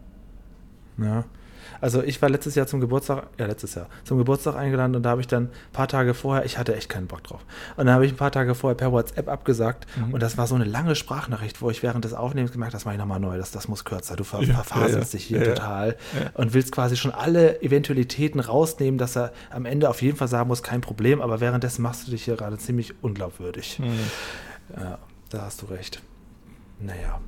[0.99, 1.25] Ja.
[1.81, 5.11] Also ich war letztes Jahr zum Geburtstag, ja letztes Jahr, zum Geburtstag eingeladen und da
[5.11, 7.41] habe ich dann ein paar Tage vorher, ich hatte echt keinen Bock drauf.
[7.77, 10.15] Und dann habe ich ein paar Tage vorher per WhatsApp abgesagt mhm.
[10.15, 12.85] und das war so eine lange Sprachnachricht, wo ich während des Aufnehmens gemerkt habe, das
[12.85, 14.17] mache ich nochmal neu, das, das muss kürzer.
[14.17, 15.97] Du ver ja, verfaselst ja, dich hier ja, total
[16.35, 20.49] und willst quasi schon alle Eventualitäten rausnehmen, dass er am Ende auf jeden Fall sagen
[20.49, 23.79] muss, kein Problem, aber währenddessen machst du dich hier gerade ziemlich unglaubwürdig.
[23.79, 23.99] Mhm.
[24.77, 24.99] Ja,
[25.31, 26.03] da hast du recht.
[26.81, 27.21] Naja.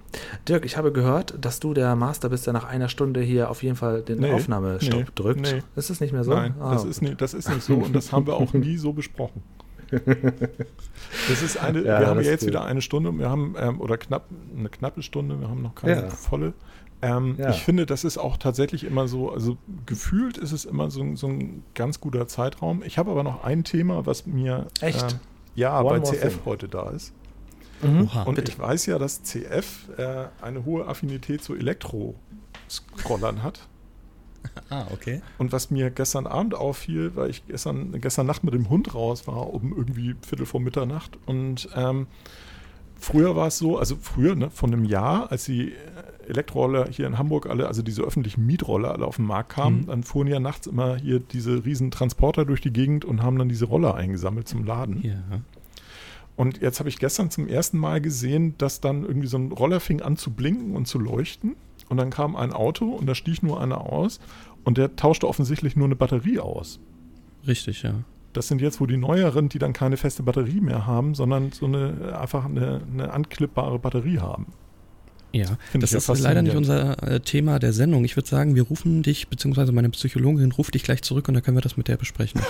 [0.49, 3.63] Dirk, ich habe gehört, dass du der Master bist, der nach einer Stunde hier auf
[3.63, 5.41] jeden Fall den nee, Aufnahmestopp nee, drückt.
[5.41, 5.63] Nee.
[5.77, 6.33] Ist es nicht mehr so?
[6.33, 8.77] Nein, ah, das, ist nicht, das ist nicht so und das haben wir auch nie
[8.77, 9.43] so besprochen.
[11.29, 12.49] Das ist eine, ja, wir haben jetzt gut.
[12.49, 14.25] wieder eine Stunde, wir haben, ähm, oder knapp,
[14.57, 16.09] eine knappe Stunde, wir haben noch keine ja.
[16.09, 16.55] volle.
[17.03, 17.51] Ähm, ja.
[17.51, 21.27] Ich finde, das ist auch tatsächlich immer so, also gefühlt ist es immer so, so
[21.27, 22.83] ein ganz guter Zeitraum.
[22.85, 25.13] Ich habe aber noch ein Thema, was mir Echt?
[25.13, 25.19] Ähm,
[25.55, 26.41] ja One bei CF thing.
[26.45, 27.13] heute da ist.
[27.83, 28.09] Mhm.
[28.25, 28.53] Und Bitte.
[28.53, 33.61] ich weiß ja, dass CF äh, eine hohe Affinität zu Elektro-Scrollern hat.
[34.71, 35.23] Ah, okay.
[35.39, 39.29] Und was mir gestern Abend auffiel, weil ich gestern, gestern Nacht mit dem Hund raus
[39.29, 41.17] war, um irgendwie Viertel vor Mitternacht.
[41.27, 42.09] Und ähm,
[42.99, 45.75] früher war es so, also früher, ne, von einem Jahr, als die
[46.27, 49.87] Elektroroller hier in Hamburg alle, also diese öffentlichen Mietroller alle auf den Markt kamen, mhm.
[49.87, 53.49] dann fuhren ja nachts immer hier diese riesen Transporter durch die Gegend und haben dann
[53.49, 55.03] diese Roller eingesammelt zum Laden.
[55.03, 55.41] Ja.
[56.37, 59.81] Und jetzt habe ich gestern zum ersten Mal gesehen, dass dann irgendwie so ein Roller
[59.81, 61.57] fing an zu blinken und zu leuchten.
[61.89, 64.19] Und dann kam ein Auto und da stieg nur einer aus
[64.65, 66.81] und der tauschte offensichtlich nur eine Batterie aus.
[67.47, 67.95] Richtig, ja.
[68.33, 71.67] Das sind jetzt wohl die neueren, die dann keine feste Batterie mehr haben, sondern so
[71.67, 74.47] eine einfach eine, eine anklippbare Batterie haben.
[75.33, 78.05] Ja, Find das ist leider nicht unser äh, Thema der Sendung.
[78.05, 81.43] Ich würde sagen, wir rufen dich, beziehungsweise meine Psychologin ruft dich gleich zurück und dann
[81.43, 82.43] können wir das mit der besprechen.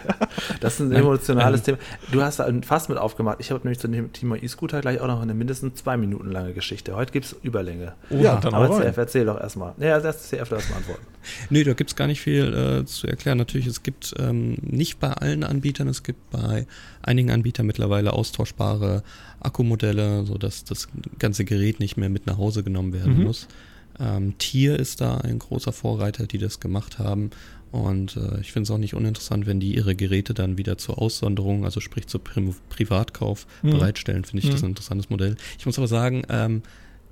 [0.60, 1.78] das ist ein emotionales Nein.
[1.78, 1.78] Thema.
[2.10, 3.38] Du hast da fast mit aufgemacht.
[3.38, 6.54] Ich habe nämlich zu dem Thema E-Scooter gleich auch noch eine mindestens zwei Minuten lange
[6.54, 6.96] Geschichte.
[6.96, 7.94] Heute gibt es Überlänge.
[8.10, 8.20] Oha.
[8.20, 9.74] Ja, dann Aber CF, erzähl doch erstmal.
[9.78, 11.06] Ja, das CF darf erstmal antworten.
[11.50, 13.38] Nö, da gibt es gar nicht viel äh, zu erklären.
[13.38, 16.66] Natürlich, es gibt ähm, nicht bei allen Anbietern, es gibt bei
[17.02, 19.02] einigen Anbietern mittlerweile austauschbare
[19.44, 20.88] Akkumodelle, sodass das
[21.18, 23.24] ganze Gerät nicht mehr mit nach Hause genommen werden mhm.
[23.24, 23.48] muss.
[24.00, 27.30] Ähm, Tier ist da ein großer Vorreiter, die das gemacht haben.
[27.70, 30.98] Und äh, ich finde es auch nicht uninteressant, wenn die ihre Geräte dann wieder zur
[30.98, 33.72] Aussonderung, also sprich zur Pri Privatkauf mhm.
[33.72, 34.52] bereitstellen, finde ich mhm.
[34.52, 35.36] das ein interessantes Modell.
[35.58, 36.62] Ich muss aber sagen, ähm,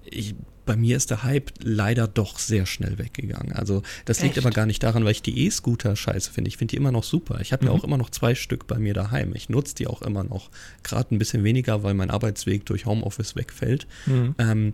[0.04, 3.52] ich, bei mir ist der Hype leider doch sehr schnell weggegangen.
[3.52, 4.24] Also das Echt?
[4.24, 6.48] liegt aber gar nicht daran, weil ich die E-Scooter scheiße finde.
[6.48, 7.40] Ich finde die immer noch super.
[7.40, 7.70] Ich habe mhm.
[7.70, 9.34] ja auch immer noch zwei Stück bei mir daheim.
[9.34, 10.50] Ich nutze die auch immer noch.
[10.82, 13.86] Gerade ein bisschen weniger, weil mein Arbeitsweg durch Homeoffice wegfällt.
[14.06, 14.34] Mhm.
[14.38, 14.72] Ähm,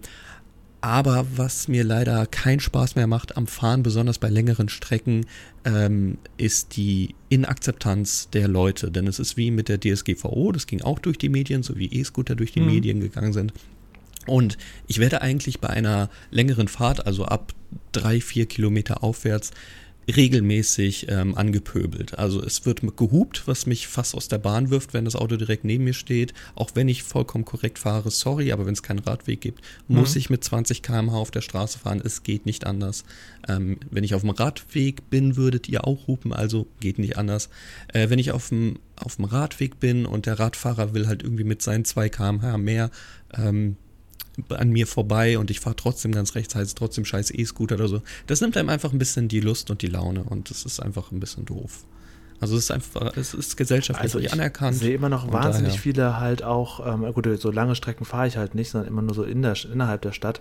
[0.81, 5.27] aber was mir leider keinen Spaß mehr macht am Fahren, besonders bei längeren Strecken,
[5.65, 8.93] ähm, ist die Inakzeptanz der Leute.
[8.93, 11.87] Denn es ist wie mit der DSGVO, das ging auch durch die Medien, so wie
[11.87, 12.67] E-Scooter durch die mhm.
[12.67, 13.53] Medien gegangen sind.
[14.29, 17.53] Und ich werde eigentlich bei einer längeren Fahrt, also ab
[17.93, 19.53] drei, vier Kilometer aufwärts,
[20.17, 22.19] regelmäßig ähm, angepöbelt.
[22.19, 25.65] Also es wird gehupt, was mich fast aus der Bahn wirft, wenn das Auto direkt
[25.65, 26.33] neben mir steht.
[26.55, 30.19] Auch wenn ich vollkommen korrekt fahre, sorry, aber wenn es keinen Radweg gibt, muss mhm.
[30.19, 32.01] ich mit 20 km/h auf der Straße fahren.
[32.03, 33.05] Es geht nicht anders.
[33.49, 37.51] Ähm, wenn ich auf dem Radweg bin, würdet ihr auch hupen, also geht nicht anders.
[37.93, 41.45] Äh, wenn ich auf dem, auf dem Radweg bin und der Radfahrer will halt irgendwie
[41.45, 42.91] mit seinen 2 km/h mehr
[43.37, 43.77] ähm,
[44.51, 48.03] an mir vorbei und ich fahre trotzdem ganz rechts, heißt trotzdem scheiß E-Scooter oder so.
[48.27, 51.13] Das nimmt einem einfach ein bisschen die Lust und die Laune und das ist einfach
[51.13, 51.85] ein bisschen doof.
[52.41, 54.77] Also es ist einfach, es ist gesellschaftlich also ich anerkannt.
[54.77, 55.83] Ich sehe immer noch wahnsinnig daher.
[55.83, 59.15] viele halt auch, ähm, gut, so lange Strecken fahre ich halt nicht, sondern immer nur
[59.15, 60.41] so in der, innerhalb der Stadt.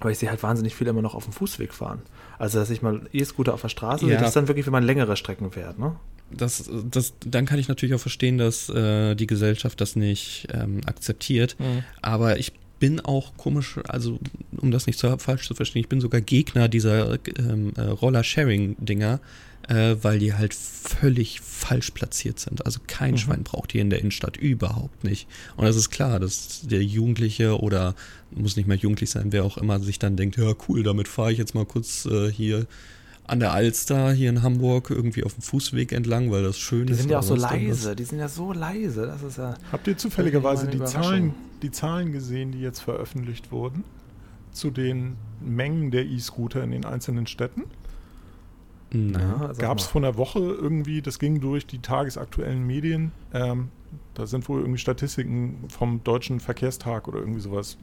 [0.00, 2.02] Aber ich sehe halt wahnsinnig viele immer noch auf dem Fußweg fahren.
[2.38, 4.08] Also dass ich mal E-Scooter auf der Straße ja.
[4.08, 5.94] sehe, das ist dann wirklich, wenn man längere Strecken fährt, ne?
[6.32, 10.80] Das, das, dann kann ich natürlich auch verstehen, dass äh, die Gesellschaft das nicht ähm,
[10.86, 11.56] akzeptiert.
[11.58, 11.82] Mhm.
[12.02, 14.18] Aber ich bin auch komisch, also
[14.56, 19.20] um das nicht so falsch zu verstehen, ich bin sogar Gegner dieser ähm, äh, Roller-Sharing-Dinger,
[19.68, 22.64] äh, weil die halt völlig falsch platziert sind.
[22.66, 23.18] Also kein mhm.
[23.18, 25.28] Schwein braucht die in der Innenstadt überhaupt nicht.
[25.56, 27.94] Und das ist klar, dass der Jugendliche oder
[28.30, 31.32] muss nicht mehr jugendlich sein, wer auch immer sich dann denkt, ja cool, damit fahre
[31.32, 32.66] ich jetzt mal kurz äh, hier
[33.30, 36.92] an der Alster hier in Hamburg irgendwie auf dem Fußweg entlang, weil das schön die
[36.92, 36.98] ist.
[36.98, 39.06] Die sind ja auch so leise, die sind ja so leise.
[39.06, 43.84] Das ist ja Habt ihr zufälligerweise die Zahlen, die Zahlen gesehen, die jetzt veröffentlicht wurden,
[44.50, 47.64] zu den Mengen der E-Scooter in den einzelnen Städten?
[48.92, 53.68] Ja, Gab es vor einer Woche irgendwie, das ging durch die tagesaktuellen Medien, ähm,
[54.14, 57.78] da sind wohl irgendwie Statistiken vom Deutschen Verkehrstag oder irgendwie sowas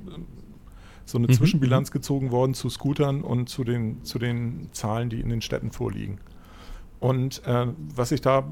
[1.07, 1.33] so eine mhm.
[1.33, 5.71] Zwischenbilanz gezogen worden zu Scootern und zu den, zu den Zahlen, die in den Städten
[5.71, 6.19] vorliegen.
[6.99, 8.47] Und äh, was ich da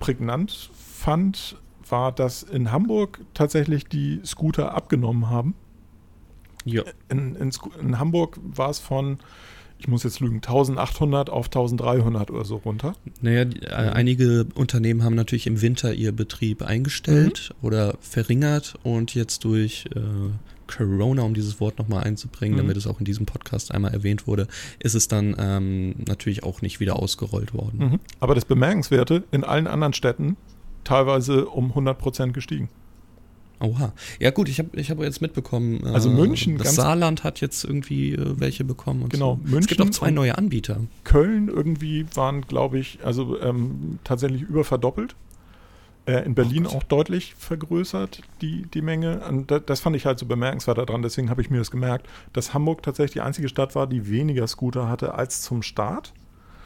[0.00, 1.56] prägnant fand,
[1.88, 5.54] war, dass in Hamburg tatsächlich die Scooter abgenommen haben.
[6.64, 6.82] Ja.
[7.08, 9.18] In, in, in Hamburg war es von,
[9.78, 12.94] ich muss jetzt lügen, 1800 auf 1300 oder so runter.
[13.20, 17.66] Naja, die, äh, einige Unternehmen haben natürlich im Winter ihr Betrieb eingestellt mhm.
[17.66, 20.00] oder verringert und jetzt durch äh,
[20.76, 22.62] Corona, um dieses Wort nochmal einzubringen, mhm.
[22.62, 24.46] damit es auch in diesem Podcast einmal erwähnt wurde,
[24.78, 27.78] ist es dann ähm, natürlich auch nicht wieder ausgerollt worden.
[27.78, 28.00] Mhm.
[28.20, 30.36] Aber das Bemerkenswerte, in allen anderen Städten
[30.84, 32.68] teilweise um 100 Prozent gestiegen.
[33.62, 33.92] Oha.
[34.18, 37.64] Ja gut, ich habe ich hab jetzt mitbekommen, also äh, München, das Saarland hat jetzt
[37.64, 39.08] irgendwie äh, welche bekommen.
[39.08, 39.50] genau, so.
[39.50, 40.80] München es gibt auch zwei neue Anbieter.
[41.04, 45.14] Köln irgendwie waren, glaube ich, also ähm, tatsächlich überverdoppelt.
[46.04, 49.20] Äh, in Berlin auch deutlich vergrößert, die, die Menge.
[49.28, 52.08] Und das, das fand ich halt so bemerkenswert daran, deswegen habe ich mir das gemerkt,
[52.32, 56.12] dass Hamburg tatsächlich die einzige Stadt war, die weniger Scooter hatte als zum Start.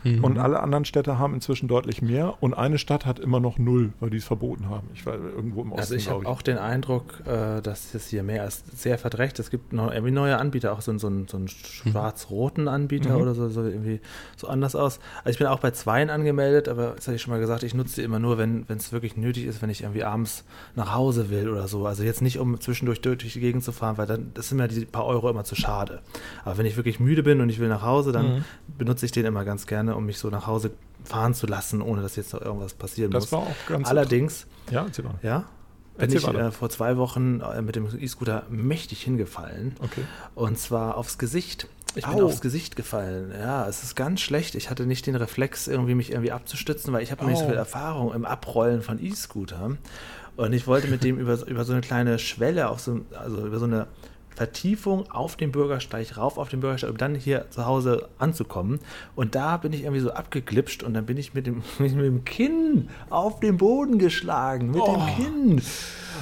[0.07, 0.25] Mhm.
[0.25, 3.93] Und alle anderen Städte haben inzwischen deutlich mehr und eine Stadt hat immer noch null,
[4.01, 4.89] weil die es verboten haben.
[4.95, 5.81] Ich war irgendwo im Osten.
[5.81, 9.39] Also ich habe auch den Eindruck, äh, dass es hier mehr ist sehr verdrecht.
[9.39, 13.23] Es gibt noch irgendwie neue Anbieter, auch so, so, so einen schwarz-roten Anbieter mhm.
[13.23, 14.01] oder so, so irgendwie
[14.37, 15.01] so anders aus.
[15.19, 17.75] Also ich bin auch bei zweien angemeldet, aber das hatte ich schon mal gesagt, ich
[17.75, 20.45] nutze die immer nur, wenn es wirklich nötig ist, wenn ich irgendwie abends
[20.75, 21.87] nach Hause will oder so.
[21.87, 24.69] Also jetzt nicht, um zwischendurch durch die Gegend zu fahren, weil dann das sind mir
[24.69, 26.01] die paar Euro immer zu schade.
[26.45, 28.45] Aber wenn ich wirklich müde bin und ich will nach Hause, dann mhm.
[28.79, 30.73] benutze ich den immer ganz gerne um mich so nach Hause
[31.05, 33.31] fahren zu lassen, ohne dass jetzt noch irgendwas passieren das muss.
[33.31, 35.15] Das war auch ganz Allerdings, ja, erzähl mal.
[35.23, 35.45] Ja,
[35.99, 39.77] bin ich äh, vor zwei Wochen äh, mit dem E-Scooter mächtig hingefallen.
[39.81, 40.03] Okay.
[40.35, 41.69] Und zwar aufs Gesicht.
[41.95, 42.27] Ich bin Au.
[42.27, 43.33] aufs Gesicht gefallen.
[43.33, 44.55] Ja, es ist ganz schlecht.
[44.55, 47.55] Ich hatte nicht den Reflex, irgendwie mich irgendwie abzustützen, weil ich habe nicht so viel
[47.55, 49.79] Erfahrung im Abrollen von E-Scootern.
[50.37, 53.59] Und ich wollte mit dem über, über so eine kleine Schwelle, auf so, also über
[53.59, 53.87] so eine
[54.37, 58.81] Vertiefung auf dem Bürgersteig rauf auf den Bürgersteig, um dann hier zu Hause anzukommen.
[59.15, 62.25] Und da bin ich irgendwie so abgeglitscht und dann bin ich mit dem, mit dem
[62.25, 64.71] Kinn auf den Boden geschlagen.
[64.71, 64.95] Mit oh.
[64.95, 65.63] dem Kinn.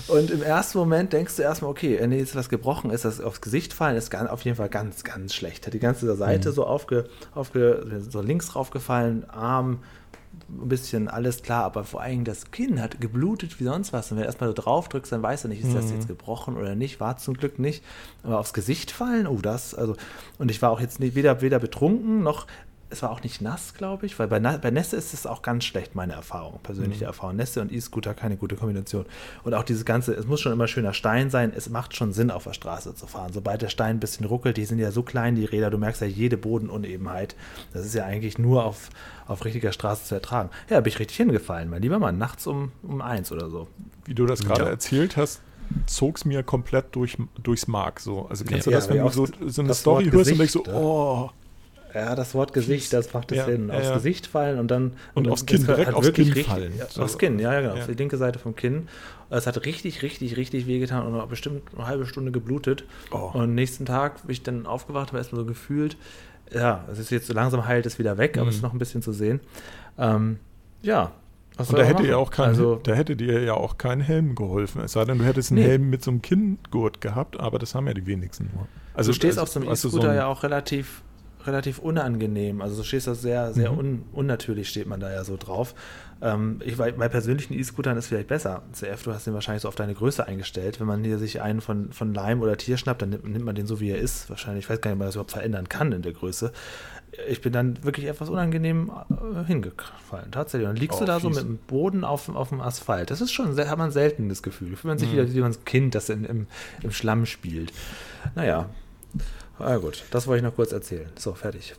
[0.09, 3.41] Und im ersten Moment denkst du erstmal, okay, wenn jetzt was gebrochen ist, das aufs
[3.41, 5.67] Gesicht fallen, ist auf jeden Fall ganz, ganz schlecht.
[5.67, 6.55] Hat die ganze Seite mhm.
[6.55, 9.81] so aufge, aufge, so links raufgefallen, Arm,
[10.49, 14.11] ein bisschen alles klar, aber vor allem das Kinn hat geblutet wie sonst was.
[14.11, 15.75] Und wenn du erstmal so drauf drückst, dann weißt du nicht, ist mhm.
[15.75, 17.01] das jetzt gebrochen oder nicht.
[17.01, 17.83] War zum Glück nicht.
[18.23, 19.97] Aber aufs Gesicht fallen, oh, das, also,
[20.39, 22.47] und ich war auch jetzt nicht, weder, weder betrunken noch
[22.95, 25.65] es war auch nicht nass, glaube ich, weil bei, bei Nässe ist es auch ganz
[25.65, 27.09] schlecht, meine Erfahrung, persönliche mhm.
[27.09, 27.37] Erfahrung.
[27.37, 29.05] Nässe und E-Scooter keine gute Kombination.
[29.43, 32.31] Und auch dieses Ganze, es muss schon immer schöner Stein sein, es macht schon Sinn,
[32.31, 33.33] auf der Straße zu fahren.
[33.33, 36.01] Sobald der Stein ein bisschen ruckelt, die sind ja so klein, die Räder, du merkst
[36.01, 37.35] ja jede Bodenunebenheit.
[37.73, 38.91] Das ist ja eigentlich nur auf,
[39.27, 40.51] auf richtiger Straße zu ertragen.
[40.71, 43.69] Ja, bin ich richtig hingefallen, mein lieber Mann, nachts um, um eins oder so.
[44.05, 44.71] Wie du das gerade ja.
[44.71, 45.41] erzählt hast,
[45.87, 48.27] zog es mir komplett durch, durchs Mark so.
[48.29, 50.65] Also kennst ja, du das, wenn du so, so eine Story hörst und denkst so,
[50.67, 51.31] oh,
[51.95, 53.49] Ja, das Wort Gesicht, das macht es ja.
[53.49, 53.95] Ja, aufs ja.
[53.95, 54.95] Gesicht fallen und dann.
[55.15, 56.73] Und, aufs Kinn, direkt aufs Kinn richtig, fallen.
[56.77, 57.03] Ja, So.
[57.03, 57.75] Aufs Kinn, ja, genau.
[57.75, 57.81] Ja.
[57.83, 58.89] Auf die linke Seite vom Kinn.
[59.31, 62.85] Es hat richtig, richtig, richtig wehgetan und bestimmt eine halbe Stunde geblutet.
[63.13, 63.31] Oh.
[63.35, 65.97] Und nächsten Tag bin ich dann aufgewacht, habe erstmal so gefühlt,
[66.53, 68.51] ja, es ist jetzt so langsam heilt es wieder weg, aber Mhm.
[68.51, 69.41] es ist noch ein bisschen zu sehen.
[69.99, 70.39] Ähm,
[70.83, 71.13] ja.
[71.57, 72.15] was Und da hätte, machen?
[72.15, 74.83] auch kein, also, da hätte dir ja auch kein Helm geholfen.
[74.83, 75.69] Es sei denn, du hättest einen Nee.
[75.69, 78.67] Helm mit so einem Kinngurt gehabt, aber das haben ja die wenigsten nur.
[78.93, 81.03] Also, du stehst also, auf so einem E-Scooter ein- ja auch relativ,
[81.47, 82.63] relativ unangenehm.
[82.63, 83.79] Also du stehst da sehr, sehr Mhm.
[83.79, 85.75] un, unnatürlich steht man da ja so drauf.
[86.23, 88.63] Ähm, ich, bei, bei persönlichen E-Scootern ist vielleicht besser.
[88.73, 90.81] CF, du hast den wahrscheinlich so auf deine Größe eingestellt.
[90.81, 93.55] Wenn man hier sich einen von, von Leim oder Tier schnappt, dann nimmt, nimmt man
[93.55, 94.31] den so, wie er ist.
[94.31, 96.53] Wahrscheinlich, ich weiß gar nicht, ob man das überhaupt verändern kann in der Größe.
[97.29, 100.67] Ich bin dann wirklich etwas unangenehm äh, hingefallen, tatsächlich.
[100.69, 101.37] Und dann liegst Oh, du da so fies.
[101.39, 103.11] mit dem Boden auf, auf dem Asphalt.
[103.11, 104.69] Das ist schon, sehr- hat man selten das Gefühl.
[104.71, 105.13] Fühlt man sich Mhm.
[105.13, 106.47] wieder wie so ein Kind, das in, im,
[106.83, 107.73] im Schlamm spielt.
[108.35, 108.69] Naja,
[109.59, 111.09] Ah gut, das wollte ich noch kurz erzählen.
[111.19, 111.75] So, fertig.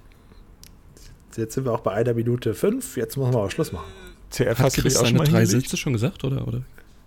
[1.36, 2.96] Jetzt sind wir auch bei einer Minute fünf.
[2.98, 3.88] Jetzt müssen wir auch Schluss machen.
[4.30, 5.66] CF Hat hast du Chris dich auch schon seine mal drei hingelegt?
[5.70, 6.48] Sätze schon gesagt, oder?
[6.48, 6.62] oder?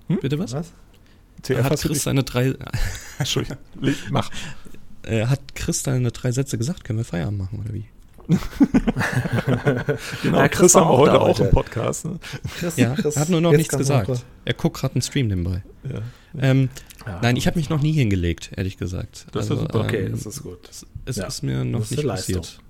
[0.09, 0.19] Hm?
[0.21, 0.53] Bitte was?
[0.53, 0.73] Was?
[1.43, 2.55] CF Hat Chris seine drei,
[3.19, 3.57] Entschuldigung,
[4.11, 4.31] mach.
[5.05, 6.85] äh, hat Chris seine drei Sätze gesagt?
[6.85, 7.87] Können wir Feierabend machen, oder wie?
[10.23, 11.43] Genau, Ja, Chris, Chris war haben wir heute auch heute.
[11.45, 12.05] einen Podcast.
[12.05, 12.19] Ne?
[12.59, 14.11] Chris, Ja, Chris, er hat nur noch nichts gesagt.
[14.45, 15.63] Er guckt gerade einen Stream nebenbei.
[15.85, 16.01] Ja.
[16.39, 16.69] Ähm,
[17.07, 17.21] Ja.
[17.23, 19.27] Nein, ich habe mich noch nie hingelegt, ehrlich gesagt.
[19.33, 19.81] Das ist super.
[19.81, 20.69] Okay, ähm, das ist gut.
[20.69, 22.61] es, es Ja, ist mir das noch ist nicht passiert.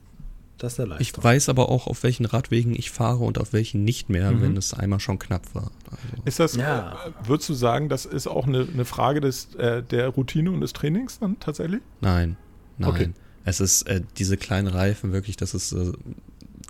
[0.59, 1.25] Das ist eine Ich Leistung.
[1.25, 4.43] weiß aber auch, auf welchen Radwegen ich fahre und auf welchen nicht mehr, Mhm.
[4.43, 5.71] wenn es einmal schon knapp war.
[5.91, 6.97] Also, Ist das, Ja.
[7.25, 10.73] würdest du sagen, das ist auch eine, eine Frage des, äh, der Routine und des
[10.73, 11.81] Trainings dann tatsächlich?
[12.01, 12.37] nein,
[12.77, 12.91] nein.
[12.91, 13.11] Okay.
[13.45, 15.93] Es ist äh, diese kleinen Reifen wirklich, das ist, äh,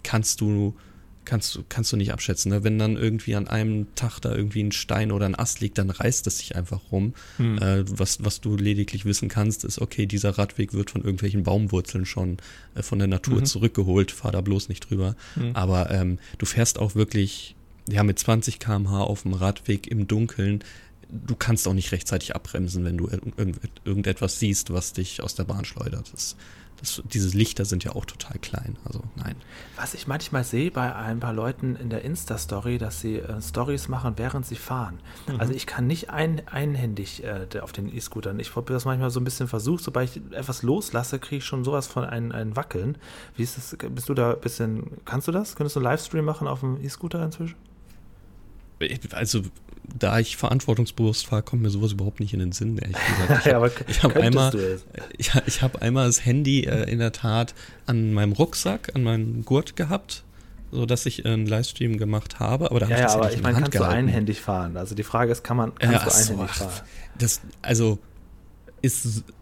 [0.02, 0.74] kannst du,
[1.28, 2.50] kannst du, kannst du nicht abschätzen.
[2.50, 2.64] Ne?
[2.64, 5.90] Wenn dann irgendwie an einem Tag da irgendwie ein Stein oder ein Ast liegt, dann
[5.90, 7.14] reißt es sich einfach rum.
[7.36, 7.58] Hm.
[7.58, 12.06] Äh, was, was du lediglich wissen kannst, ist, okay, dieser Radweg wird von irgendwelchen Baumwurzeln
[12.06, 12.38] schon
[12.74, 13.44] äh, von der Natur Mhm.
[13.44, 15.14] zurückgeholt, fahr da bloß nicht drüber.
[15.34, 15.54] Hm.
[15.54, 17.54] Aber ähm, du fährst auch wirklich,
[17.88, 20.64] ja, mit 20 km/h auf dem Radweg im Dunkeln.
[21.10, 25.34] Du kannst auch nicht rechtzeitig abbremsen, wenn du irg irgend- irgendetwas siehst, was dich aus
[25.34, 26.10] der Bahn schleudert.
[26.12, 26.36] Das,
[26.80, 28.76] das, diese Lichter sind ja auch total klein.
[28.84, 29.34] Also nein.
[29.76, 33.88] Was ich manchmal sehe bei ein paar Leuten in der Insta-Story, dass sie äh, Stories
[33.88, 35.00] machen, während sie fahren.
[35.26, 35.40] Mhm.
[35.40, 38.38] Also ich kann nicht ein, einhändig äh, auf den E-Scootern.
[38.38, 41.64] Ich habe das manchmal so ein bisschen versucht, sobald ich etwas loslasse, kriege ich schon
[41.64, 42.98] sowas von ein, ein Wackeln.
[43.36, 43.76] Wie ist das?
[43.90, 45.56] Bist du da ein bisschen, kannst du das?
[45.56, 47.56] Könntest du einen Livestream machen auf dem E-Scooter inzwischen?
[49.12, 49.42] Also,
[49.96, 53.46] da ich verantwortungsbewusst fahre, kommt mir sowas überhaupt nicht in den Sinn, ehrlich gesagt.
[53.46, 54.80] Ich Ja, hab- ich habe einmal, du
[55.16, 57.54] ich, ich habe einmal das Handy äh, in der Tat
[57.86, 60.24] an meinem Rucksack, an meinem Gurt gehabt,
[60.70, 63.20] so dass ich einen Livestream gemacht habe, aber da habe Ja, ich ja, das ja
[63.20, 63.96] aber ich meine, kannst du gehalten.
[64.08, 64.76] einhändig fahren?
[64.76, 66.86] Also die Frage ist, kann man, Ja, kannst ach du so, einhändig ach, fahren?
[67.18, 67.98] Das, also,
[68.82, 69.22] ist.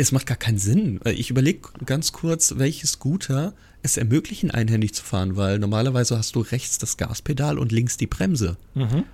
[0.00, 1.00] Es macht gar keinen Sinn.
[1.06, 3.52] Ich überlege ganz kurz, welche Scooter
[3.82, 8.06] es ermöglichen, einhändig zu fahren, weil normalerweise hast du rechts das Gaspedal und links die
[8.06, 8.56] Bremse.
[8.74, 9.04] Mhm.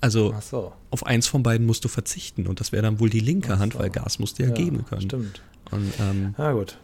[0.00, 0.72] Also so.
[0.90, 3.58] auf eins von beiden musst du verzichten und das wäre dann wohl die linke Ach
[3.58, 3.78] Hand, so.
[3.78, 5.00] weil Gas musst du ja, geben können.
[5.02, 5.42] Stimmt.
[5.70, 6.78] Und ähm, Ja, gut.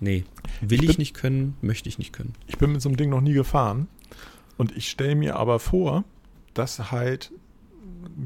[0.00, 0.24] nee,
[0.62, 2.32] will Ich ich, bin- nicht können, möchte ich nicht können.
[2.46, 3.88] Ich bin mit so einem Ding noch nie gefahren.
[4.56, 6.04] Und ich stelle mir aber vor,
[6.54, 7.30] dass halt,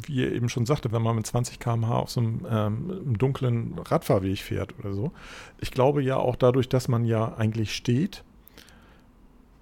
[0.06, 3.74] wie ihr eben schon sagte, wenn man mit 20 km/h auf so einem ähm, dunklen
[3.78, 5.12] Radfahrweg fährt oder so,
[5.60, 8.22] ich glaube ja auch dadurch, dass man ja eigentlich steht,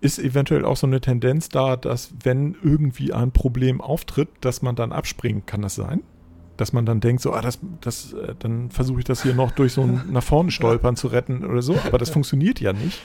[0.04, 4.76] ist eventuell auch so eine Tendenz da, dass wenn irgendwie ein Problem auftritt, dass man
[4.76, 5.62] dann abspringen kann.
[5.62, 6.02] Das sein?
[6.58, 9.50] Dass man dann denkt, so, ah, das, das, äh, dann versuche ich das hier noch
[9.50, 11.76] durch so ein nach vorne stolpern zu retten oder so.
[11.86, 13.00] Aber das funktioniert ja nicht,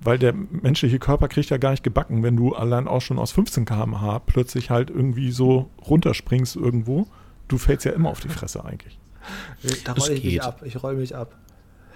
[0.00, 3.32] weil der menschliche Körper kriegt ja gar nicht gebacken, wenn du allein auch schon aus
[3.32, 7.08] 15 km/h plötzlich halt irgendwie so runterspringst irgendwo.
[7.48, 8.98] Du fällst ja immer auf die Fresse eigentlich.
[9.84, 10.42] Da Das roll ich mich geht.
[10.44, 10.62] ab.
[10.64, 11.36] Ich roll mich ab.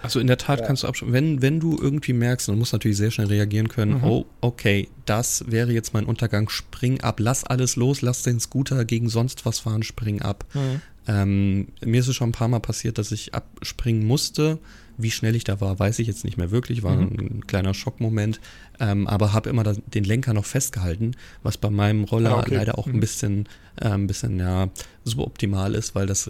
[0.05, 0.65] Also in der Tat Ja.
[0.67, 3.67] kannst du abschreiben, wenn, wenn du irgendwie merkst, dann musst du natürlich sehr schnell reagieren
[3.67, 4.03] können, Mhm.
[4.03, 8.85] oh, okay, das wäre jetzt mein Untergang, spring ab, lass alles los, lass den Scooter
[8.85, 10.45] gegen sonst was fahren, spring ab.
[11.07, 14.57] Ähm, mir ist es schon ein paar Mal passiert, dass ich abspringen musste.
[14.97, 17.17] Wie schnell ich da war, weiß ich jetzt nicht mehr wirklich, war Mhm.
[17.19, 18.39] ein kleiner Schockmoment,
[18.79, 21.11] ähm, aber habe immer den Lenker noch festgehalten,
[21.43, 22.55] was bei meinem Roller Ah, okay.
[22.55, 22.93] leider auch Mhm.
[22.95, 23.49] ein bisschen,
[23.81, 24.69] äh, ein bisschen ja,
[25.03, 26.29] suboptimal ist, weil das,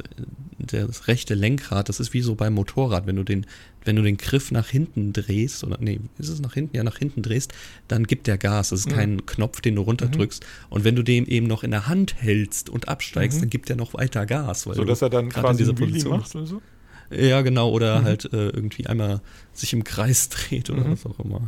[0.58, 3.46] das rechte Lenkrad, das ist wie so beim Motorrad, wenn du den,
[3.84, 6.76] wenn du den Griff nach hinten drehst, oder nee, ist es nach hinten?
[6.76, 7.54] Ja, nach hinten drehst,
[7.88, 8.70] dann gibt der Gas.
[8.70, 8.92] Das ist Mhm.
[8.96, 10.44] kein Knopf, den du runterdrückst.
[10.70, 13.42] Und wenn du den eben noch in der Hand hältst und absteigst, Mhm.
[13.42, 14.66] dann gibt der noch weiter Gas.
[14.66, 16.62] Weil So dass er dann gerade quasi in dieser Position macht oder so?
[17.12, 18.06] Ja, genau, oder Mhm.
[18.06, 19.22] halt äh, irgendwie einmal
[19.54, 20.92] sich im Kreis dreht oder Mhm.
[20.92, 21.42] was auch immer,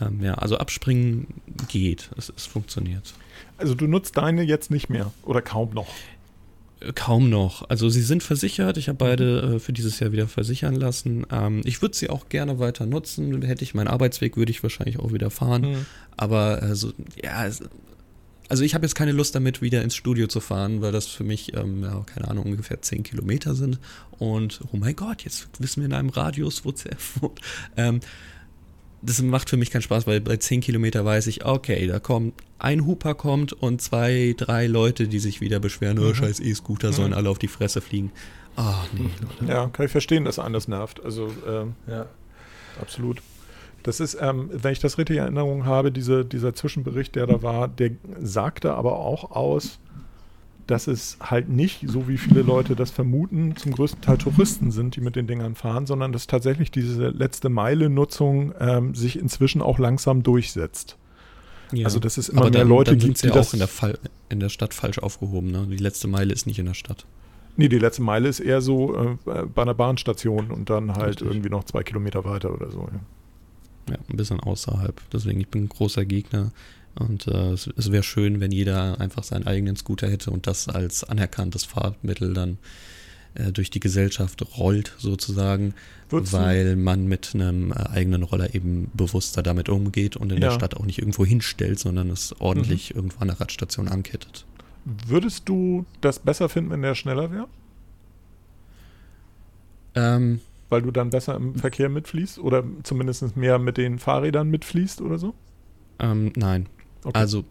[0.00, 0.06] ja.
[0.06, 1.26] Ähm, ja, also abspringen
[1.68, 3.14] geht, es, es funktioniert.
[3.56, 5.88] Also du nutzt deine jetzt nicht mehr oder kaum noch.
[6.94, 7.70] Kaum noch.
[7.70, 8.76] Also sie sind versichert.
[8.76, 11.24] Ich habe beide äh, für dieses Jahr wieder versichern lassen.
[11.32, 13.40] Ähm, ich würde sie auch gerne weiter nutzen.
[13.40, 15.62] Hätte ich meinen Arbeitsweg, würde ich wahrscheinlich auch wieder fahren.
[15.62, 15.86] Mhm.
[16.18, 16.92] Aber äh, so,
[17.24, 17.48] ja,
[18.48, 21.24] also ich habe jetzt keine Lust damit, wieder ins Studio zu fahren, weil das für
[21.24, 23.78] mich, ähm, ja, keine Ahnung, ungefähr 10 Kilometer sind.
[24.18, 27.40] Und oh mein Gott, jetzt wissen wir in einem Radius, wo CF wohnt.
[27.76, 28.00] Ähm,
[29.02, 32.34] das macht für mich keinen Spaß, weil bei 10 Kilometer weiß ich, okay, da kommt
[32.58, 36.10] ein Huper kommt und zwei, drei Leute, die sich wieder beschweren, oh, mhm.
[36.10, 37.16] oh scheiß E-Scooter, sollen mhm.
[37.16, 38.10] alle auf die Fresse fliegen.
[38.56, 39.10] Ah, oh, nee.
[39.40, 39.52] Leute.
[39.52, 41.04] Ja, kann ich verstehen, dass anders nervt.
[41.04, 42.06] Also, ähm, ja,
[42.80, 43.20] absolut.
[43.86, 47.44] Das ist, ähm, wenn ich das richtig in Erinnerung habe, diese, dieser Zwischenbericht, der da
[47.44, 49.78] war, der sagte aber auch aus,
[50.66, 54.96] dass es halt nicht, so wie viele Leute das vermuten, zum größten Teil Touristen sind,
[54.96, 59.78] die mit den Dingern fahren, sondern dass tatsächlich diese letzte Meile-Nutzung ähm, sich inzwischen auch
[59.78, 60.96] langsam durchsetzt.
[61.70, 61.84] Ja.
[61.84, 64.00] Also dass es immer mehr dann, Leute dann gibt, die ja auch in der, Fall,
[64.28, 65.52] in der Stadt falsch aufgehoben.
[65.52, 65.64] Ne?
[65.70, 67.06] Die letzte Meile ist nicht in der Stadt.
[67.56, 71.28] Nee, die letzte Meile ist eher so äh, bei einer Bahnstation und dann halt Richtig.
[71.28, 72.80] irgendwie noch zwei Kilometer weiter oder so.
[72.80, 73.00] Ja.
[73.88, 75.00] Ja, ein bisschen außerhalb.
[75.12, 76.52] Deswegen, ich bin ein großer Gegner
[76.94, 80.68] und äh, es, es wäre schön, wenn jeder einfach seinen eigenen Scooter hätte und das
[80.68, 82.58] als anerkanntes Fahrtmittel dann
[83.34, 85.74] äh, durch die Gesellschaft rollt, sozusagen,
[86.08, 90.48] Würdest weil man mit einem äh, eigenen Roller eben bewusster damit umgeht und in ja.
[90.48, 92.96] der Stadt auch nicht irgendwo hinstellt, sondern es ordentlich mhm.
[92.96, 94.46] irgendwo an der Radstation ankettet.
[94.84, 97.48] Würdest du das besser finden, wenn der schneller wäre?
[99.96, 105.00] Ähm, weil du dann besser im Verkehr mitfließt oder zumindest mehr mit den Fahrrädern mitfließt
[105.00, 105.34] oder so?
[105.98, 106.68] Ähm, nein,
[107.06, 107.16] Okay.
[107.16, 107.44] Also,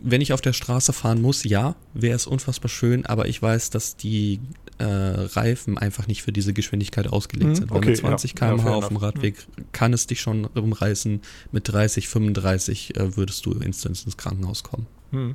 [0.00, 3.70] wenn ich auf der Straße fahren muss, ja, wäre es unfassbar schön, aber ich weiß,
[3.70, 4.38] dass die
[4.78, 7.70] äh, Reifen einfach nicht für diese Geschwindigkeit ausgelegt mhm, sind.
[7.70, 9.64] Weil okay, mit 20 ja, km/h ja, auf dem Radweg mhm.
[9.72, 11.20] kann es dich schon rumreißen.
[11.50, 14.86] Mit 30, 35 äh, würdest du instant ins Krankenhaus kommen.
[15.10, 15.34] Mhm.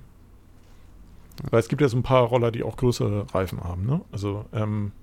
[1.49, 4.01] Weil es gibt ja so ein paar Roller, die auch größere Reifen haben, ne?
[4.13, 4.93] Also, ähm.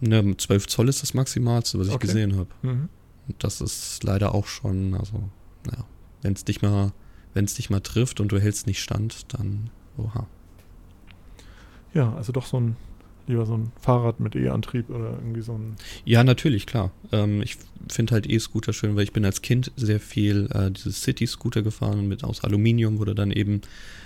[0.00, 2.06] Ne, 12 Zoll ist das Maximalste, was ich okay.
[2.06, 2.48] gesehen habe.
[2.62, 2.88] Mhm.
[3.28, 5.28] Und das ist leider auch schon, also,
[5.64, 5.84] naja,
[6.22, 6.92] wenn es dich mal
[7.34, 10.26] wenn es dich mal trifft und du hältst nicht stand, dann oha.
[11.94, 12.76] Ja, also doch so ein,
[13.26, 15.76] lieber so ein Fahrrad mit E-Antrieb oder irgendwie so ein.
[16.04, 16.92] Ja, natürlich, klar.
[17.12, 17.56] Ähm, ich
[17.88, 22.08] finde halt E-Scooter schön, weil ich bin als Kind sehr viel äh, dieses City-Scooter gefahren
[22.08, 23.62] mit aus Aluminium, wo du dann eben,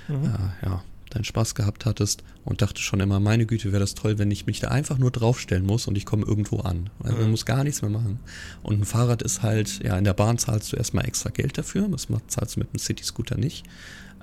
[0.08, 0.24] mhm.
[0.24, 0.82] äh, ja,
[1.14, 4.46] deinen Spaß gehabt hattest und dachte schon immer, meine Güte, wäre das toll, wenn ich
[4.46, 6.90] mich da einfach nur draufstellen muss und ich komme irgendwo an.
[7.02, 7.30] Also man mhm.
[7.30, 8.20] muss gar nichts mehr machen.
[8.62, 11.88] Und ein Fahrrad ist halt, ja, in der Bahn zahlst du erstmal extra Geld dafür,
[11.88, 13.64] das zahlst du mit einem City-Scooter nicht.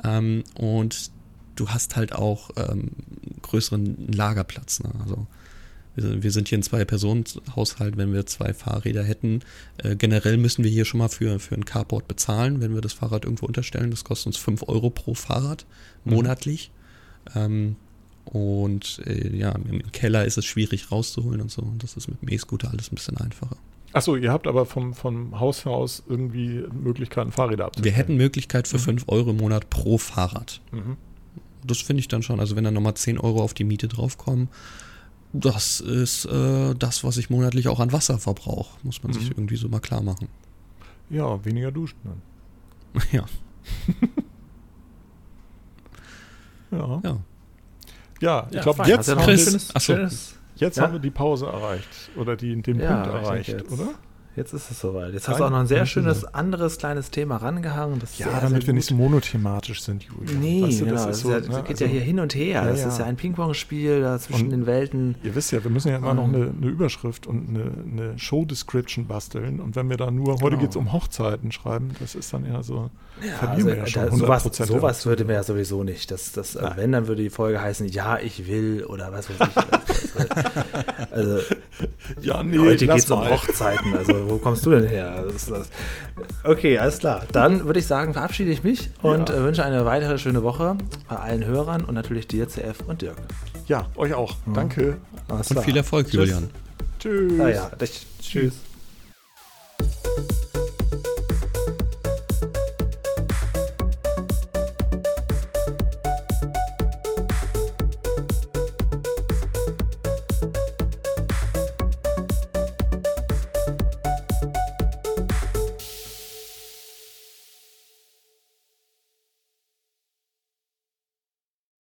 [0.03, 1.11] Ähm, und
[1.55, 2.91] du hast halt auch ähm,
[3.41, 4.81] größeren Lagerplatz.
[4.81, 4.91] Ne?
[5.03, 5.27] Also
[5.95, 9.41] wir sind hier ein Zwei-Personen-Haushalt, wenn wir zwei Fahrräder hätten.
[9.77, 12.93] Äh, generell müssen wir hier schon mal für, für ein Carport bezahlen, wenn wir das
[12.93, 13.91] Fahrrad irgendwo unterstellen.
[13.91, 15.65] Das kostet uns 5 Euro pro Fahrrad
[16.05, 16.13] mhm.
[17.35, 17.75] Ähm,
[18.25, 21.61] und äh, ja, im Keller ist es schwierig rauszuholen und so.
[21.61, 23.57] Und das ist mit dem E-Scooter alles ein bisschen einfacher.
[23.93, 27.93] Achso, ihr habt aber vom, vom Haus aus irgendwie Möglichkeiten, Fahrräder abzustellen.
[27.93, 29.09] Wir hätten Möglichkeit für 5 mhm.
[29.09, 30.61] Euro im Monat pro Fahrrad.
[30.71, 30.97] Mhm.
[31.65, 32.39] Das finde ich dann schon.
[32.39, 34.47] Also wenn da nochmal 10 Euro auf die Miete draufkommen,
[35.33, 38.77] das ist äh, das, was ich monatlich auch an Wasser verbrauche.
[38.83, 39.19] Muss man mhm.
[39.19, 40.27] sich irgendwie so mal klar machen.
[41.09, 42.21] Ja, weniger duschen dann.
[43.11, 43.25] Ja.
[46.71, 47.01] Ja.
[47.03, 47.17] Ja,
[48.21, 50.09] ja ich ja, glaube, jetzt, haben, Chris, wir,
[50.55, 50.83] jetzt ja?
[50.83, 51.87] haben wir die Pause erreicht.
[52.15, 53.89] Oder die, den Punkt erreicht, oder?
[54.35, 55.13] Jetzt ist es soweit.
[55.13, 57.99] Jetzt hast du auch noch ein sehr schönes anderes kleines Thema rangehangen.
[57.99, 60.39] Das ja, sehr, damit sehr wir nicht monothematisch sind, Julian.
[60.39, 61.05] Nee, weißt du, genau.
[61.05, 61.55] Das, so, ja, das ne?
[61.63, 62.63] geht also, ja hier hin und her.
[62.63, 62.87] Ja, das ja.
[62.87, 65.15] ist ja ein Ping-Pong-Spiel zwischen und den Welten.
[65.23, 67.71] Ihr wisst ja, wir müssen ja immer noch eine, eine, Überschrift und eine,
[68.05, 69.59] eine Show-Description basteln.
[69.59, 70.61] Und wenn wir da nur, heute genau.
[70.61, 72.89] geht es um Hochzeiten schreiben, das ist dann eher so,
[73.21, 76.09] ja, verlieren also, wir ja schon da, sowas, sowas würde mir ja sowieso nicht.
[76.09, 81.11] Das, das, wenn, dann würde die Folge heißen, ja, ich will oder was weiß ich.
[81.11, 81.39] also,
[82.21, 83.93] ja, nee, heute geht es um Hochzeiten.
[83.93, 85.23] Also, wo kommst du denn her?
[86.43, 87.23] Okay, alles klar.
[87.31, 89.35] Dann würde ich sagen, verabschiede ich mich und ja.
[89.35, 90.77] Äh, wünsche eine weitere schöne Woche
[91.07, 93.17] bei allen Hörern und natürlich dir, CF und Dirk.
[93.67, 94.35] Ja, euch auch.
[94.45, 94.53] Mhm.
[94.53, 94.97] Danke.
[95.27, 95.65] Alles und klar.
[95.65, 96.13] viel Erfolg, Tschüss.
[96.29, 96.49] Julian.
[96.99, 97.33] Tschüss.
[97.39, 98.05] Ah naja, tschüss.
[98.21, 98.53] tschüss.